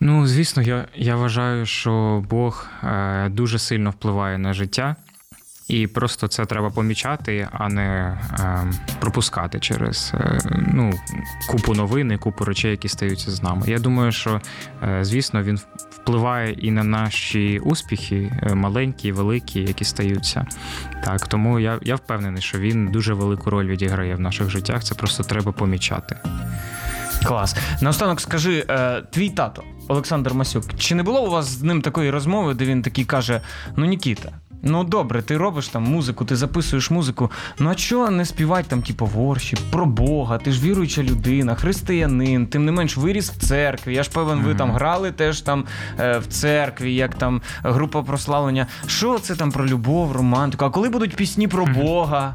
Ну, 0.00 0.26
звісно, 0.26 0.62
я, 0.62 0.84
я 0.96 1.16
вважаю, 1.16 1.66
що 1.66 2.24
Бог 2.30 2.66
е, 2.84 3.28
дуже 3.28 3.58
сильно 3.58 3.90
впливає 3.90 4.38
на 4.38 4.52
життя, 4.52 4.96
і 5.68 5.86
просто 5.86 6.28
це 6.28 6.46
треба 6.46 6.70
помічати, 6.70 7.48
а 7.52 7.68
не 7.68 8.18
е, 8.40 8.72
пропускати 9.00 9.60
через 9.60 10.12
е, 10.14 10.38
ну, 10.74 10.92
купу 11.48 11.74
новин 11.74 12.12
і 12.12 12.18
купу 12.18 12.44
речей, 12.44 12.70
які 12.70 12.88
стаються 12.88 13.30
з 13.30 13.42
нами. 13.42 13.62
Я 13.66 13.78
думаю, 13.78 14.12
що 14.12 14.40
е, 14.82 15.04
звісно 15.04 15.42
він 15.42 15.58
впливає 15.90 16.52
і 16.52 16.70
на 16.70 16.84
наші 16.84 17.58
успіхи, 17.58 18.32
е, 18.42 18.54
маленькі, 18.54 19.12
великі, 19.12 19.60
які 19.60 19.84
стаються. 19.84 20.46
Так, 21.04 21.26
тому 21.26 21.60
я, 21.60 21.78
я 21.82 21.96
впевнений, 21.96 22.42
що 22.42 22.58
він 22.58 22.86
дуже 22.86 23.14
велику 23.14 23.50
роль 23.50 23.66
відіграє 23.66 24.14
в 24.14 24.20
наших 24.20 24.50
життях. 24.50 24.84
Це 24.84 24.94
просто 24.94 25.22
треба 25.22 25.52
помічати. 25.52 26.16
Клас. 27.24 27.56
Наостанок 27.80 28.20
скажи, 28.20 28.64
е, 28.68 29.02
твій 29.10 29.30
тато 29.30 29.62
Олександр 29.88 30.34
Масюк, 30.34 30.64
чи 30.78 30.94
не 30.94 31.02
було 31.02 31.26
у 31.26 31.30
вас 31.30 31.46
з 31.46 31.62
ним 31.62 31.82
такої 31.82 32.10
розмови, 32.10 32.54
де 32.54 32.64
він 32.64 32.82
такий 32.82 33.04
каже: 33.04 33.40
Ну, 33.76 33.84
Нікіта, 33.86 34.32
ну 34.62 34.84
добре, 34.84 35.22
ти 35.22 35.36
робиш 35.36 35.68
там 35.68 35.82
музику, 35.82 36.24
ти 36.24 36.36
записуєш 36.36 36.90
музику. 36.90 37.30
Ну 37.58 37.70
а 37.70 37.74
чого 37.74 38.10
не 38.10 38.24
співати 38.24 38.66
там, 38.68 38.82
типу, 38.82 39.06
ворші, 39.06 39.56
про 39.70 39.86
Бога, 39.86 40.38
ти 40.38 40.52
ж 40.52 40.62
віруюча 40.62 41.02
людина, 41.02 41.54
християнин, 41.54 42.46
тим 42.46 42.64
не 42.64 42.72
менш 42.72 42.96
виріс 42.96 43.30
в 43.30 43.38
церкві. 43.46 43.94
Я 43.94 44.02
ж 44.02 44.10
певен, 44.10 44.42
ви 44.42 44.54
там 44.54 44.72
грали 44.72 45.12
теж 45.12 45.40
там 45.40 45.64
е, 46.00 46.18
в 46.18 46.26
церкві, 46.26 46.94
як 46.94 47.14
там 47.14 47.42
група 47.62 48.02
прославлення. 48.02 48.66
Що 48.86 49.18
це 49.18 49.36
там 49.36 49.52
про 49.52 49.66
любов, 49.66 50.12
романтику? 50.12 50.64
А 50.64 50.70
коли 50.70 50.88
будуть 50.88 51.16
пісні 51.16 51.48
про 51.48 51.66
Бога? 51.66 52.34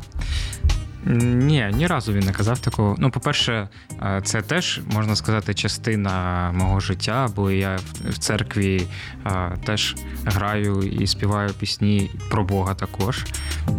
Ні, 1.05 1.71
ні 1.73 1.87
разу 1.87 2.13
він 2.13 2.25
не 2.25 2.31
казав 2.31 2.59
такого. 2.59 2.95
Ну, 2.99 3.11
по-перше, 3.11 3.69
е, 4.01 4.21
це 4.23 4.41
теж 4.41 4.81
можна 4.91 5.15
сказати 5.15 5.53
частина 5.53 6.51
мого 6.53 6.79
життя, 6.79 7.27
бо 7.35 7.51
я 7.51 7.79
в- 8.09 8.17
церкві 8.17 8.87
е, 9.25 9.51
теж 9.65 9.95
граю 10.25 10.81
і 10.81 11.07
співаю 11.07 11.49
пісні 11.49 12.11
про 12.29 12.43
Бога 12.43 12.73
також. 12.73 13.25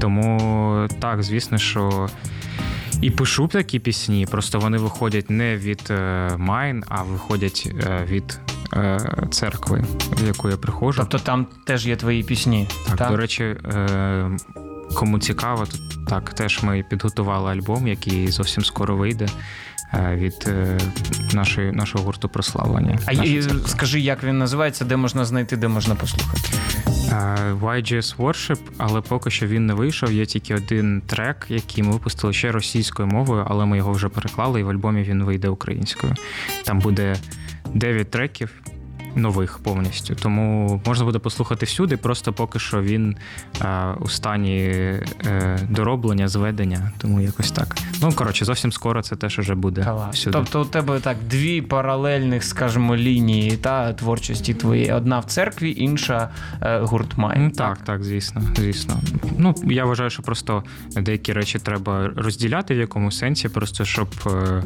Тому 0.00 0.88
так, 1.00 1.22
звісно, 1.22 1.58
що. 1.58 2.08
І 3.02 3.10
пишу 3.10 3.46
такі 3.48 3.78
пісні, 3.78 4.26
просто 4.30 4.58
вони 4.60 4.78
виходять 4.78 5.30
не 5.30 5.56
від 5.56 5.82
е, 5.90 6.30
Майн, 6.36 6.84
а 6.88 7.02
виходять 7.02 7.72
від 8.10 8.40
церкви, 9.30 9.84
в 10.12 10.26
яку 10.26 10.50
я 10.50 10.56
приходжу. 10.56 10.98
Тобто 11.10 11.18
там 11.26 11.46
теж 11.64 11.86
є 11.86 11.96
твої 11.96 12.22
пісні. 12.22 12.68
Так, 12.96 13.10
до 13.10 13.16
речі, 13.16 13.56
кому 14.94 15.18
цікаво, 15.18 15.66
то 15.66 15.78
так 16.10 16.34
теж 16.34 16.62
ми 16.62 16.84
підготували 16.90 17.52
альбом, 17.52 17.88
який 17.88 18.28
зовсім 18.28 18.64
скоро 18.64 18.96
вийде 18.96 19.26
е, 19.94 20.16
від 20.16 20.44
е, 20.48 20.78
нашої, 21.32 21.72
нашого 21.72 22.04
гурту 22.04 22.28
прославлення. 22.28 22.98
А 23.06 23.12
і, 23.12 23.42
скажи, 23.66 24.00
як 24.00 24.24
він 24.24 24.38
називається, 24.38 24.84
де 24.84 24.96
можна 24.96 25.24
знайти, 25.24 25.56
де 25.56 25.68
можна 25.68 25.94
послухати. 25.94 26.48
Е, 27.12 27.54
YGS 27.62 28.16
Worship, 28.16 28.58
але 28.78 29.00
поки 29.00 29.30
що 29.30 29.46
він 29.46 29.66
не 29.66 29.74
вийшов. 29.74 30.12
Є 30.12 30.26
тільки 30.26 30.54
один 30.54 31.02
трек, 31.06 31.46
який 31.48 31.84
ми 31.84 31.92
випустили 31.92 32.32
ще 32.32 32.52
російською 32.52 33.08
мовою, 33.08 33.46
але 33.48 33.66
ми 33.66 33.76
його 33.76 33.92
вже 33.92 34.08
переклали, 34.08 34.60
і 34.60 34.62
в 34.62 34.70
альбомі 34.70 35.02
він 35.02 35.24
вийде 35.24 35.48
українською. 35.48 36.14
Там 36.64 36.78
буде 36.78 37.16
9 37.74 38.10
треків. 38.10 38.50
Нових 39.18 39.58
повністю, 39.58 40.14
тому 40.14 40.80
можна 40.86 41.04
буде 41.04 41.18
послухати 41.18 41.66
всюди. 41.66 41.96
Просто 41.96 42.32
поки 42.32 42.58
що 42.58 42.82
він 42.82 43.16
е, 43.60 43.94
у 44.00 44.08
стані 44.08 44.58
е, 44.58 45.58
дороблення, 45.70 46.28
зведення, 46.28 46.92
тому 46.98 47.20
якось 47.20 47.50
так. 47.50 47.76
Ну 48.02 48.12
коротше, 48.12 48.44
зовсім 48.44 48.72
скоро 48.72 49.02
це 49.02 49.16
теж 49.16 49.38
уже 49.38 49.54
буде 49.54 49.86
всюди. 50.12 50.38
Тобто 50.38 50.62
у 50.62 50.64
тебе 50.64 51.00
так 51.00 51.16
дві 51.30 51.62
паралельних, 51.62 52.44
скажімо, 52.44 52.96
лінії 52.96 53.56
та 53.56 53.92
творчості 53.92 54.54
твоєї. 54.54 54.92
Одна 54.92 55.18
в 55.18 55.24
церкві, 55.24 55.74
інша 55.78 56.30
е, 56.62 56.78
гурт 56.80 57.18
має. 57.18 57.40
Ну, 57.40 57.50
так, 57.50 57.78
так, 57.78 58.04
звісно, 58.04 58.42
звісно. 58.56 59.00
Ну 59.38 59.54
я 59.64 59.84
вважаю, 59.84 60.10
що 60.10 60.22
просто 60.22 60.64
деякі 60.96 61.32
речі 61.32 61.58
треба 61.58 62.10
розділяти 62.16 62.74
в 62.74 62.78
якомусь 62.78 63.18
сенсі, 63.18 63.48
просто 63.48 63.84
щоб. 63.84 64.08
е, 64.26 64.62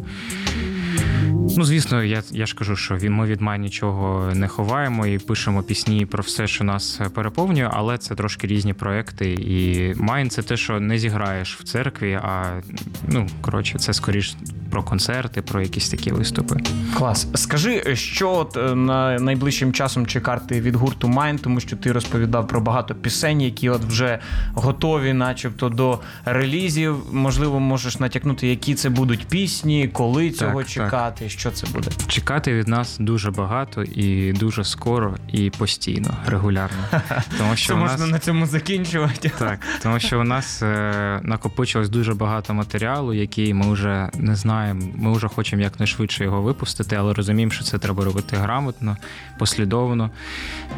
Ну, 1.56 1.64
звісно, 1.64 2.04
я, 2.04 2.22
я 2.30 2.46
ж 2.46 2.54
кажу, 2.54 2.76
що 2.76 2.98
ми 3.02 3.26
від 3.26 3.40
Май 3.40 3.58
нічого 3.58 4.30
не 4.34 4.48
ховаємо 4.48 5.06
і 5.06 5.18
пишемо 5.18 5.62
пісні 5.62 6.06
про 6.06 6.22
все, 6.22 6.46
що 6.46 6.64
нас 6.64 7.00
переповнює, 7.14 7.70
але 7.72 7.98
це 7.98 8.14
трошки 8.14 8.46
різні 8.46 8.74
проекти. 8.74 9.32
І 9.32 9.94
Майн 9.96 10.30
це 10.30 10.42
те, 10.42 10.56
що 10.56 10.80
не 10.80 10.98
зіграєш 10.98 11.58
в 11.60 11.64
церкві, 11.64 12.20
а 12.22 12.60
ну 13.08 13.26
коротше, 13.40 13.78
це 13.78 13.92
скоріш 13.92 14.36
про 14.70 14.82
концерти, 14.82 15.42
про 15.42 15.62
якісь 15.62 15.88
такі 15.88 16.10
виступи. 16.12 16.56
Клас. 16.94 17.28
Скажи, 17.34 17.96
що 17.96 18.30
от 18.30 18.56
е, 18.56 18.74
на 18.74 19.18
найближчим 19.18 19.72
часом 19.72 20.06
чекати 20.06 20.60
від 20.60 20.76
гурту 20.76 21.08
Майн, 21.08 21.38
тому 21.38 21.60
що 21.60 21.76
ти 21.76 21.92
розповідав 21.92 22.48
про 22.48 22.60
багато 22.60 22.94
пісень, 22.94 23.40
які 23.40 23.70
от 23.70 23.84
вже 23.84 24.18
готові, 24.54 25.12
начебто, 25.12 25.68
до 25.68 25.98
релізів. 26.24 26.96
Можливо, 27.12 27.60
можеш 27.60 28.00
натякнути, 28.00 28.48
які 28.48 28.74
це 28.74 28.90
будуть 28.90 29.26
пісні, 29.26 29.90
коли 29.92 30.30
цього 30.30 30.62
так. 30.62 30.68
Чекати, 30.84 31.28
що 31.28 31.50
це 31.50 31.66
буде. 31.66 31.90
Чекати 32.06 32.54
від 32.54 32.68
нас 32.68 32.96
дуже 33.00 33.30
багато 33.30 33.82
і 33.82 34.32
дуже 34.32 34.64
скоро, 34.64 35.16
і 35.32 35.50
постійно, 35.50 36.16
регулярно. 36.26 36.78
Тому 37.38 37.56
що 37.56 37.68
Це 37.68 37.74
можна 37.74 37.96
нас... 37.96 38.10
на 38.10 38.18
цьому 38.18 38.46
закінчувати. 38.46 39.32
Так, 39.38 39.58
тому 39.82 40.00
що 40.00 40.20
у 40.20 40.24
нас 40.24 40.62
е, 40.62 41.20
накопичилось 41.22 41.88
дуже 41.88 42.14
багато 42.14 42.54
матеріалу, 42.54 43.14
який 43.14 43.54
ми 43.54 43.72
вже 43.72 44.10
не 44.14 44.36
знаємо. 44.36 44.80
Ми 44.94 45.12
вже 45.12 45.28
хочемо 45.28 45.62
якнайшвидше 45.62 46.24
його 46.24 46.42
випустити, 46.42 46.96
але 46.96 47.14
розуміємо, 47.14 47.52
що 47.52 47.64
це 47.64 47.78
треба 47.78 48.04
робити 48.04 48.36
грамотно, 48.36 48.96
послідовно. 49.38 50.10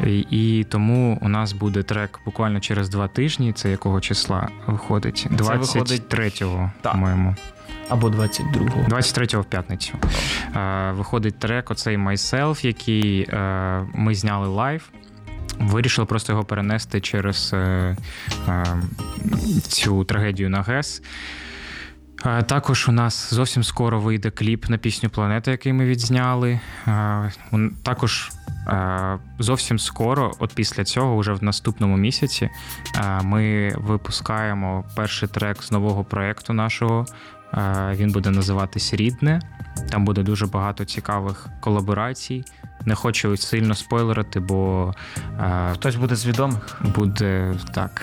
І, 0.05 0.19
і 0.19 0.63
тому 0.63 1.19
у 1.21 1.29
нас 1.29 1.53
буде 1.53 1.83
трек 1.83 2.19
буквально 2.25 2.59
через 2.59 2.89
два 2.89 3.07
тижні. 3.07 3.53
Це 3.53 3.71
якого 3.71 4.01
числа 4.01 4.47
виходить? 4.67 5.27
виходить- 5.31 6.01
23-го, 6.09 6.71
по-моєму. 6.81 7.35
Або 7.89 8.07
22-го. 8.07 8.95
23-го 8.95 9.41
в 9.41 9.45
п'ятницю. 9.45 9.93
Е, 10.55 10.91
виходить 10.91 11.39
трек, 11.39 11.71
оцей 11.71 11.97
Myself, 11.97 12.65
який 12.65 13.21
е, 13.21 13.85
ми 13.93 14.15
зняли 14.15 14.47
live. 14.47 14.89
Вирішили 15.59 16.05
просто 16.05 16.31
його 16.33 16.43
перенести 16.43 17.01
через 17.01 17.51
е, 17.53 17.57
е, 18.47 18.65
цю 19.67 20.03
трагедію 20.03 20.49
на 20.49 20.61
ГЕС. 20.61 21.01
Е, 22.25 22.43
Також 22.43 22.89
у 22.89 22.91
нас 22.91 23.33
зовсім 23.33 23.63
скоро 23.63 23.99
вийде 23.99 24.29
кліп 24.29 24.69
на 24.69 24.77
пісню 24.77 25.09
Планета, 25.09 25.51
який 25.51 25.73
ми 25.73 25.85
відзняли. 25.85 26.59
Е, 26.87 27.31
Також 27.83 28.31
е, 28.67 29.19
зовсім 29.39 29.79
скоро, 29.79 30.31
от 30.39 30.53
після 30.53 30.83
цього, 30.83 31.17
вже 31.17 31.33
в 31.33 31.43
наступному 31.43 31.97
місяці, 31.97 32.49
ми 33.23 33.73
випускаємо 33.77 34.83
перший 34.95 35.29
трек 35.29 35.63
з 35.63 35.71
нового 35.71 36.03
проєкту 36.03 36.53
нашого. 36.53 37.05
Е, 37.53 37.91
Він 37.95 38.11
буде 38.11 38.29
називатись 38.31 38.93
Рідне. 38.93 39.41
Там 39.89 40.05
буде 40.05 40.23
дуже 40.23 40.45
багато 40.45 40.85
цікавих 40.85 41.47
колаборацій. 41.59 42.43
Не 42.85 42.95
хочу 42.95 43.37
сильно 43.37 43.75
спойлерити, 43.75 44.39
бо 44.39 44.93
е, 45.39 45.71
Хтось 45.73 45.95
буде 45.95 46.15
з 46.15 46.25
відомих. 46.25 46.81
буде 46.95 47.53
так. 47.73 48.01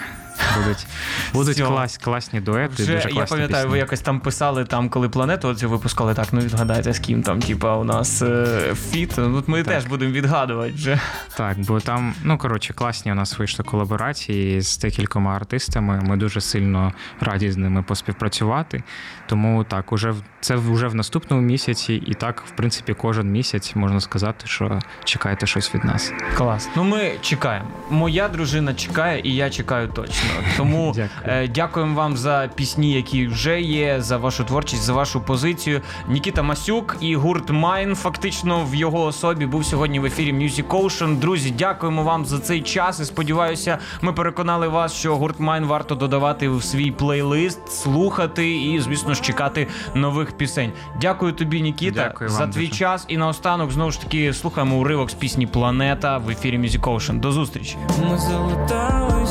Будуть, 0.59 0.87
будуть 1.33 1.61
клас, 1.61 1.99
класні 1.99 2.41
дуети, 2.41 2.83
Вже 2.83 2.87
дуже 2.95 2.99
класні 3.09 3.19
я 3.21 3.27
пам'ятаю, 3.27 3.49
пісні. 3.65 3.71
ви 3.71 3.79
якось 3.79 4.01
там 4.01 4.21
писали, 4.21 4.65
там, 4.65 4.89
коли 4.89 5.09
планету 5.09 5.49
оцю 5.49 5.69
випускали, 5.71 6.15
так, 6.15 6.27
ну 6.33 6.41
відгадайте, 6.41 6.93
з 6.93 6.99
ким 6.99 7.23
там, 7.23 7.41
типа, 7.41 7.77
у 7.77 7.85
нас 7.85 8.23
е, 8.23 8.75
фіт. 8.91 9.15
Ну, 9.19 9.37
От 9.37 9.49
ми 9.49 9.63
теж 9.63 9.85
будемо 9.87 10.13
відгадувати 10.13 10.73
вже. 10.73 11.01
Так, 11.37 11.59
бо 11.59 11.81
там, 11.81 12.15
ну 12.25 12.39
коротше, 12.39 12.75
класні 12.75 13.13
у 13.13 13.15
нас 13.15 13.39
вийшли 13.39 13.65
колаборації 13.65 14.61
з 14.61 14.79
декількома 14.79 15.37
артистами. 15.37 16.01
Ми 16.03 16.17
дуже 16.17 16.41
сильно 16.41 16.93
раді 17.21 17.51
з 17.51 17.57
ними 17.57 17.83
поспівпрацювати. 17.83 18.83
Тому 19.27 19.65
так, 19.65 19.93
уже 19.93 20.11
в- 20.11 20.23
це 20.41 20.57
вже 20.57 20.87
в 20.89 20.95
наступному 20.95 21.43
місяці, 21.43 21.95
і 22.07 22.15
так, 22.15 22.43
в 22.47 22.51
принципі, 22.51 22.95
кожен 22.95 23.31
місяць 23.31 23.75
можна 23.75 24.01
сказати, 24.01 24.47
що 24.47 24.79
чекайте 25.05 25.47
щось 25.47 25.75
від 25.75 25.85
нас. 25.85 26.13
Клас. 26.37 26.69
Ну 26.77 26.85
ми 26.85 27.13
чекаємо. 27.21 27.67
Моя 27.91 28.29
дружина 28.29 28.75
чекає, 28.75 29.21
і 29.25 29.35
я 29.35 29.51
чекаю 29.51 29.89
точно. 29.89 30.31
Тому 30.57 30.93
Дякую. 30.97 31.11
е, 31.37 31.49
дякуємо 31.49 31.95
вам 31.95 32.17
за 32.17 32.51
пісні, 32.55 32.93
які 32.93 33.27
вже 33.27 33.61
є, 33.61 33.97
за 34.01 34.17
вашу 34.17 34.45
творчість, 34.45 34.83
за 34.83 34.93
вашу 34.93 35.21
позицію. 35.21 35.81
Нікіта 36.09 36.43
Масюк 36.43 36.97
і 37.01 37.17
гурт 37.17 37.51
Майн 37.51 37.95
фактично 37.95 38.65
в 38.71 38.75
його 38.75 39.05
особі 39.05 39.47
був 39.47 39.65
сьогодні 39.65 40.01
в 40.01 40.05
ефірі 40.05 40.33
Music 40.33 40.65
Ocean. 40.69 41.19
Друзі, 41.19 41.51
дякуємо 41.51 42.03
вам 42.03 42.25
за 42.27 42.39
цей 42.39 42.61
час. 42.61 43.01
І 43.01 43.05
сподіваюся, 43.05 43.79
ми 44.01 44.13
переконали 44.13 44.69
вас, 44.69 44.93
що 44.95 45.17
гурт 45.17 45.41
Майн 45.41 45.65
варто 45.65 45.95
додавати 45.95 46.49
в 46.49 46.63
свій 46.65 46.91
плейлист, 46.91 47.73
слухати 47.73 48.57
і, 48.57 48.81
звісно 48.81 49.15
ж, 49.15 49.23
чекати 49.23 49.67
нових 49.95 50.33
пісень. 50.37 50.73
Дякую 51.01 51.33
тобі, 51.33 51.63
Нікіта, 51.63 52.05
Дякую 52.09 52.31
за 52.31 52.47
твій 52.47 52.67
дуже. 52.67 52.79
час. 52.79 53.05
І 53.09 53.17
наостанок 53.17 53.71
знову 53.71 53.91
ж 53.91 54.01
таки 54.01 54.33
слухаємо 54.33 54.77
уривок 54.77 55.11
з 55.11 55.15
пісні 55.15 55.47
Планета 55.47 56.19
в 56.19 56.31
ефірі 56.31 56.59
Music 56.59 56.81
Ocean. 56.81 57.21
До 57.21 57.33
зустрічі. 57.33 57.77
Ми 58.11 58.19
залутали 58.19 59.27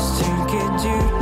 стільки 0.52 0.82
дір, 0.82 1.21